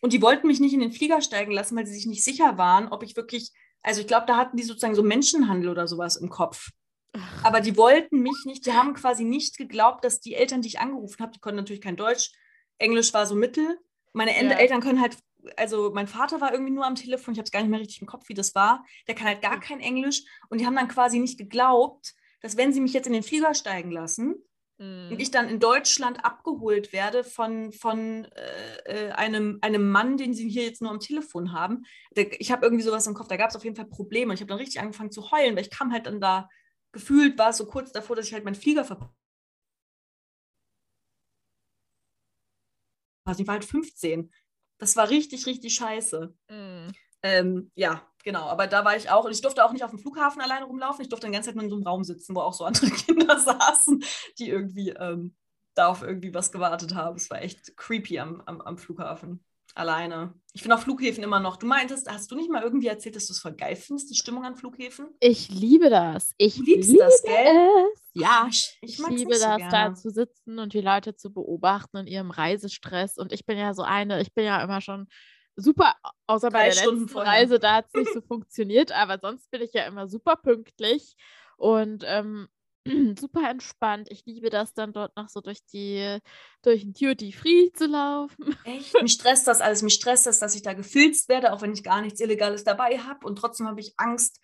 Und 0.00 0.12
die 0.12 0.22
wollten 0.22 0.46
mich 0.46 0.60
nicht 0.60 0.72
in 0.72 0.80
den 0.80 0.92
Flieger 0.92 1.20
steigen 1.20 1.52
lassen, 1.52 1.76
weil 1.76 1.86
sie 1.86 1.94
sich 1.94 2.06
nicht 2.06 2.24
sicher 2.24 2.56
waren, 2.56 2.88
ob 2.88 3.02
ich 3.02 3.16
wirklich, 3.16 3.52
also 3.82 4.00
ich 4.00 4.06
glaube, 4.06 4.26
da 4.26 4.36
hatten 4.36 4.56
die 4.56 4.62
sozusagen 4.62 4.94
so 4.94 5.02
Menschenhandel 5.02 5.68
oder 5.68 5.86
sowas 5.86 6.16
im 6.16 6.30
Kopf. 6.30 6.70
Ach. 7.12 7.44
Aber 7.44 7.60
die 7.60 7.76
wollten 7.76 8.20
mich 8.20 8.44
nicht, 8.46 8.64
die 8.64 8.72
haben 8.72 8.94
quasi 8.94 9.24
nicht 9.24 9.58
geglaubt, 9.58 10.04
dass 10.04 10.20
die 10.20 10.34
Eltern, 10.34 10.62
die 10.62 10.68
ich 10.68 10.80
angerufen 10.80 11.20
habe, 11.20 11.32
die 11.32 11.40
konnten 11.40 11.56
natürlich 11.56 11.82
kein 11.82 11.96
Deutsch, 11.96 12.32
Englisch 12.78 13.12
war 13.12 13.26
so 13.26 13.34
mittel. 13.34 13.78
Meine 14.12 14.32
ja. 14.32 14.52
Eltern 14.52 14.80
können 14.80 15.00
halt 15.00 15.18
also 15.56 15.90
mein 15.92 16.06
Vater 16.06 16.40
war 16.40 16.52
irgendwie 16.52 16.72
nur 16.72 16.86
am 16.86 16.94
Telefon, 16.94 17.32
ich 17.32 17.38
habe 17.38 17.44
es 17.44 17.50
gar 17.50 17.60
nicht 17.60 17.70
mehr 17.70 17.80
richtig 17.80 18.00
im 18.00 18.06
Kopf, 18.06 18.28
wie 18.28 18.34
das 18.34 18.54
war. 18.54 18.84
Der 19.06 19.14
kann 19.14 19.26
halt 19.26 19.42
gar 19.42 19.60
kein 19.60 19.80
Englisch 19.80 20.22
und 20.48 20.60
die 20.60 20.66
haben 20.66 20.76
dann 20.76 20.88
quasi 20.88 21.18
nicht 21.18 21.38
geglaubt, 21.38 22.14
dass 22.40 22.56
wenn 22.56 22.72
sie 22.72 22.80
mich 22.80 22.92
jetzt 22.92 23.06
in 23.06 23.12
den 23.12 23.22
Flieger 23.22 23.54
steigen 23.54 23.90
lassen 23.90 24.34
mhm. 24.78 25.08
und 25.10 25.20
ich 25.20 25.30
dann 25.30 25.48
in 25.48 25.60
Deutschland 25.60 26.24
abgeholt 26.24 26.92
werde 26.92 27.24
von, 27.24 27.72
von 27.72 28.24
äh, 28.24 29.08
äh, 29.08 29.10
einem, 29.12 29.58
einem 29.60 29.90
Mann, 29.90 30.16
den 30.16 30.34
sie 30.34 30.48
hier 30.48 30.64
jetzt 30.64 30.82
nur 30.82 30.90
am 30.90 31.00
Telefon 31.00 31.52
haben. 31.52 31.84
Ich 32.14 32.50
habe 32.50 32.64
irgendwie 32.64 32.84
sowas 32.84 33.06
im 33.06 33.14
Kopf, 33.14 33.28
da 33.28 33.36
gab 33.36 33.50
es 33.50 33.56
auf 33.56 33.64
jeden 33.64 33.76
Fall 33.76 33.86
Probleme. 33.86 34.34
Ich 34.34 34.40
habe 34.40 34.48
dann 34.48 34.58
richtig 34.58 34.80
angefangen 34.80 35.12
zu 35.12 35.30
heulen, 35.30 35.56
weil 35.56 35.64
ich 35.64 35.70
kam 35.70 35.92
halt 35.92 36.06
dann 36.06 36.20
da, 36.20 36.48
gefühlt 36.92 37.38
war 37.38 37.50
es 37.50 37.58
so 37.58 37.66
kurz 37.66 37.92
davor, 37.92 38.16
dass 38.16 38.26
ich 38.26 38.34
halt 38.34 38.44
meinen 38.44 38.54
Flieger 38.54 38.84
verpasst 38.84 39.14
ich 43.38 43.46
war 43.46 43.54
halt 43.54 43.64
15. 43.64 44.32
Das 44.80 44.96
war 44.96 45.08
richtig, 45.10 45.46
richtig 45.46 45.74
scheiße. 45.74 46.34
Mm. 46.48 46.88
Ähm, 47.22 47.70
ja, 47.74 48.02
genau. 48.24 48.46
Aber 48.46 48.66
da 48.66 48.84
war 48.84 48.96
ich 48.96 49.10
auch. 49.10 49.26
Und 49.26 49.32
ich 49.32 49.42
durfte 49.42 49.64
auch 49.64 49.72
nicht 49.72 49.84
auf 49.84 49.90
dem 49.90 49.98
Flughafen 49.98 50.40
alleine 50.40 50.64
rumlaufen. 50.64 51.02
Ich 51.02 51.10
durfte 51.10 51.26
die 51.26 51.32
ganze 51.32 51.50
Zeit 51.50 51.54
nur 51.54 51.64
in 51.64 51.70
so 51.70 51.76
einem 51.76 51.86
Raum 51.86 52.02
sitzen, 52.02 52.34
wo 52.34 52.40
auch 52.40 52.54
so 52.54 52.64
andere 52.66 52.90
Kinder 52.90 53.38
saßen, 53.38 54.02
die 54.38 54.48
irgendwie 54.48 54.90
ähm, 54.90 55.36
da 55.74 55.88
auf 55.88 56.02
irgendwie 56.02 56.34
was 56.34 56.50
gewartet 56.50 56.94
haben. 56.94 57.16
Es 57.16 57.30
war 57.30 57.42
echt 57.42 57.76
creepy 57.76 58.18
am, 58.18 58.40
am, 58.46 58.60
am 58.62 58.78
Flughafen 58.78 59.44
alleine. 59.74 60.34
Ich 60.52 60.62
finde 60.62 60.76
auch 60.76 60.80
Flughäfen 60.80 61.22
immer 61.22 61.40
noch. 61.40 61.56
Du 61.56 61.66
meintest, 61.66 62.10
hast 62.10 62.30
du 62.30 62.34
nicht 62.34 62.50
mal 62.50 62.62
irgendwie 62.62 62.88
erzählt, 62.88 63.16
dass 63.16 63.26
du 63.26 63.32
es 63.32 63.40
voll 63.40 63.54
geil 63.54 63.76
findest, 63.76 64.10
die 64.10 64.16
Stimmung 64.16 64.44
an 64.44 64.56
Flughäfen? 64.56 65.08
Ich 65.20 65.48
liebe 65.48 65.90
das. 65.90 66.34
Ich 66.38 66.56
du 66.56 66.62
liebst 66.64 66.90
liebe 66.90 67.04
das, 67.04 67.22
gell? 67.22 67.68
Es. 67.94 68.00
Ja, 68.14 68.48
ich, 68.50 68.78
ich, 68.82 68.98
ich 68.98 69.06
liebe 69.08 69.34
so 69.34 69.44
das, 69.44 69.56
gerne. 69.58 69.70
da 69.70 69.94
zu 69.94 70.10
sitzen 70.10 70.58
und 70.58 70.74
die 70.74 70.80
Leute 70.80 71.14
zu 71.14 71.32
beobachten 71.32 71.98
in 71.98 72.06
ihrem 72.06 72.30
Reisestress. 72.30 73.16
Und 73.16 73.32
ich 73.32 73.46
bin 73.46 73.58
ja 73.58 73.74
so 73.74 73.82
eine, 73.82 74.20
ich 74.20 74.34
bin 74.34 74.44
ja 74.44 74.62
immer 74.62 74.80
schon 74.80 75.06
super, 75.56 75.94
außer 76.26 76.50
bei 76.50 76.66
der 76.66 76.72
Stunden 76.72 77.00
letzten 77.02 77.12
vorher. 77.12 77.32
Reise, 77.32 77.58
da 77.58 77.76
hat 77.76 77.86
es 77.86 77.94
nicht 77.94 78.12
so 78.14 78.20
funktioniert, 78.20 78.92
aber 78.92 79.18
sonst 79.20 79.50
bin 79.50 79.62
ich 79.62 79.72
ja 79.72 79.86
immer 79.86 80.08
super 80.08 80.36
pünktlich. 80.36 81.16
Und 81.56 82.04
ähm, 82.06 82.48
super 83.18 83.48
entspannt. 83.48 84.08
Ich 84.10 84.24
liebe 84.26 84.50
das 84.50 84.72
dann 84.74 84.92
dort 84.92 85.16
noch 85.16 85.28
so 85.28 85.40
durch 85.40 85.64
die 85.66 86.18
durch 86.62 86.82
den 86.82 86.92
Duty 86.92 87.32
Free 87.32 87.70
zu 87.72 87.86
laufen. 87.86 88.56
Echt? 88.64 89.00
Mich 89.02 89.12
stresst 89.12 89.46
das 89.46 89.60
alles. 89.60 89.82
Mich 89.82 89.94
stresst 89.94 90.26
das, 90.26 90.38
dass 90.38 90.54
ich 90.54 90.62
da 90.62 90.72
gefilzt 90.72 91.28
werde, 91.28 91.52
auch 91.52 91.62
wenn 91.62 91.72
ich 91.72 91.82
gar 91.82 92.00
nichts 92.00 92.20
Illegales 92.20 92.64
dabei 92.64 92.98
habe. 92.98 93.26
Und 93.26 93.36
trotzdem 93.36 93.66
habe 93.66 93.80
ich 93.80 93.94
Angst, 93.96 94.40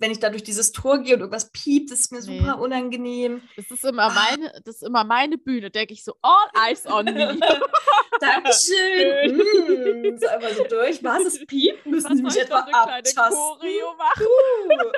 wenn 0.00 0.10
ich 0.10 0.18
da 0.18 0.30
durch 0.30 0.42
dieses 0.42 0.72
Tor 0.72 0.98
gehe 0.98 1.14
und 1.14 1.20
irgendwas 1.20 1.52
piept, 1.52 1.90
ist 1.90 2.10
mir 2.10 2.20
nee. 2.22 2.38
super 2.38 2.58
unangenehm. 2.58 3.42
Das 3.56 3.70
ist 3.70 3.84
immer 3.84 4.04
ah. 4.04 4.10
meine, 4.14 4.50
das 4.64 4.76
ist 4.76 4.82
immer 4.82 5.04
meine 5.04 5.36
Bühne, 5.36 5.70
denke 5.70 5.92
ich 5.92 6.02
so, 6.02 6.14
all 6.22 6.48
eyes 6.66 6.86
on 6.86 7.04
me. 7.04 7.38
Dankeschön. 8.20 9.36
mm, 9.36 10.18
so 10.18 10.26
einfach 10.26 10.50
so 10.50 10.64
durch. 10.64 11.04
Was 11.04 11.24
es 11.24 11.46
piept, 11.46 11.86
müssen 11.86 12.16
Sie 12.16 12.22
mich 12.22 12.38
etwa 12.38 12.60
abtasten. 12.60 13.34
Choreo 13.34 13.94
machen. 13.94 14.26
Uh. 14.66 14.90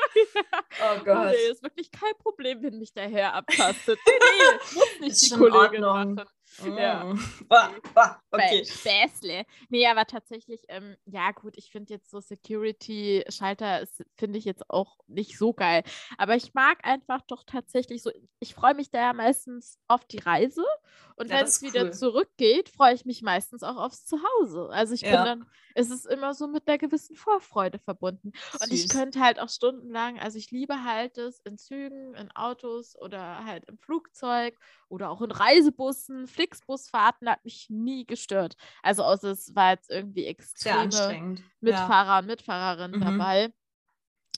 Oh 0.83 1.05
Gott. 1.05 1.27
Nee, 1.27 1.51
ist 1.51 1.63
wirklich 1.63 1.91
kein 1.91 2.15
Problem, 2.19 2.63
wenn 2.63 2.79
mich 2.79 2.93
der 2.93 3.09
Herr 3.09 3.35
abtastet. 3.35 3.99
Nee, 4.07 4.13
nee, 4.21 4.75
muss 4.75 5.01
nicht 5.01 5.13
ist 5.13 5.31
die 5.31 5.37
Kollegin 5.37 5.83
machen. 5.83 6.23
Ja. 6.59 7.05
Mm. 7.05 7.21
okay. 8.31 8.65
Späßle. 8.65 9.45
Nee, 9.69 9.87
aber 9.87 10.07
tatsächlich, 10.07 10.65
ähm, 10.69 10.97
ja 11.07 11.33
gut, 11.33 11.55
ich 11.57 11.71
finde 11.71 11.95
jetzt 11.95 12.11
so 12.11 12.21
Security-Schalter, 12.21 13.87
finde 14.17 14.39
ich 14.39 14.45
jetzt 14.45 14.69
auch 14.71 14.99
nicht 15.07 15.39
so 15.39 15.53
geil. 15.53 15.83
Aber 16.19 16.37
ich 16.37 16.55
mag 16.55 16.79
einfach 16.85 17.23
doch 17.23 17.45
tatsächlich 17.45 18.03
so, 18.03 18.11
ich 18.41 18.55
freue 18.55 18.75
mich 18.75 18.91
da 18.91 19.01
ja 19.01 19.13
meistens 19.13 19.79
auf 19.89 20.05
die 20.05 20.19
Reise 20.19 20.65
und 21.23 21.31
ja, 21.31 21.37
wenn 21.37 21.47
es 21.47 21.63
wieder 21.63 21.85
cool. 21.85 21.93
zurückgeht, 21.93 22.69
freue 22.69 22.95
ich 22.95 23.05
mich 23.05 23.23
meistens 23.23 23.63
auch 23.63 23.77
aufs 23.77 24.05
Zuhause. 24.05 24.69
Also 24.73 24.93
ich 24.93 25.03
ja. 25.03 25.11
bin 25.11 25.25
dann, 25.25 25.47
es 25.77 25.89
ist 25.89 26.05
immer 26.05 26.35
so 26.35 26.49
mit 26.49 26.67
einer 26.67 26.79
gewissen 26.79 27.15
Vorfreude 27.15 27.79
verbunden. 27.79 28.33
Süß. 28.51 28.61
Und 28.61 28.73
ich 28.73 28.89
könnte 28.89 29.21
halt 29.21 29.39
auch 29.39 29.49
stundenlang, 29.49 30.19
also 30.19 30.37
ich 30.37 30.51
liebe 30.51 30.83
halt 30.83 31.19
es 31.19 31.39
in 31.45 31.59
Zügen, 31.59 32.15
in 32.15 32.33
Autos 32.33 32.97
oder 32.99 33.45
halt 33.45 33.65
im 33.67 33.79
Flugzeug 33.79 34.59
oder 34.89 35.11
auch 35.11 35.23
in 35.23 35.31
Reisebussen, 35.31 36.27
Flixbusfahrten 36.27 37.31
hat 37.31 37.45
mich 37.45 37.71
nie 37.71 38.05
gestört. 38.05 38.57
Also 38.83 39.05
außer 39.05 39.31
es 39.31 39.55
war 39.55 39.71
jetzt 39.71 39.91
irgendwie 39.91 40.27
extreme 40.27 41.37
Mitfahrer 41.61 42.09
ja. 42.09 42.19
und 42.19 42.27
Mitfahrerinnen 42.27 42.99
mhm. 42.99 43.05
dabei. 43.05 43.53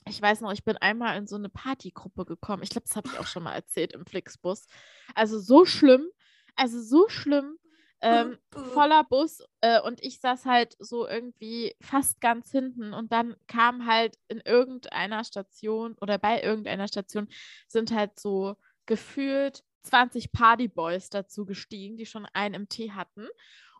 Ich 0.07 0.21
weiß 0.21 0.41
noch, 0.41 0.51
ich 0.51 0.63
bin 0.63 0.77
einmal 0.77 1.17
in 1.17 1.25
so 1.25 1.35
eine 1.35 1.49
Partygruppe 1.49 2.25
gekommen. 2.25 2.61
Ich 2.61 2.69
glaube, 2.69 2.85
das 2.87 2.95
habe 2.95 3.09
ich 3.11 3.17
auch 3.17 3.25
schon 3.25 3.41
mal 3.41 3.55
erzählt 3.55 3.93
im 3.93 4.05
Flixbus. 4.05 4.67
Also 5.15 5.39
so 5.39 5.65
schlimm. 5.65 6.07
Also 6.55 6.81
so 6.81 7.09
schlimm. 7.09 7.57
Ähm, 8.01 8.37
voller 8.51 9.03
Bus 9.05 9.41
äh, 9.61 9.81
und 9.81 10.03
ich 10.03 10.19
saß 10.19 10.45
halt 10.45 10.75
so 10.79 11.07
irgendwie 11.07 11.75
fast 11.81 12.21
ganz 12.21 12.51
hinten 12.51 12.93
und 12.93 13.11
dann 13.11 13.35
kam 13.47 13.87
halt 13.87 14.19
in 14.27 14.41
irgendeiner 14.41 15.23
Station 15.23 15.95
oder 16.01 16.19
bei 16.19 16.43
irgendeiner 16.43 16.87
Station 16.87 17.27
sind 17.67 17.91
halt 17.91 18.19
so 18.19 18.57
gefühlt 18.85 19.63
20 19.83 20.31
Partyboys 20.31 21.09
dazu 21.09 21.45
gestiegen, 21.45 21.97
die 21.97 22.05
schon 22.05 22.27
einen 22.33 22.55
im 22.55 22.69
Tee 22.69 22.91
hatten. 22.91 23.27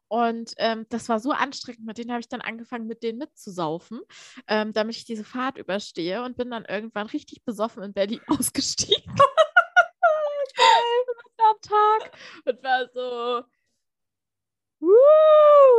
Und 0.07 0.53
ähm, 0.57 0.85
das 0.89 1.09
war 1.09 1.19
so 1.19 1.31
anstrengend, 1.31 1.85
mit 1.85 1.97
denen 1.97 2.11
habe 2.11 2.19
ich 2.19 2.29
dann 2.29 2.41
angefangen, 2.41 2.85
mit 2.85 3.01
denen 3.01 3.17
mitzusaufen, 3.17 4.01
ähm, 4.47 4.71
damit 4.71 4.95
ich 4.95 5.05
diese 5.05 5.23
Fahrt 5.23 5.57
überstehe 5.57 6.23
und 6.23 6.37
bin 6.37 6.51
dann 6.51 6.63
irgendwann 6.65 7.07
richtig 7.07 7.43
besoffen 7.43 7.83
in 7.83 7.93
Berlin 7.93 8.21
ausgestiegen. 8.27 9.15
Tag 11.67 12.11
und 12.45 12.63
war 12.63 12.87
so, 12.93 13.45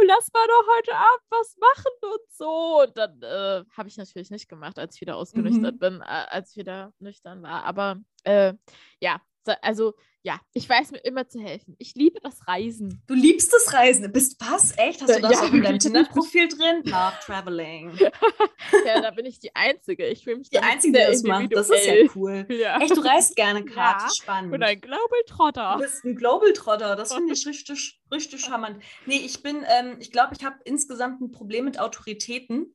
lass 0.06 0.32
mal 0.32 0.46
doch 0.46 0.66
heute 0.76 0.94
Abend 0.94 1.24
was 1.30 1.56
machen 1.58 1.92
und 2.02 2.30
so. 2.30 2.82
Und 2.82 2.96
dann 2.96 3.22
äh, 3.22 3.64
habe 3.76 3.88
ich 3.88 3.96
natürlich 3.96 4.30
nicht 4.30 4.48
gemacht, 4.48 4.78
als 4.78 4.94
ich 4.96 5.00
wieder 5.00 5.16
ausgenüchtert 5.16 5.74
mhm. 5.74 5.78
bin, 5.78 6.00
äh, 6.00 6.26
als 6.28 6.50
ich 6.50 6.56
wieder 6.56 6.92
nüchtern 6.98 7.42
war. 7.42 7.64
Aber 7.64 7.96
äh, 8.24 8.54
ja, 9.00 9.20
also 9.62 9.94
ja, 10.26 10.40
ich 10.54 10.68
weiß 10.68 10.90
mir 10.90 10.98
immer 11.04 11.28
zu 11.28 11.38
helfen. 11.38 11.76
Ich 11.78 11.94
liebe 11.94 12.18
das 12.20 12.48
Reisen. 12.48 13.00
Du 13.06 13.14
liebst 13.14 13.52
das 13.52 13.72
Reisen. 13.72 14.10
Bist 14.10 14.36
was? 14.40 14.76
Echt? 14.76 15.00
Hast 15.00 15.16
du 15.16 15.20
das 15.22 15.30
ja. 15.30 15.42
auf 15.42 15.50
deinem 15.50 15.78
Tinder-Profil 15.78 16.48
drin? 16.48 16.82
Love 16.82 17.14
Traveling. 17.24 17.96
ja, 18.86 19.00
da 19.00 19.12
bin 19.12 19.24
ich 19.24 19.38
die 19.38 19.54
Einzige. 19.54 20.04
Ich 20.08 20.24
fühle 20.24 20.38
mich 20.38 20.50
die 20.50 20.58
Einzige, 20.58 20.98
die 20.98 21.12
das 21.12 21.22
macht. 21.22 21.54
Das 21.54 21.70
ist 21.70 21.86
ja 21.86 21.94
cool. 22.16 22.44
Ja. 22.48 22.80
Echt, 22.80 22.96
du 22.96 23.02
reist 23.02 23.36
gerne, 23.36 23.64
Kat. 23.64 23.76
Ja. 24.02 24.08
Spannend. 24.12 24.52
Und 24.52 24.62
ein 24.64 24.80
Globaltrotter. 24.80 25.74
Du 25.76 25.84
bist 25.84 26.04
ein 26.04 26.16
Globaltrotter. 26.16 26.96
Das 26.96 27.14
finde 27.14 27.32
ich 27.32 27.46
richtig, 27.46 28.00
richtig 28.12 28.40
charmant. 28.40 28.82
Nee, 29.06 29.22
ich 29.24 29.44
bin, 29.44 29.64
ähm, 29.78 29.98
ich 30.00 30.10
glaube, 30.10 30.34
ich 30.36 30.44
habe 30.44 30.56
insgesamt 30.64 31.20
ein 31.20 31.30
Problem 31.30 31.66
mit 31.66 31.78
Autoritäten. 31.78 32.74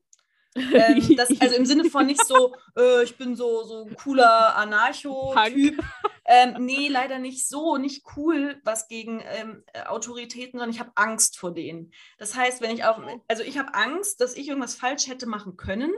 Ähm, 0.56 1.16
das, 1.18 1.30
also 1.40 1.56
im 1.56 1.66
Sinne 1.66 1.90
von 1.90 2.06
nicht 2.06 2.26
so, 2.26 2.56
äh, 2.78 3.04
ich 3.04 3.18
bin 3.18 3.36
so, 3.36 3.64
so 3.64 3.86
ein 3.86 3.96
cooler 3.96 4.56
Anarcho-Typ. 4.56 5.84
Ähm, 6.26 6.66
nee, 6.66 6.88
leider 6.88 7.20
nicht 7.20 7.48
so, 7.48 7.78
nicht 7.78 8.06
cool, 8.16 8.62
was 8.64 8.88
gegen 8.88 9.22
ähm, 9.26 9.64
Autoritäten, 9.88 10.60
sondern 10.60 10.70
ich 10.70 10.80
habe 10.80 10.92
Angst 10.96 11.38
vor 11.38 11.54
denen. 11.54 11.92
Das 12.18 12.36
heißt, 12.36 12.62
wenn 12.62 12.72
ich 12.72 12.86
auf, 12.86 12.98
also 13.28 13.44
ich 13.44 13.58
habe 13.58 13.74
Angst, 13.74 14.22
dass 14.22 14.36
ich 14.36 14.48
irgendwas 14.48 14.76
falsch 14.76 15.08
hätte 15.08 15.26
machen 15.26 15.58
können. 15.58 15.92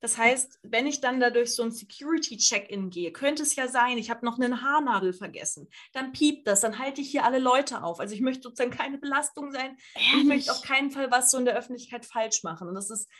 Das 0.00 0.16
heißt, 0.16 0.60
wenn 0.62 0.86
ich 0.86 1.02
dann 1.02 1.20
da 1.20 1.28
durch 1.28 1.54
so 1.54 1.62
ein 1.62 1.72
Security-Check-In 1.72 2.88
gehe, 2.88 3.12
könnte 3.12 3.42
es 3.42 3.54
ja 3.54 3.68
sein, 3.68 3.98
ich 3.98 4.10
habe 4.10 4.24
noch 4.24 4.38
eine 4.38 4.62
Haarnadel 4.62 5.12
vergessen. 5.12 5.68
Dann 5.92 6.12
piept 6.12 6.46
das, 6.46 6.60
dann 6.60 6.78
halte 6.78 7.02
ich 7.02 7.10
hier 7.10 7.24
alle 7.24 7.38
Leute 7.38 7.82
auf. 7.82 8.00
Also 8.00 8.14
ich 8.14 8.22
möchte 8.22 8.44
sozusagen 8.44 8.70
keine 8.70 8.96
Belastung 8.96 9.52
sein. 9.52 9.76
Ich 10.16 10.24
möchte 10.24 10.52
auf 10.52 10.62
keinen 10.62 10.90
Fall 10.90 11.10
was 11.10 11.30
so 11.30 11.38
in 11.38 11.44
der 11.44 11.56
Öffentlichkeit 11.56 12.06
falsch 12.06 12.42
machen. 12.44 12.66
Und 12.68 12.74
das 12.74 12.88
ist 12.88 13.10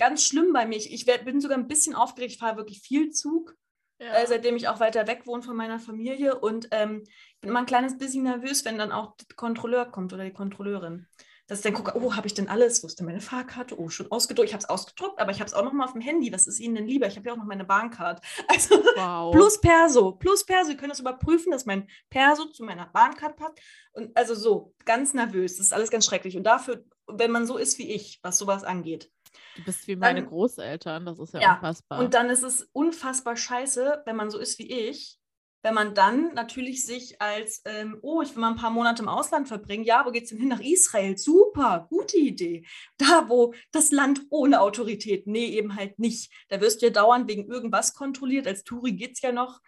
ganz 0.00 0.24
schlimm 0.24 0.52
bei 0.52 0.66
mir. 0.66 0.78
Ich 0.78 1.06
werd, 1.06 1.24
bin 1.24 1.40
sogar 1.40 1.58
ein 1.58 1.68
bisschen 1.68 1.94
aufgeregt, 1.94 2.32
ich 2.32 2.38
fahre 2.38 2.56
wirklich 2.56 2.80
viel 2.80 3.10
Zug, 3.10 3.54
ja. 4.00 4.14
äh, 4.14 4.26
seitdem 4.26 4.56
ich 4.56 4.66
auch 4.66 4.80
weiter 4.80 5.06
weg 5.06 5.26
wohne 5.26 5.42
von 5.42 5.54
meiner 5.54 5.78
Familie. 5.78 6.40
Und 6.40 6.68
ähm, 6.72 7.04
bin 7.40 7.50
immer 7.50 7.60
ein 7.60 7.66
kleines 7.66 7.98
bisschen 7.98 8.24
nervös, 8.24 8.64
wenn 8.64 8.78
dann 8.78 8.92
auch 8.92 9.14
der 9.16 9.36
Kontrolleur 9.36 9.84
kommt 9.84 10.12
oder 10.12 10.24
die 10.24 10.32
Kontrolleurin. 10.32 11.06
Dass 11.46 11.58
ich 11.58 11.64
dann 11.64 11.74
gucke, 11.74 12.00
oh, 12.00 12.14
habe 12.14 12.28
ich 12.28 12.34
denn 12.34 12.48
alles? 12.48 12.82
Wo 12.82 12.86
ist 12.86 12.98
denn 12.98 13.06
meine 13.06 13.20
Fahrkarte? 13.20 13.78
Oh, 13.78 13.88
schon 13.88 14.10
ausgedruckt. 14.10 14.48
Ich 14.48 14.54
habe 14.54 14.62
es 14.62 14.68
ausgedruckt, 14.68 15.20
aber 15.20 15.32
ich 15.32 15.40
habe 15.40 15.48
es 15.48 15.54
auch 15.54 15.64
noch 15.64 15.72
mal 15.72 15.84
auf 15.84 15.92
dem 15.92 16.00
Handy. 16.00 16.32
Was 16.32 16.46
ist 16.46 16.60
Ihnen 16.60 16.76
denn 16.76 16.86
lieber? 16.86 17.08
Ich 17.08 17.16
habe 17.16 17.26
ja 17.26 17.32
auch 17.34 17.38
noch 17.38 17.44
meine 17.44 17.64
Bahncard. 17.64 18.20
Also 18.48 18.76
wow. 18.76 19.32
plus 19.32 19.60
Perso, 19.60 20.12
plus 20.12 20.46
Perso. 20.46 20.70
Sie 20.70 20.76
können 20.76 20.90
das 20.90 21.00
überprüfen, 21.00 21.50
dass 21.50 21.66
mein 21.66 21.88
Perso 22.08 22.46
zu 22.46 22.64
meiner 22.64 22.86
Bahncard 22.86 23.36
passt. 23.36 23.58
Und 23.92 24.16
also 24.16 24.34
so, 24.34 24.74
ganz 24.86 25.12
nervös. 25.12 25.56
Das 25.56 25.66
ist 25.66 25.72
alles 25.72 25.90
ganz 25.90 26.06
schrecklich. 26.06 26.36
Und 26.36 26.44
dafür, 26.44 26.84
wenn 27.06 27.32
man 27.32 27.46
so 27.46 27.58
ist 27.58 27.78
wie 27.78 27.92
ich, 27.92 28.20
was 28.22 28.38
sowas 28.38 28.62
angeht, 28.62 29.10
Du 29.56 29.64
bist 29.64 29.86
wie 29.88 29.96
meine 29.96 30.20
dann, 30.20 30.28
Großeltern, 30.28 31.06
das 31.06 31.18
ist 31.18 31.34
ja, 31.34 31.40
ja, 31.40 31.54
unfassbar. 31.54 32.00
Und 32.00 32.14
dann 32.14 32.30
ist 32.30 32.42
es 32.42 32.68
unfassbar 32.72 33.36
scheiße, 33.36 34.02
wenn 34.06 34.16
man 34.16 34.30
so 34.30 34.38
ist 34.38 34.58
wie 34.58 34.70
ich, 34.70 35.20
wenn 35.62 35.74
man 35.74 35.94
dann 35.94 36.32
natürlich 36.34 36.86
sich 36.86 37.20
als, 37.20 37.60
ähm, 37.66 37.98
oh, 38.00 38.22
ich 38.22 38.34
will 38.34 38.40
mal 38.40 38.50
ein 38.50 38.56
paar 38.56 38.70
Monate 38.70 39.02
im 39.02 39.08
Ausland 39.08 39.46
verbringen, 39.46 39.84
ja, 39.84 40.06
wo 40.06 40.10
geht 40.10 40.24
es 40.24 40.30
denn 40.30 40.38
hin? 40.38 40.48
Nach 40.48 40.60
Israel, 40.60 41.18
super, 41.18 41.86
gute 41.90 42.16
Idee. 42.16 42.64
Da, 42.96 43.28
wo 43.28 43.52
das 43.70 43.92
Land 43.92 44.22
ohne 44.30 44.60
Autorität, 44.60 45.26
nee, 45.26 45.46
eben 45.46 45.76
halt 45.76 45.98
nicht. 45.98 46.32
Da 46.48 46.60
wirst 46.60 46.80
du 46.80 46.86
ja 46.86 46.92
dauernd 46.92 47.28
wegen 47.28 47.50
irgendwas 47.50 47.94
kontrolliert, 47.94 48.46
als 48.46 48.64
Touri 48.64 48.92
geht 48.92 49.12
es 49.12 49.22
ja 49.22 49.32
noch, 49.32 49.60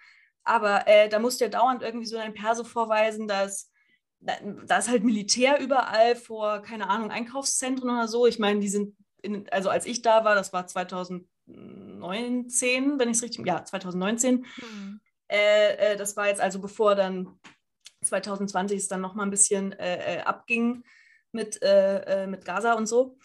aber 0.45 0.89
äh, 0.89 1.09
da 1.09 1.19
musst 1.19 1.41
du 1.41 1.45
ja 1.45 1.51
dauernd 1.51 1.83
irgendwie 1.83 2.07
so 2.07 2.17
dein 2.17 2.35
Perso 2.35 2.65
vorweisen, 2.65 3.29
dass 3.29 3.71
da, 4.21 4.35
da 4.67 4.79
ist 4.79 4.89
halt 4.89 5.05
Militär 5.05 5.61
überall 5.61 6.17
vor, 6.17 6.63
keine 6.63 6.89
Ahnung, 6.89 7.11
Einkaufszentren 7.11 7.91
oder 7.91 8.09
so. 8.09 8.27
Ich 8.27 8.39
meine, 8.39 8.61
die 8.61 8.69
sind 8.69 8.97
in, 9.23 9.49
also 9.51 9.71
als 9.71 9.87
ich 9.87 10.03
da 10.03 10.25
war, 10.25 10.35
das 10.35 10.53
war 10.53 10.67
2019, 10.67 12.99
wenn 12.99 13.09
ich 13.09 13.17
es 13.17 13.23
richtig, 13.23 13.47
ja, 13.47 13.65
2019. 13.65 14.45
Mhm. 14.57 15.01
Äh, 15.29 15.93
äh, 15.93 15.97
das 15.97 16.17
war 16.17 16.29
jetzt 16.29 16.41
also 16.41 16.61
bevor 16.61 16.95
dann 16.95 17.39
2020 18.05 18.79
es 18.79 18.89
dann 18.89 19.01
nochmal 19.01 19.27
ein 19.27 19.31
bisschen 19.31 19.73
äh, 19.73 20.17
äh, 20.17 20.21
abging 20.23 20.85
mit, 21.33 21.63
äh, 21.63 22.25
äh, 22.25 22.27
mit 22.27 22.45
Gaza 22.45 22.75
und 22.75 22.87
so. 22.87 23.19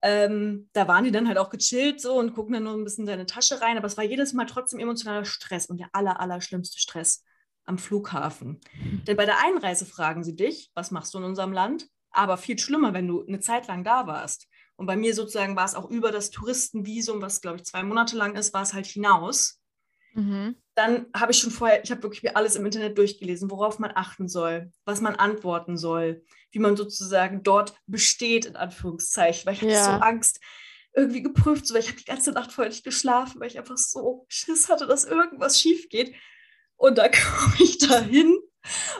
Ähm, 0.00 0.68
da 0.74 0.86
waren 0.86 1.04
die 1.04 1.10
dann 1.10 1.26
halt 1.26 1.38
auch 1.38 1.50
gechillt 1.50 2.00
so 2.00 2.14
und 2.14 2.34
gucken 2.34 2.52
dann 2.52 2.62
nur 2.62 2.74
ein 2.74 2.84
bisschen 2.84 3.02
in 3.02 3.08
seine 3.08 3.26
Tasche 3.26 3.60
rein, 3.60 3.76
aber 3.76 3.88
es 3.88 3.96
war 3.96 4.04
jedes 4.04 4.32
Mal 4.32 4.46
trotzdem 4.46 4.78
emotionaler 4.78 5.24
Stress 5.24 5.66
und 5.66 5.80
der 5.80 5.88
aller, 5.92 6.20
aller 6.20 6.40
schlimmste 6.40 6.78
Stress 6.78 7.24
am 7.64 7.78
Flughafen. 7.78 8.60
Mhm. 8.80 9.04
Denn 9.04 9.16
bei 9.16 9.26
der 9.26 9.44
Einreise 9.44 9.86
fragen 9.86 10.22
sie 10.22 10.36
dich, 10.36 10.70
was 10.74 10.92
machst 10.92 11.14
du 11.14 11.18
in 11.18 11.24
unserem 11.24 11.52
Land? 11.52 11.88
Aber 12.10 12.36
viel 12.36 12.58
schlimmer, 12.58 12.94
wenn 12.94 13.08
du 13.08 13.26
eine 13.26 13.40
Zeit 13.40 13.66
lang 13.66 13.84
da 13.84 14.06
warst. 14.06 14.47
Und 14.78 14.86
bei 14.86 14.96
mir 14.96 15.12
sozusagen 15.12 15.56
war 15.56 15.64
es 15.64 15.74
auch 15.74 15.90
über 15.90 16.12
das 16.12 16.30
Touristenvisum, 16.30 17.20
was 17.20 17.40
glaube 17.40 17.56
ich 17.58 17.64
zwei 17.64 17.82
Monate 17.82 18.16
lang 18.16 18.36
ist, 18.36 18.54
war 18.54 18.62
es 18.62 18.74
halt 18.74 18.86
hinaus. 18.86 19.60
Mhm. 20.14 20.54
Dann 20.76 21.06
habe 21.14 21.32
ich 21.32 21.38
schon 21.40 21.50
vorher, 21.50 21.82
ich 21.82 21.90
habe 21.90 22.04
wirklich 22.04 22.36
alles 22.36 22.54
im 22.54 22.64
Internet 22.64 22.96
durchgelesen, 22.96 23.50
worauf 23.50 23.80
man 23.80 23.90
achten 23.92 24.28
soll, 24.28 24.70
was 24.84 25.00
man 25.00 25.16
antworten 25.16 25.76
soll, 25.76 26.24
wie 26.52 26.60
man 26.60 26.76
sozusagen 26.76 27.42
dort 27.42 27.74
besteht, 27.86 28.46
in 28.46 28.54
Anführungszeichen, 28.54 29.46
weil 29.46 29.54
ich 29.54 29.62
ja. 29.62 29.70
hatte 29.70 29.84
so 29.84 30.00
Angst, 30.00 30.40
irgendwie 30.94 31.22
geprüft 31.22 31.66
zu 31.66 31.74
werden. 31.74 31.84
Ich 31.84 31.90
habe 31.90 32.00
die 32.00 32.04
ganze 32.04 32.30
Nacht 32.30 32.52
vorher 32.52 32.70
nicht 32.70 32.84
geschlafen, 32.84 33.40
weil 33.40 33.48
ich 33.48 33.58
einfach 33.58 33.76
so 33.76 34.26
Schiss 34.28 34.68
hatte, 34.68 34.86
dass 34.86 35.04
irgendwas 35.04 35.60
schief 35.60 35.88
geht. 35.88 36.14
Und 36.76 36.98
da 36.98 37.08
komme 37.08 37.56
ich 37.58 37.78
da 37.78 38.00
hin 38.00 38.38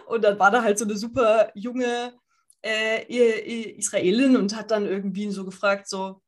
und 0.07 0.25
dann 0.25 0.41
war 0.41 0.51
da 0.51 0.63
halt 0.63 0.79
so 0.79 0.85
eine 0.85 0.97
super 0.97 1.53
junge 1.55 2.19
äh, 2.63 3.79
Israelin 3.79 4.37
und 4.37 4.57
hat 4.57 4.71
dann 4.71 4.87
irgendwie 4.87 5.31
so 5.31 5.45
gefragt, 5.45 5.89
so, 5.89 6.23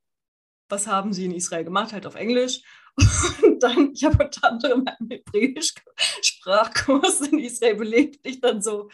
was 0.69 0.87
haben 0.87 1.13
Sie 1.13 1.25
in 1.25 1.35
Israel 1.35 1.65
gemacht, 1.65 1.93
halt 1.93 2.07
auf 2.07 2.15
Englisch. 2.15 2.63
Und 3.43 3.63
dann, 3.63 3.93
ich 3.93 4.05
habe 4.05 4.25
unter 4.25 4.49
anderem 4.49 4.85
einen 4.87 5.11
Hebräisch-Sprachkurs 5.11 7.23
in 7.23 7.39
Israel 7.39 7.77
belegt, 7.77 8.27
ich 8.27 8.41
dann 8.41 8.63
so, 8.63 8.91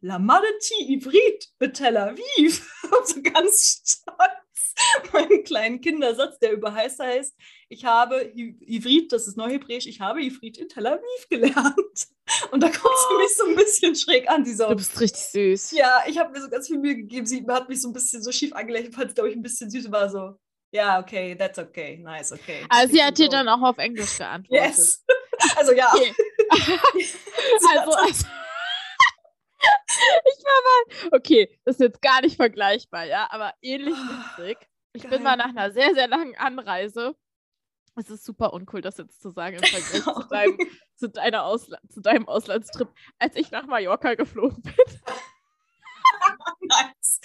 Lamadeti 0.00 0.94
Ivrit 0.94 1.48
mit 1.58 1.74
Tel 1.74 1.96
Aviv. 1.96 2.70
So 3.04 3.22
ganz 3.22 3.82
stolz 3.86 5.12
meinen 5.12 5.44
kleinen 5.44 5.80
Kindersatz, 5.80 6.38
der 6.38 6.52
über 6.52 6.74
heiß 6.74 6.98
heißt, 6.98 7.34
ich 7.74 7.84
habe 7.84 8.32
Ivrit, 8.34 9.12
das 9.12 9.26
ist 9.26 9.36
Neuhebräisch, 9.36 9.86
ich 9.86 10.00
habe 10.00 10.22
Ivrit 10.22 10.58
in 10.58 10.68
Tel 10.68 10.86
Aviv 10.86 11.28
gelernt. 11.28 12.06
Und 12.50 12.62
da 12.62 12.68
guckt 12.68 12.98
sie 13.08 13.16
mich 13.16 13.36
so 13.36 13.44
ein 13.46 13.56
bisschen 13.56 13.96
schräg 13.96 14.30
an. 14.30 14.44
Die 14.44 14.54
so, 14.54 14.68
du 14.68 14.76
bist 14.76 14.98
richtig 15.00 15.22
süß. 15.22 15.72
Ja, 15.72 16.04
ich 16.06 16.18
habe 16.18 16.30
mir 16.30 16.40
so 16.40 16.48
ganz 16.48 16.68
viel 16.68 16.78
Mühe 16.78 16.96
gegeben. 16.96 17.26
Sie 17.26 17.44
hat 17.48 17.68
mich 17.68 17.82
so 17.82 17.88
ein 17.88 17.92
bisschen 17.92 18.22
so 18.22 18.32
schief 18.32 18.52
angelächelt, 18.54 18.94
fand 18.94 19.08
es, 19.08 19.14
glaube 19.14 19.30
ich, 19.30 19.36
ein 19.36 19.42
bisschen 19.42 19.70
süß. 19.70 19.90
War 19.90 20.08
so, 20.08 20.38
ja, 20.72 21.00
okay, 21.00 21.36
that's 21.36 21.58
okay, 21.58 21.98
nice, 21.98 22.32
okay. 22.32 22.64
Also 22.68 22.94
sie 22.94 23.02
hat 23.02 23.18
dir 23.18 23.28
dann 23.28 23.48
auch 23.48 23.60
auf 23.60 23.78
Englisch 23.78 24.18
geantwortet. 24.18 24.66
Yes. 24.66 25.04
Also 25.56 25.72
ja. 25.72 25.92
Okay. 25.92 26.14
also, 26.52 27.90
also 27.90 28.26
ich 29.98 30.44
war 30.44 31.10
mal, 31.10 31.18
okay, 31.18 31.58
das 31.64 31.74
ist 31.74 31.80
jetzt 31.80 32.02
gar 32.02 32.20
nicht 32.20 32.36
vergleichbar, 32.36 33.04
ja, 33.04 33.26
aber 33.30 33.52
ähnlich 33.60 33.96
ah, 33.96 34.36
witzig. 34.38 34.58
Ich 34.92 35.02
Geil. 35.02 35.10
bin 35.10 35.24
mal 35.24 35.36
nach 35.36 35.48
einer 35.48 35.72
sehr, 35.72 35.92
sehr 35.92 36.06
langen 36.06 36.36
Anreise 36.36 37.16
es 37.96 38.10
ist 38.10 38.24
super 38.24 38.52
uncool, 38.52 38.80
das 38.80 38.98
jetzt 38.98 39.20
zu 39.20 39.30
sagen 39.30 39.56
im 39.56 39.62
Vergleich 39.62 40.02
zu, 40.02 40.28
deinem, 40.30 40.58
zu, 40.96 41.08
deiner 41.08 41.44
Ausla 41.44 41.78
zu 41.88 42.00
deinem 42.00 42.28
Auslandstrip, 42.28 42.88
als 43.18 43.36
ich 43.36 43.50
nach 43.50 43.66
Mallorca 43.66 44.14
geflogen 44.14 44.62
bin. 44.62 44.74
nice. 46.60 47.20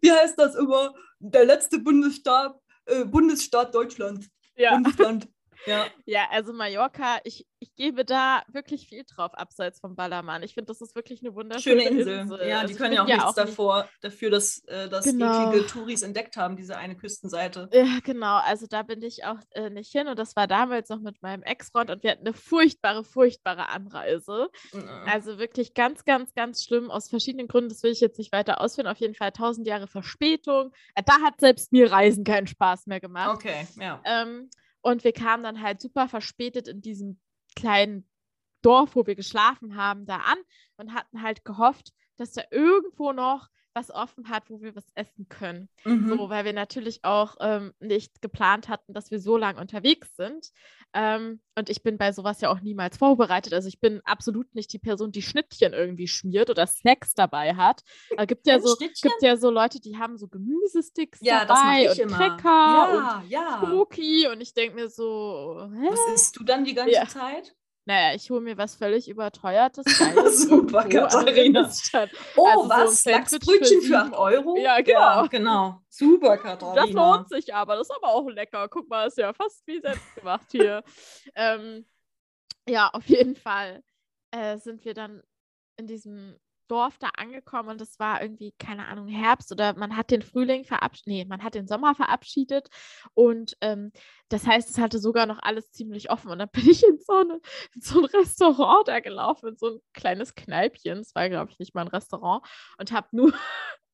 Wie 0.00 0.12
heißt 0.12 0.38
das 0.38 0.54
immer? 0.54 0.94
Der 1.18 1.44
letzte 1.44 1.78
Bundesstaat, 1.78 2.58
äh, 2.86 3.04
Bundesstaat 3.04 3.74
Deutschland. 3.74 4.28
Ja. 4.56 4.74
Bundesland. 4.74 5.28
Ja. 5.66 5.86
ja, 6.04 6.28
also 6.30 6.52
Mallorca, 6.52 7.18
ich, 7.24 7.46
ich 7.58 7.74
gebe 7.74 8.04
da 8.04 8.42
wirklich 8.48 8.88
viel 8.88 9.04
drauf, 9.04 9.32
abseits 9.34 9.80
vom 9.80 9.96
Ballermann. 9.96 10.42
Ich 10.42 10.54
finde, 10.54 10.66
das 10.66 10.80
ist 10.80 10.94
wirklich 10.94 11.22
eine 11.22 11.34
wunderschöne 11.34 11.82
Schöne 11.82 11.98
Insel. 12.00 12.18
Insel. 12.20 12.48
Ja, 12.48 12.60
also 12.60 12.72
die 12.72 12.78
können 12.78 12.94
ja 12.94 13.02
auch 13.02 13.06
nichts 13.06 13.24
auch 13.24 13.34
davor, 13.34 13.88
dafür, 14.00 14.30
dass, 14.30 14.58
äh, 14.66 14.88
dass 14.88 15.04
genau. 15.04 15.50
eklige 15.50 15.66
Touris 15.66 16.02
entdeckt 16.02 16.36
haben, 16.36 16.56
diese 16.56 16.76
eine 16.76 16.96
Küstenseite. 16.96 17.68
Ja, 17.72 17.98
genau. 18.02 18.36
Also 18.38 18.66
da 18.66 18.82
bin 18.82 19.02
ich 19.02 19.24
auch 19.24 19.38
äh, 19.52 19.70
nicht 19.70 19.92
hin. 19.92 20.08
Und 20.08 20.18
das 20.18 20.36
war 20.36 20.46
damals 20.46 20.88
noch 20.88 21.00
mit 21.00 21.22
meinem 21.22 21.42
Ex-Freund 21.42 21.90
und 21.90 22.02
wir 22.02 22.10
hatten 22.10 22.26
eine 22.26 22.34
furchtbare, 22.34 23.04
furchtbare 23.04 23.68
Anreise. 23.68 24.50
Mhm. 24.72 24.88
Also 25.06 25.38
wirklich 25.38 25.74
ganz, 25.74 26.04
ganz, 26.04 26.34
ganz 26.34 26.64
schlimm 26.64 26.90
aus 26.90 27.08
verschiedenen 27.08 27.48
Gründen. 27.48 27.70
Das 27.70 27.82
will 27.82 27.92
ich 27.92 28.00
jetzt 28.00 28.18
nicht 28.18 28.32
weiter 28.32 28.60
ausführen. 28.60 28.88
Auf 28.88 28.98
jeden 28.98 29.14
Fall 29.14 29.32
tausend 29.32 29.66
Jahre 29.66 29.86
Verspätung. 29.86 30.72
Äh, 30.94 31.02
da 31.04 31.20
hat 31.22 31.40
selbst 31.40 31.72
mir 31.72 31.90
Reisen 31.90 32.24
keinen 32.24 32.46
Spaß 32.46 32.86
mehr 32.86 33.00
gemacht. 33.00 33.34
Okay, 33.34 33.66
ja. 33.80 34.00
Ähm, 34.04 34.50
und 34.84 35.02
wir 35.02 35.12
kamen 35.12 35.42
dann 35.42 35.62
halt 35.62 35.80
super 35.80 36.08
verspätet 36.08 36.68
in 36.68 36.82
diesem 36.82 37.18
kleinen 37.56 38.06
Dorf, 38.60 38.94
wo 38.94 39.06
wir 39.06 39.14
geschlafen 39.14 39.76
haben, 39.76 40.04
da 40.04 40.18
an 40.18 40.36
und 40.76 40.92
hatten 40.92 41.22
halt 41.22 41.42
gehofft, 41.44 41.94
dass 42.16 42.32
da 42.32 42.42
irgendwo 42.50 43.12
noch 43.12 43.48
was 43.74 43.90
offen 43.90 44.28
hat, 44.28 44.48
wo 44.48 44.62
wir 44.62 44.74
was 44.76 44.86
essen 44.94 45.28
können. 45.28 45.68
Mhm. 45.84 46.08
So, 46.08 46.28
weil 46.30 46.44
wir 46.44 46.52
natürlich 46.52 47.04
auch 47.04 47.36
ähm, 47.40 47.72
nicht 47.80 48.22
geplant 48.22 48.68
hatten, 48.68 48.94
dass 48.94 49.10
wir 49.10 49.18
so 49.18 49.36
lange 49.36 49.60
unterwegs 49.60 50.14
sind. 50.16 50.50
Ähm, 50.92 51.40
und 51.56 51.68
ich 51.68 51.82
bin 51.82 51.98
bei 51.98 52.12
sowas 52.12 52.40
ja 52.40 52.50
auch 52.50 52.60
niemals 52.60 52.96
vorbereitet. 52.96 53.52
Also 53.52 53.68
ich 53.68 53.80
bin 53.80 54.00
absolut 54.04 54.54
nicht 54.54 54.72
die 54.72 54.78
Person, 54.78 55.10
die 55.12 55.22
Schnittchen 55.22 55.72
irgendwie 55.72 56.06
schmiert 56.06 56.50
oder 56.50 56.66
Snacks 56.66 57.14
dabei 57.14 57.54
hat. 57.54 57.82
Es 58.16 58.26
gibt 58.26 58.46
ja 58.46 58.60
so, 58.60 58.76
gibt 58.76 59.22
ja 59.22 59.36
so 59.36 59.50
Leute, 59.50 59.80
die 59.80 59.98
haben 59.98 60.16
so 60.18 60.28
Gemüsesticks 60.28 61.18
ja, 61.20 61.44
dabei 61.44 61.90
und 61.90 61.98
immer. 61.98 62.16
Cracker 62.16 62.44
ja, 62.44 63.18
und 63.22 63.30
ja. 63.30 63.72
Cookie. 63.72 64.28
Und 64.28 64.40
ich 64.40 64.54
denke 64.54 64.76
mir 64.76 64.88
so, 64.88 65.68
hä? 65.72 65.88
Was 65.90 66.14
isst 66.14 66.38
du 66.38 66.44
dann 66.44 66.64
die 66.64 66.74
ganze 66.74 66.94
ja. 66.94 67.06
Zeit? 67.06 67.54
Naja, 67.86 68.14
ich 68.14 68.30
hole 68.30 68.40
mir 68.40 68.56
was 68.56 68.76
völlig 68.76 69.08
überteuertes. 69.08 69.84
Super, 70.48 70.88
Katharina. 70.88 71.70
Oh, 72.34 72.46
also 72.46 72.68
was? 72.68 73.02
So 73.02 73.10
Lachsbrötchen 73.10 73.82
für 73.82 73.98
8 73.98 74.14
Euro? 74.14 74.56
Ja, 74.56 74.80
genau. 74.80 74.98
Ja, 74.98 75.26
genau. 75.26 75.80
Super, 75.90 76.38
Katharina. 76.38 76.82
Das 76.82 76.90
lohnt 76.90 77.28
sich 77.28 77.54
aber. 77.54 77.76
Das 77.76 77.88
ist 77.88 77.96
aber 77.96 78.08
auch 78.08 78.26
lecker. 78.28 78.68
Guck 78.68 78.88
mal, 78.88 79.08
ist 79.08 79.18
ja 79.18 79.34
fast 79.34 79.66
wie 79.66 79.80
selbst 79.80 80.14
gemacht 80.14 80.46
hier. 80.50 80.82
ähm, 81.34 81.84
ja, 82.66 82.88
auf 82.88 83.04
jeden 83.06 83.36
Fall 83.36 83.82
äh, 84.30 84.56
sind 84.56 84.82
wir 84.86 84.94
dann 84.94 85.22
in 85.76 85.86
diesem 85.86 86.38
Dorf 86.68 86.98
da 86.98 87.08
angekommen 87.16 87.70
und 87.70 87.80
es 87.80 87.98
war 87.98 88.22
irgendwie, 88.22 88.52
keine 88.58 88.86
Ahnung, 88.86 89.08
Herbst 89.08 89.52
oder 89.52 89.74
man 89.74 89.96
hat 89.96 90.10
den 90.10 90.22
Frühling 90.22 90.64
verabschiedet, 90.64 91.06
nee, 91.06 91.24
man 91.24 91.42
hat 91.42 91.54
den 91.54 91.66
Sommer 91.66 91.94
verabschiedet 91.94 92.68
und 93.14 93.56
ähm, 93.60 93.92
das 94.28 94.46
heißt, 94.46 94.70
es 94.70 94.78
hatte 94.78 94.98
sogar 94.98 95.26
noch 95.26 95.38
alles 95.42 95.70
ziemlich 95.72 96.10
offen 96.10 96.30
und 96.30 96.38
dann 96.38 96.48
bin 96.52 96.68
ich 96.68 96.84
in 96.84 96.98
so, 96.98 97.14
eine, 97.14 97.40
in 97.74 97.80
so 97.80 98.00
ein 98.00 98.06
Restaurant 98.06 98.88
da 98.88 99.00
gelaufen, 99.00 99.50
in 99.50 99.56
so 99.56 99.68
ein 99.68 99.80
kleines 99.92 100.34
Kneipchen, 100.34 100.98
es 100.98 101.14
war, 101.14 101.28
glaube 101.28 101.50
ich, 101.50 101.58
nicht 101.58 101.74
mal 101.74 101.82
ein 101.82 101.88
Restaurant 101.88 102.46
und 102.78 102.92
habe 102.92 103.08
nur 103.12 103.32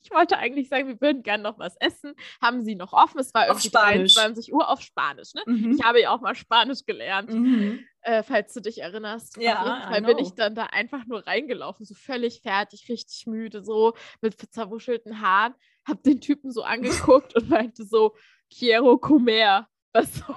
ich 0.02 0.10
wollte 0.10 0.38
eigentlich 0.38 0.68
sagen, 0.68 0.88
wir 0.88 1.00
würden 1.00 1.22
gerne 1.22 1.42
noch 1.42 1.58
was 1.58 1.76
essen. 1.76 2.14
Haben 2.40 2.64
sie 2.64 2.74
noch 2.74 2.92
offen? 2.92 3.18
Es 3.20 3.34
war 3.34 3.48
irgendwie 3.48 3.70
23 3.70 4.52
Uhr 4.52 4.68
auf 4.68 4.80
Spanisch. 4.80 5.34
Ne? 5.34 5.42
Mhm. 5.46 5.72
Ich 5.72 5.84
habe 5.84 6.00
ja 6.00 6.10
auch 6.10 6.20
mal 6.20 6.34
Spanisch 6.34 6.84
gelernt, 6.86 7.30
mhm. 7.30 7.84
äh, 8.02 8.22
falls 8.22 8.54
du 8.54 8.60
dich 8.60 8.78
erinnerst. 8.78 9.36
Ja, 9.36 9.60
auf 9.60 9.66
jeden 9.66 9.82
Fall 9.90 10.02
bin 10.02 10.18
ich 10.18 10.34
dann 10.34 10.54
da 10.54 10.64
einfach 10.66 11.06
nur 11.06 11.26
reingelaufen, 11.26 11.84
so 11.84 11.94
völlig 11.94 12.40
fertig, 12.42 12.88
richtig 12.88 13.26
müde, 13.26 13.62
so 13.62 13.94
mit 14.20 14.36
zerwuschelten 14.52 15.20
Haaren. 15.20 15.54
Hab 15.86 16.02
den 16.02 16.20
Typen 16.20 16.50
so 16.50 16.62
angeguckt 16.62 17.34
und 17.36 17.48
meinte 17.48 17.84
so, 17.84 18.14
Quiero 18.52 18.98
comer. 18.98 19.68
Was 19.92 20.14
so 20.14 20.36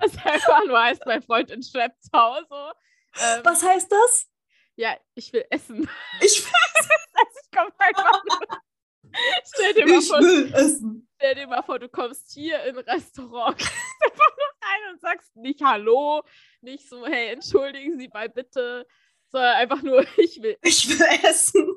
Das 0.00 0.16
einfach 0.24 0.66
nur 0.66 0.80
heißt, 0.80 1.02
mein 1.06 1.22
Freund 1.22 1.50
in 1.50 1.62
Schlepptau. 1.62 2.36
So. 2.48 2.72
Ähm, 3.20 3.40
was 3.44 3.62
heißt 3.62 3.90
das? 3.90 4.28
Ja, 4.76 4.96
ich 5.14 5.32
will 5.32 5.44
essen. 5.50 5.88
Ich 6.20 6.44
will 6.44 6.52
essen. 6.78 6.90
also 7.14 7.38
ich 7.42 7.56
komme 7.56 7.72
einfach 7.78 8.24
nur. 8.24 8.58
Stell 9.44 9.74
dir, 9.74 9.86
mal 9.86 9.98
ich 9.98 10.08
vor, 10.08 10.20
will 10.20 10.54
essen. 10.54 11.08
stell 11.16 11.34
dir 11.34 11.46
mal 11.46 11.62
vor, 11.62 11.78
du 11.78 11.88
kommst 11.88 12.32
hier 12.32 12.62
in 12.64 12.78
ein 12.78 12.84
Restaurant, 12.84 13.58
gehst 13.58 13.70
einfach 14.02 14.36
nur 14.36 14.46
rein 14.62 14.92
und 14.94 15.00
sagst 15.00 15.36
nicht 15.36 15.62
Hallo, 15.62 16.22
nicht 16.62 16.88
so, 16.88 17.04
hey, 17.06 17.28
entschuldigen 17.32 17.98
Sie 17.98 18.08
mal 18.08 18.30
bitte, 18.30 18.86
sondern 19.32 19.54
einfach 19.56 19.82
nur, 19.82 20.04
ich 20.16 20.40
will. 20.42 20.56
Ich 20.62 20.88
will 20.88 21.06
essen. 21.24 21.76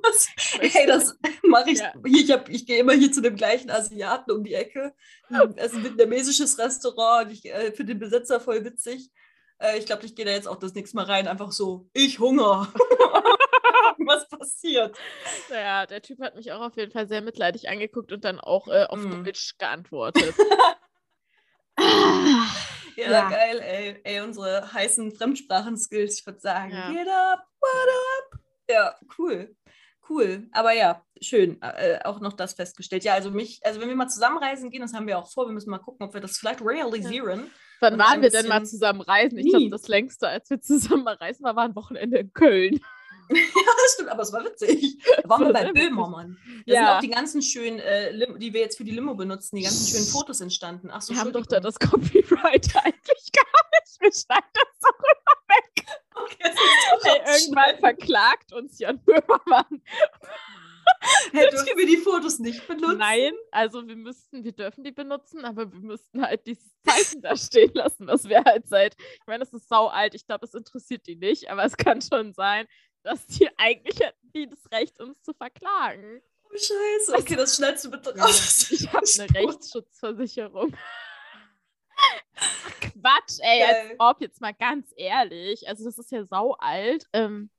Hey, 0.59 0.85
das 0.85 1.17
mache 1.43 1.71
ich. 1.71 1.79
Ja. 1.79 1.93
Ich, 2.05 2.29
ich 2.49 2.65
gehe 2.65 2.79
immer 2.79 2.93
hier 2.93 3.11
zu 3.11 3.21
dem 3.21 3.35
gleichen 3.35 3.69
Asiaten 3.69 4.31
um 4.31 4.43
die 4.43 4.53
Ecke. 4.53 4.93
Es 5.55 5.71
ist 5.71 5.77
ein 5.77 5.83
vietnamesisches 5.83 6.57
Restaurant. 6.57 7.31
Ich 7.31 7.45
äh, 7.45 7.71
finde 7.71 7.93
den 7.93 7.99
Besitzer 7.99 8.39
voll 8.39 8.63
witzig. 8.63 9.09
Äh, 9.59 9.77
ich 9.77 9.85
glaube, 9.85 10.05
ich 10.05 10.15
gehe 10.15 10.25
da 10.25 10.31
jetzt 10.31 10.47
auch 10.47 10.57
das 10.57 10.73
nächste 10.73 10.97
Mal 10.97 11.05
rein, 11.05 11.27
einfach 11.27 11.51
so, 11.51 11.89
ich 11.93 12.19
Hunger. 12.19 12.71
Was 13.97 14.27
passiert? 14.27 14.97
Naja, 15.49 15.85
der 15.85 16.01
Typ 16.01 16.19
hat 16.19 16.35
mich 16.35 16.51
auch 16.51 16.61
auf 16.61 16.75
jeden 16.75 16.91
Fall 16.91 17.07
sehr 17.07 17.21
mitleidig 17.21 17.69
angeguckt 17.69 18.11
und 18.11 18.25
dann 18.25 18.39
auch 18.39 18.67
äh, 18.67 18.85
auf 18.85 18.99
mm. 18.99 19.23
Deutsch 19.23 19.57
geantwortet. 19.57 20.35
ja, 21.79 23.09
ja, 23.09 23.29
geil, 23.29 23.59
ey. 23.61 24.01
ey. 24.03 24.21
Unsere 24.21 24.73
heißen 24.73 25.11
Fremdsprachen-Skills, 25.13 26.19
ich 26.19 26.25
würde 26.25 26.39
sagen. 26.39 26.71
Ja. 26.71 26.91
Get 26.91 27.07
up, 27.07 27.47
what 27.59 27.89
up? 28.33 28.39
Ja, 28.69 28.95
cool. 29.17 29.55
Cool. 30.07 30.47
Aber 30.51 30.71
ja, 30.71 31.01
schön. 31.21 31.61
Äh, 31.61 31.99
auch 32.03 32.19
noch 32.19 32.33
das 32.33 32.53
festgestellt. 32.53 33.03
Ja, 33.03 33.13
also 33.13 33.31
mich, 33.31 33.59
also 33.63 33.81
wenn 33.81 33.89
wir 33.89 33.95
mal 33.95 34.07
zusammenreisen 34.07 34.69
gehen, 34.69 34.81
das 34.81 34.93
haben 34.93 35.07
wir 35.07 35.17
auch 35.17 35.31
vor, 35.31 35.47
wir 35.47 35.53
müssen 35.53 35.69
mal 35.69 35.79
gucken, 35.79 36.05
ob 36.05 36.13
wir 36.13 36.21
das 36.21 36.37
vielleicht 36.37 36.61
realisieren. 36.61 37.49
Wann 37.81 37.97
waren 37.97 38.21
wir 38.21 38.29
denn 38.29 38.47
mal 38.47 38.65
zusammen 38.65 39.01
reisen? 39.01 39.37
Ich 39.37 39.49
glaube, 39.49 39.69
das 39.69 39.87
längste, 39.87 40.27
als 40.27 40.49
wir 40.49 40.61
zusammen 40.61 41.03
mal 41.03 41.15
reisen 41.15 41.43
waren, 41.43 41.55
war 41.55 41.65
ein 41.65 41.75
Wochenende 41.75 42.17
in 42.17 42.31
Köln. 42.33 42.79
ja, 43.29 43.37
das 43.65 43.93
stimmt, 43.93 44.09
aber 44.09 44.21
es 44.21 44.31
war 44.31 44.45
witzig. 44.45 44.99
Da 45.23 45.29
waren 45.29 45.47
wir 45.47 45.53
bei 45.53 45.71
Böhmermann. 45.71 46.37
Da 46.67 46.73
ja. 46.73 46.79
sind 46.79 46.89
auch 46.89 46.99
die 46.99 47.09
ganzen 47.09 47.41
schönen, 47.41 47.79
äh, 47.79 48.37
die 48.37 48.53
wir 48.53 48.61
jetzt 48.61 48.77
für 48.77 48.83
die 48.83 48.91
Limo 48.91 49.15
benutzen, 49.15 49.55
die 49.55 49.63
ganzen 49.63 49.87
schönen 49.87 50.05
Fotos 50.05 50.41
entstanden. 50.41 50.89
Ach 50.91 51.01
so, 51.01 51.13
wir 51.13 51.21
haben 51.21 51.33
doch 51.33 51.47
da 51.47 51.59
das 51.59 51.79
Copyright 51.79 52.75
eigentlich 52.75 53.31
gar 53.33 53.65
nicht. 53.73 53.99
Wir 53.99 54.13
schneiden 54.13 54.49
das 54.53 54.79
doch 54.79 54.99
immer 54.99 55.57
weg. 55.57 56.04
Okay, 56.15 56.51
Ey, 57.25 57.41
irgendwann 57.41 57.77
verklagt 57.79 58.53
uns 58.53 58.79
Jan 58.79 58.99
Böhmermann. 59.03 59.81
Dürfen 61.33 61.77
wir 61.77 61.85
die 61.87 61.97
Fotos 61.97 62.39
nicht 62.39 62.67
benutzen? 62.67 62.97
Nein, 62.97 63.33
also 63.51 63.87
wir 63.87 63.95
müssten, 63.95 64.43
wir 64.43 64.51
dürfen 64.51 64.83
die 64.83 64.91
benutzen, 64.91 65.43
aber 65.43 65.71
wir 65.71 65.79
müssten 65.79 66.21
halt 66.21 66.45
dieses 66.47 66.71
Zeichen 66.83 67.21
da 67.21 67.35
stehen 67.35 67.71
lassen, 67.73 68.07
was 68.07 68.27
wir 68.29 68.43
halt 68.43 68.67
seit, 68.67 68.95
ich 68.99 69.27
meine, 69.27 69.39
das 69.39 69.53
ist 69.53 69.67
sau 69.67 69.87
alt, 69.87 70.15
ich 70.15 70.25
glaube, 70.25 70.45
es 70.45 70.53
interessiert 70.53 71.05
die 71.07 71.15
nicht, 71.15 71.49
aber 71.49 71.65
es 71.65 71.75
kann 71.77 72.01
schon 72.01 72.33
sein, 72.33 72.67
dass 73.03 73.25
die 73.27 73.49
eigentlich 73.57 73.99
hätten 73.99 74.31
die 74.33 74.47
das 74.47 74.71
Recht, 74.71 74.99
uns 74.99 75.21
zu 75.21 75.33
verklagen. 75.33 76.21
Oh, 76.43 76.57
scheiße. 76.57 77.15
Okay, 77.17 77.35
das 77.35 77.55
schnellst 77.55 77.85
du 77.85 77.91
bitte 77.91 78.17
raus. 78.17 78.71
ich 78.71 78.91
habe 78.91 79.05
eine 79.19 79.47
Rechtsschutzversicherung. 79.47 80.75
Quatsch, 82.81 83.39
ey, 83.39 83.63
als 83.63 83.95
ob, 83.99 84.21
jetzt 84.21 84.41
mal 84.41 84.53
ganz 84.53 84.93
ehrlich. 84.95 85.67
Also, 85.67 85.85
das 85.85 85.97
ist 85.97 86.11
ja 86.11 86.25
sau 86.25 86.53
alt. 86.53 87.07
Ähm, 87.13 87.49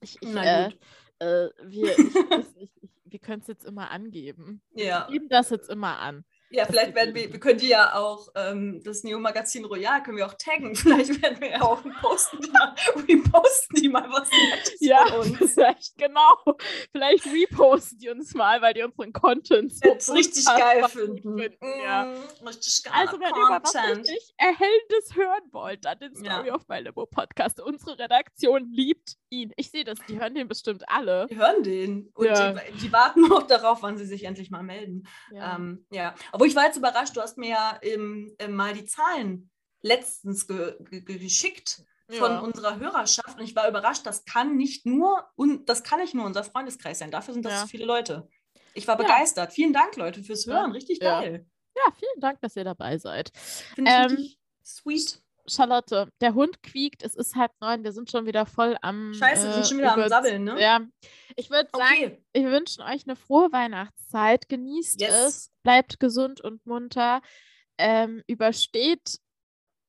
ich, 0.00 0.16
ich, 0.20 0.34
äh, 0.34 0.70
äh, 1.18 1.50
wir, 1.62 1.98
ich, 1.98 2.14
ich, 2.60 2.70
wir 3.04 3.18
können 3.18 3.42
es 3.42 3.48
jetzt 3.48 3.64
immer 3.64 3.90
angeben. 3.90 4.62
Ja. 4.74 5.06
Wir 5.06 5.12
geben 5.12 5.28
das 5.28 5.50
jetzt 5.50 5.70
immer 5.70 5.98
an. 5.98 6.24
Ja, 6.50 6.64
vielleicht 6.64 6.94
werden 6.94 7.14
wir, 7.14 7.32
wir 7.32 7.40
können 7.40 7.58
die 7.58 7.68
ja 7.68 7.94
auch, 7.94 8.28
ähm, 8.36 8.80
das 8.84 9.02
Neo-Magazin 9.02 9.64
Royal 9.64 10.02
können 10.02 10.16
wir 10.16 10.26
auch 10.26 10.34
taggen. 10.34 10.74
Vielleicht 10.86 11.20
werden 11.20 11.40
wir 11.40 11.50
ja 11.50 11.62
auch 11.62 11.82
posten, 12.00 12.38
die 12.40 12.50
mal, 12.50 12.74
reposten 13.08 13.82
die 13.82 13.88
mal 13.88 14.08
was 14.10 14.30
Nettes 14.30 14.76
ja, 14.80 15.04
uns. 15.14 15.36
Vielleicht, 15.52 15.98
genau. 15.98 16.56
Vielleicht 16.92 17.26
reposten 17.26 17.98
die 17.98 18.10
uns 18.10 18.34
mal, 18.34 18.62
weil 18.62 18.74
die 18.74 18.82
unseren 18.82 19.12
Content 19.12 19.72
so 19.74 19.88
Jetzt 19.88 20.12
richtig 20.12 20.44
geil 20.44 20.88
finden. 20.88 21.38
finden 21.38 21.80
ja. 21.82 22.04
mm, 22.04 22.46
richtig 22.46 22.84
geil. 22.84 22.94
Also, 22.94 23.18
wenn 23.18 23.28
ihr 23.28 23.48
mal 23.48 23.60
was 23.62 23.74
richtig 23.74 24.34
Erhellendes 24.36 25.14
hören 25.14 25.52
wollt, 25.52 25.84
dann 25.84 25.98
den 25.98 26.14
Story 26.14 26.48
ja. 26.48 26.54
of 26.54 26.68
My 26.68 26.78
Limo 26.78 27.06
Podcast. 27.06 27.60
Unsere 27.60 27.98
Redaktion 27.98 28.70
liebt 28.70 29.16
ihn. 29.30 29.52
Ich 29.56 29.70
sehe 29.70 29.84
das, 29.84 29.98
die 30.08 30.20
hören 30.20 30.34
den 30.34 30.48
bestimmt 30.48 30.88
alle. 30.88 31.26
Die 31.28 31.36
hören 31.36 31.62
den. 31.62 32.10
Und 32.14 32.26
ja. 32.26 32.52
die, 32.52 32.72
die, 32.78 32.92
warten 32.92 33.22
noch 33.28 33.46
darauf, 33.46 33.82
wann 33.82 33.96
sie 33.96 34.06
sich 34.06 34.24
endlich 34.24 34.50
mal 34.50 34.62
melden. 34.62 35.06
Ja. 35.32 35.56
Ähm, 35.56 35.86
ja. 35.90 36.14
Aber 36.36 36.44
ich 36.44 36.54
war 36.54 36.66
jetzt 36.66 36.76
überrascht, 36.76 37.16
du 37.16 37.22
hast 37.22 37.38
mir 37.38 37.48
ja 37.48 37.70
im, 37.80 38.30
im 38.36 38.54
mal 38.54 38.74
die 38.74 38.84
Zahlen 38.84 39.50
letztens 39.80 40.46
ge 40.46 40.76
ge 40.80 41.00
geschickt 41.00 41.82
von 42.10 42.30
ja. 42.30 42.38
unserer 42.40 42.78
Hörerschaft 42.78 43.38
und 43.38 43.44
ich 43.44 43.56
war 43.56 43.66
überrascht, 43.66 44.04
das 44.04 44.26
kann 44.26 44.54
nicht 44.54 44.84
nur 44.84 45.26
und 45.36 45.70
das 45.70 45.82
kann 45.82 45.98
nicht 45.98 46.12
nur 46.14 46.26
unser 46.26 46.44
Freundeskreis 46.44 46.98
sein. 46.98 47.10
Dafür 47.10 47.32
sind 47.32 47.46
das 47.46 47.62
ja. 47.62 47.66
viele 47.66 47.86
Leute. 47.86 48.28
Ich 48.74 48.86
war 48.86 48.98
begeistert. 48.98 49.54
Vielen 49.54 49.72
Dank, 49.72 49.96
Leute, 49.96 50.22
fürs 50.22 50.46
Hören. 50.46 50.72
Richtig 50.72 51.00
geil. 51.00 51.46
Ja, 51.74 51.92
vielen 51.98 52.20
Dank, 52.20 52.38
dass 52.42 52.54
ihr 52.54 52.64
dabei 52.64 52.98
seid. 52.98 53.32
Finde 53.74 53.90
ich 53.90 53.96
ähm, 53.96 54.04
richtig 54.04 54.38
sweet. 54.62 55.22
Charlotte, 55.48 56.08
der 56.20 56.34
Hund 56.34 56.62
quiekt, 56.62 57.02
es 57.02 57.14
ist 57.14 57.36
halb 57.36 57.52
neun, 57.60 57.84
wir 57.84 57.92
sind 57.92 58.10
schon 58.10 58.26
wieder 58.26 58.46
voll 58.46 58.76
am. 58.82 59.14
Scheiße, 59.14 59.46
wir 59.46 59.54
sind 59.54 59.66
schon 59.66 59.78
wieder 59.78 59.94
am 59.94 60.08
Sabbeln, 60.08 60.44
ne? 60.44 60.60
Ja. 60.60 60.80
Ich 61.36 61.50
würde 61.50 61.68
sagen, 61.72 61.94
okay. 61.94 62.22
wir 62.32 62.50
wünschen 62.50 62.82
euch 62.82 63.06
eine 63.06 63.16
frohe 63.16 63.52
Weihnachtszeit. 63.52 64.48
Genießt 64.48 65.00
yes. 65.00 65.10
es, 65.10 65.52
bleibt 65.62 66.00
gesund 66.00 66.40
und 66.40 66.64
munter. 66.66 67.20
Ähm, 67.78 68.22
übersteht 68.26 69.18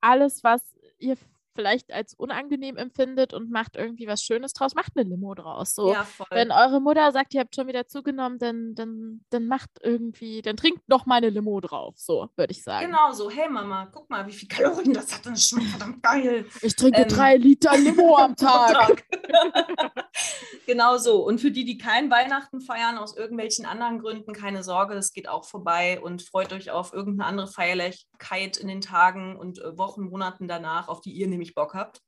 alles, 0.02 0.44
was 0.44 0.62
ihr 0.98 1.18
vielleicht 1.58 1.92
als 1.92 2.14
unangenehm 2.14 2.78
empfindet 2.78 3.34
und 3.34 3.50
macht 3.50 3.76
irgendwie 3.76 4.06
was 4.06 4.22
Schönes 4.22 4.54
draus, 4.54 4.76
macht 4.76 4.92
eine 4.96 5.10
Limo 5.10 5.34
draus. 5.34 5.74
So. 5.74 5.92
Ja, 5.92 6.08
Wenn 6.30 6.52
eure 6.52 6.80
Mutter 6.80 7.12
sagt, 7.12 7.34
ihr 7.34 7.40
habt 7.40 7.56
schon 7.56 7.68
wieder 7.68 7.88
zugenommen, 7.88 8.38
dann, 8.38 8.76
dann, 8.76 9.22
dann 9.32 9.48
macht 9.48 9.72
irgendwie, 9.82 10.44
dann 10.44 10.56
trinkt 10.56 10.88
noch 10.88 11.08
mal 11.08 11.16
eine 11.16 11.32
Limo 11.32 11.60
drauf, 11.60 11.96
so 11.98 12.30
würde 12.36 12.52
ich 12.52 12.62
sagen. 12.64 12.86
Genau 12.86 13.12
so, 13.12 13.32
hey 13.32 13.50
Mama, 13.50 13.90
guck 13.92 14.08
mal, 14.08 14.28
wie 14.28 14.34
viel 14.34 14.48
Kalorien 14.48 14.94
das 14.94 15.12
hat, 15.12 15.26
das 15.26 15.48
schmeckt 15.48 15.70
verdammt 15.70 16.04
geil. 16.04 16.46
Ich 16.62 16.76
trinke 16.76 17.02
ähm, 17.02 17.08
drei 17.08 17.38
Liter 17.38 17.76
Limo 17.76 18.18
am 18.20 18.36
Tag. 18.36 19.04
genau 20.68 20.98
so. 20.98 21.26
Und 21.26 21.42
für 21.42 21.50
die, 21.50 21.66
die 21.66 21.80
kein 21.80 22.12
Weihnachten 22.12 22.62
feiern, 22.62 23.00
aus 23.00 23.18
irgendwelchen 23.18 23.66
anderen 23.66 23.98
Gründen, 24.00 24.34
keine 24.34 24.64
Sorge, 24.64 24.94
das 24.94 25.12
geht 25.12 25.28
auch 25.28 25.46
vorbei 25.46 26.00
und 26.00 26.22
freut 26.22 26.54
euch 26.54 26.70
auf 26.70 26.94
irgendeine 26.94 27.28
andere 27.28 27.48
Feierlichkeit 27.48 28.58
in 28.58 28.68
den 28.68 28.82
Tagen 28.82 29.36
und 29.38 29.58
äh, 29.58 29.76
Wochen, 29.76 30.04
Monaten 30.04 30.48
danach, 30.48 30.88
auf 30.88 31.02
die 31.02 31.14
ihr 31.14 31.28
nämlich 31.28 31.47
Bock 31.56 31.74
habt. 31.74 32.02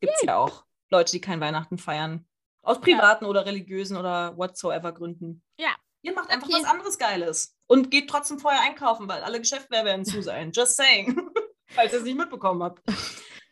Gibt 0.00 0.12
es 0.14 0.22
ja 0.22 0.36
auch 0.36 0.64
Leute, 0.90 1.12
die 1.12 1.20
kein 1.20 1.40
Weihnachten 1.40 1.78
feiern. 1.78 2.26
Aus 2.62 2.80
privaten 2.80 3.24
ja. 3.24 3.30
oder 3.30 3.46
religiösen 3.46 3.96
oder 3.96 4.36
whatsoever 4.36 4.92
Gründen. 4.92 5.42
Ja. 5.58 5.70
Ihr 6.02 6.14
macht 6.14 6.30
einfach 6.30 6.48
okay. 6.48 6.58
was 6.60 6.70
anderes 6.70 6.98
Geiles. 6.98 7.56
Und 7.66 7.90
geht 7.90 8.08
trotzdem 8.08 8.38
vorher 8.38 8.62
einkaufen, 8.62 9.08
weil 9.08 9.22
alle 9.22 9.40
Geschäfte 9.40 9.72
werden 9.72 10.04
zu 10.04 10.22
sein. 10.22 10.52
Just 10.52 10.76
saying. 10.76 11.16
Falls 11.68 11.92
ihr 11.92 11.98
es 11.98 12.04
nicht 12.04 12.18
mitbekommen 12.18 12.62
habt. 12.62 12.82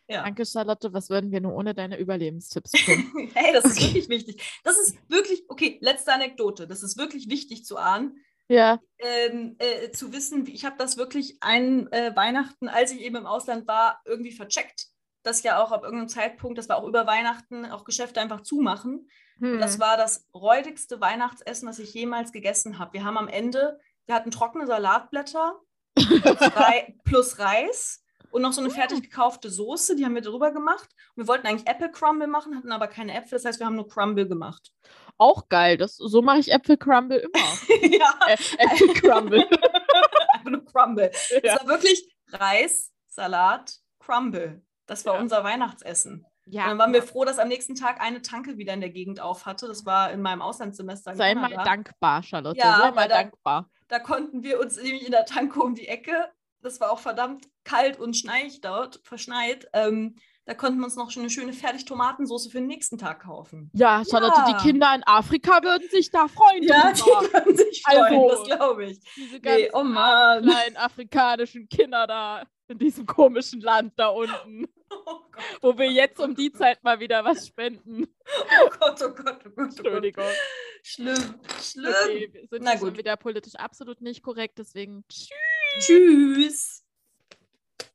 Ja. 0.07 0.22
Danke, 0.22 0.45
Charlotte. 0.45 0.93
Was 0.93 1.09
würden 1.09 1.32
wir 1.32 1.41
nur 1.41 1.55
ohne 1.55 1.72
deine 1.72 1.99
Überlebenstipps 1.99 2.72
tun? 2.72 3.30
hey, 3.35 3.55
das 3.55 3.64
ist 3.64 3.80
wirklich 3.80 4.11
wichtig. 4.11 4.61
Das 4.62 4.78
ist 4.78 4.99
wirklich, 5.09 5.45
okay, 5.49 5.78
letzte 5.80 6.12
Anekdote. 6.12 6.66
Das 6.66 6.82
ist 6.82 6.99
wirklich 6.99 7.30
wichtig 7.30 7.64
zu 7.64 7.78
ahnen. 7.78 8.22
Ja. 8.49 8.80
Ähm, 8.99 9.57
äh, 9.59 9.93
zu 9.93 10.12
wissen, 10.12 10.47
ich 10.47 10.66
habe 10.66 10.76
das 10.76 10.99
wirklich 10.99 11.39
ein 11.41 11.91
äh, 11.91 12.14
Weihnachten, 12.14 12.68
als 12.68 12.93
ich 12.93 13.01
eben 13.01 13.16
im 13.16 13.24
Ausland 13.24 13.66
war, 13.66 14.03
irgendwie 14.05 14.32
vercheckt 14.32 14.89
dass 15.25 15.43
ja 15.43 15.61
auch 15.61 15.72
ab 15.72 15.83
irgendeinem 15.83 16.09
Zeitpunkt, 16.09 16.59
das 16.59 16.68
war 16.68 16.77
auch 16.77 16.87
über 16.87 17.07
Weihnachten, 17.07 17.64
auch 17.66 17.85
Geschäfte 17.85 18.20
einfach 18.20 18.43
zumachen. 18.43 19.09
Hm. 19.39 19.59
Das 19.59 19.81
war 19.81 19.97
das 19.97 20.29
räudigste 20.35 21.01
Weihnachtsessen, 21.01 21.68
was 21.68 21.79
ich 21.81 21.93
jemals 21.95 22.31
gegessen 22.31 22.79
habe. 22.79 22.93
Wir 22.93 23.05
haben 23.05 23.16
am 23.16 23.27
Ende, 23.27 23.81
wir 24.07 24.14
hatten 24.14 24.31
trockene 24.31 24.66
Salatblätter 24.66 25.61
plus, 27.05 27.39
Reis 27.39 28.05
und 28.31 28.43
noch 28.43 28.53
so 28.53 28.61
eine 28.61 28.70
fertig 28.70 29.03
gekaufte 29.03 29.49
Soße, 29.49 29.97
die 29.97 30.05
haben 30.05 30.14
wir 30.14 30.22
drüber 30.22 30.53
gemacht. 30.53 30.89
Wir 31.16 31.27
wollten 31.27 31.47
eigentlich 31.47 31.68
Apple 31.68 31.91
Crumble 31.91 32.27
machen, 32.27 32.57
hatten 32.57 32.72
aber 32.72 32.87
keine 32.87 33.14
Äpfel, 33.14 33.39
das 33.39 33.45
heißt, 33.47 33.61
wir 33.61 33.66
haben 33.66 33.77
nur 33.77 33.89
Crumble 33.89 34.29
gemacht. 34.29 34.72
Auch 35.16 35.49
geil. 35.49 35.79
Das, 35.79 35.97
so 35.97 36.20
mache 36.20 36.39
ich 36.39 36.53
Äpfel 36.53 36.77
Crumble 36.77 37.18
immer. 37.18 37.89
ja. 37.99 38.12
Ä 38.27 38.35
Äpfel 38.59 38.89
Crumble. 38.95 39.49
Einfach 40.35 40.51
nur 40.51 40.64
Crumble. 40.66 41.11
Ja. 41.31 41.41
Das 41.41 41.61
war 41.61 41.68
wirklich 41.68 42.14
Reis, 42.29 42.93
Salat, 43.07 43.72
Crumble. 44.01 44.62
Das 44.87 45.07
war 45.07 45.14
ja. 45.14 45.20
unser 45.20 45.45
Weihnachtsessen. 45.45 46.26
Ja. 46.47 46.64
Und 46.64 46.70
dann 46.70 46.78
waren 46.78 46.93
wir 46.93 47.03
froh, 47.03 47.24
dass 47.24 47.39
am 47.39 47.49
nächsten 47.49 47.74
Tag 47.74 48.01
eine 48.01 48.20
Tanke 48.20 48.59
wieder 48.59 48.74
in 48.74 48.80
der 48.80 48.91
Gegend 48.91 49.20
auf 49.20 49.47
hatte. 49.47 49.66
Das 49.66 49.87
war 49.87 50.12
in 50.12 50.20
meinem 50.20 50.43
Auslandssemester. 50.43 51.14
Sei 51.14 51.35
mal 51.35 51.49
dankbar, 51.64 52.22
Charlotte. 52.22 52.59
Ja, 52.59 52.78
Sei 52.78 52.91
mal 52.91 53.09
da, 53.09 53.22
dankbar. 53.22 53.70
Da 53.89 53.99
konnten 53.99 54.43
wir 54.43 54.61
uns 54.61 54.76
nämlich 54.76 55.07
in 55.07 55.12
der 55.12 55.24
Tanke 55.24 55.61
um 55.61 55.74
die 55.74 55.89
Ecke, 55.89 56.28
das 56.64 56.80
war 56.80 56.91
auch 56.91 56.99
verdammt 56.99 57.47
kalt 57.62 57.99
und 58.01 58.16
schneich 58.16 58.61
dort, 58.61 59.01
verschneit, 59.05 59.68
ähm, 59.72 60.16
da 60.47 60.55
konnten 60.55 60.79
wir 60.79 60.85
uns 60.85 60.97
noch 60.97 61.11
schon 61.11 61.23
eine 61.23 61.31
schöne 61.31 61.53
fertig 61.53 61.87
Tomatensauce 61.87 62.49
für 62.49 62.59
den 62.59 62.67
nächsten 62.67 62.99
Tag 62.99 63.23
kaufen. 63.23 63.71
Ja, 63.73 64.03
Charlotte, 64.09 64.41
ja. 64.47 64.53
die 64.53 64.63
Kinder 64.63 64.95
in 64.95 65.03
Afrika 65.05 65.63
würden 65.63 65.89
sich 65.89 66.11
da 66.11 66.29
freuen. 66.29 66.63
Ja, 66.63 66.93
die 66.93 67.01
würden 67.01 67.57
sich 67.57 67.83
freuen, 67.83 68.15
also, 68.15 68.29
das 68.29 68.45
glaube 68.45 68.85
ich. 68.85 69.01
Diese 69.17 69.41
ganzen 69.41 69.63
nee, 69.63 69.71
oh 69.73 69.83
kleinen 69.83 70.77
afrikanischen 70.77 71.69
Kinder 71.69 72.07
da 72.07 72.43
in 72.69 72.79
diesem 72.79 73.07
komischen 73.07 73.61
Land 73.61 73.95
da 73.97 74.09
unten. 74.09 74.67
Oh 74.91 75.21
Gott, 75.33 75.45
wo 75.63 75.69
oh 75.71 75.79
wir 75.79 75.91
jetzt 75.91 76.21
um 76.21 76.35
die 76.35 76.53
Zeit 76.53 76.85
mal 76.85 77.01
wieder 77.01 77.25
was 77.25 77.49
spenden. 77.49 78.07
Oh 78.63 78.71
Gott, 78.79 79.03
oh 79.03 79.11
Gott, 79.11 79.41
oh 79.47 79.51
Gott. 79.51 79.57
Oh 79.57 79.63
Entschuldigung. 79.63 80.25
Schlimm, 80.83 81.41
schlimm. 81.61 81.95
Okay, 82.05 82.29
wir 82.33 82.47
sind 82.49 82.63
Na 82.63 82.75
gut. 82.77 82.97
wieder 82.97 83.17
politisch 83.17 83.55
absolut 83.55 84.03
nicht 84.03 84.23
korrekt, 84.23 84.59
deswegen 84.59 85.05
tschüss. 85.09 85.31
Tschüss. 85.81 86.84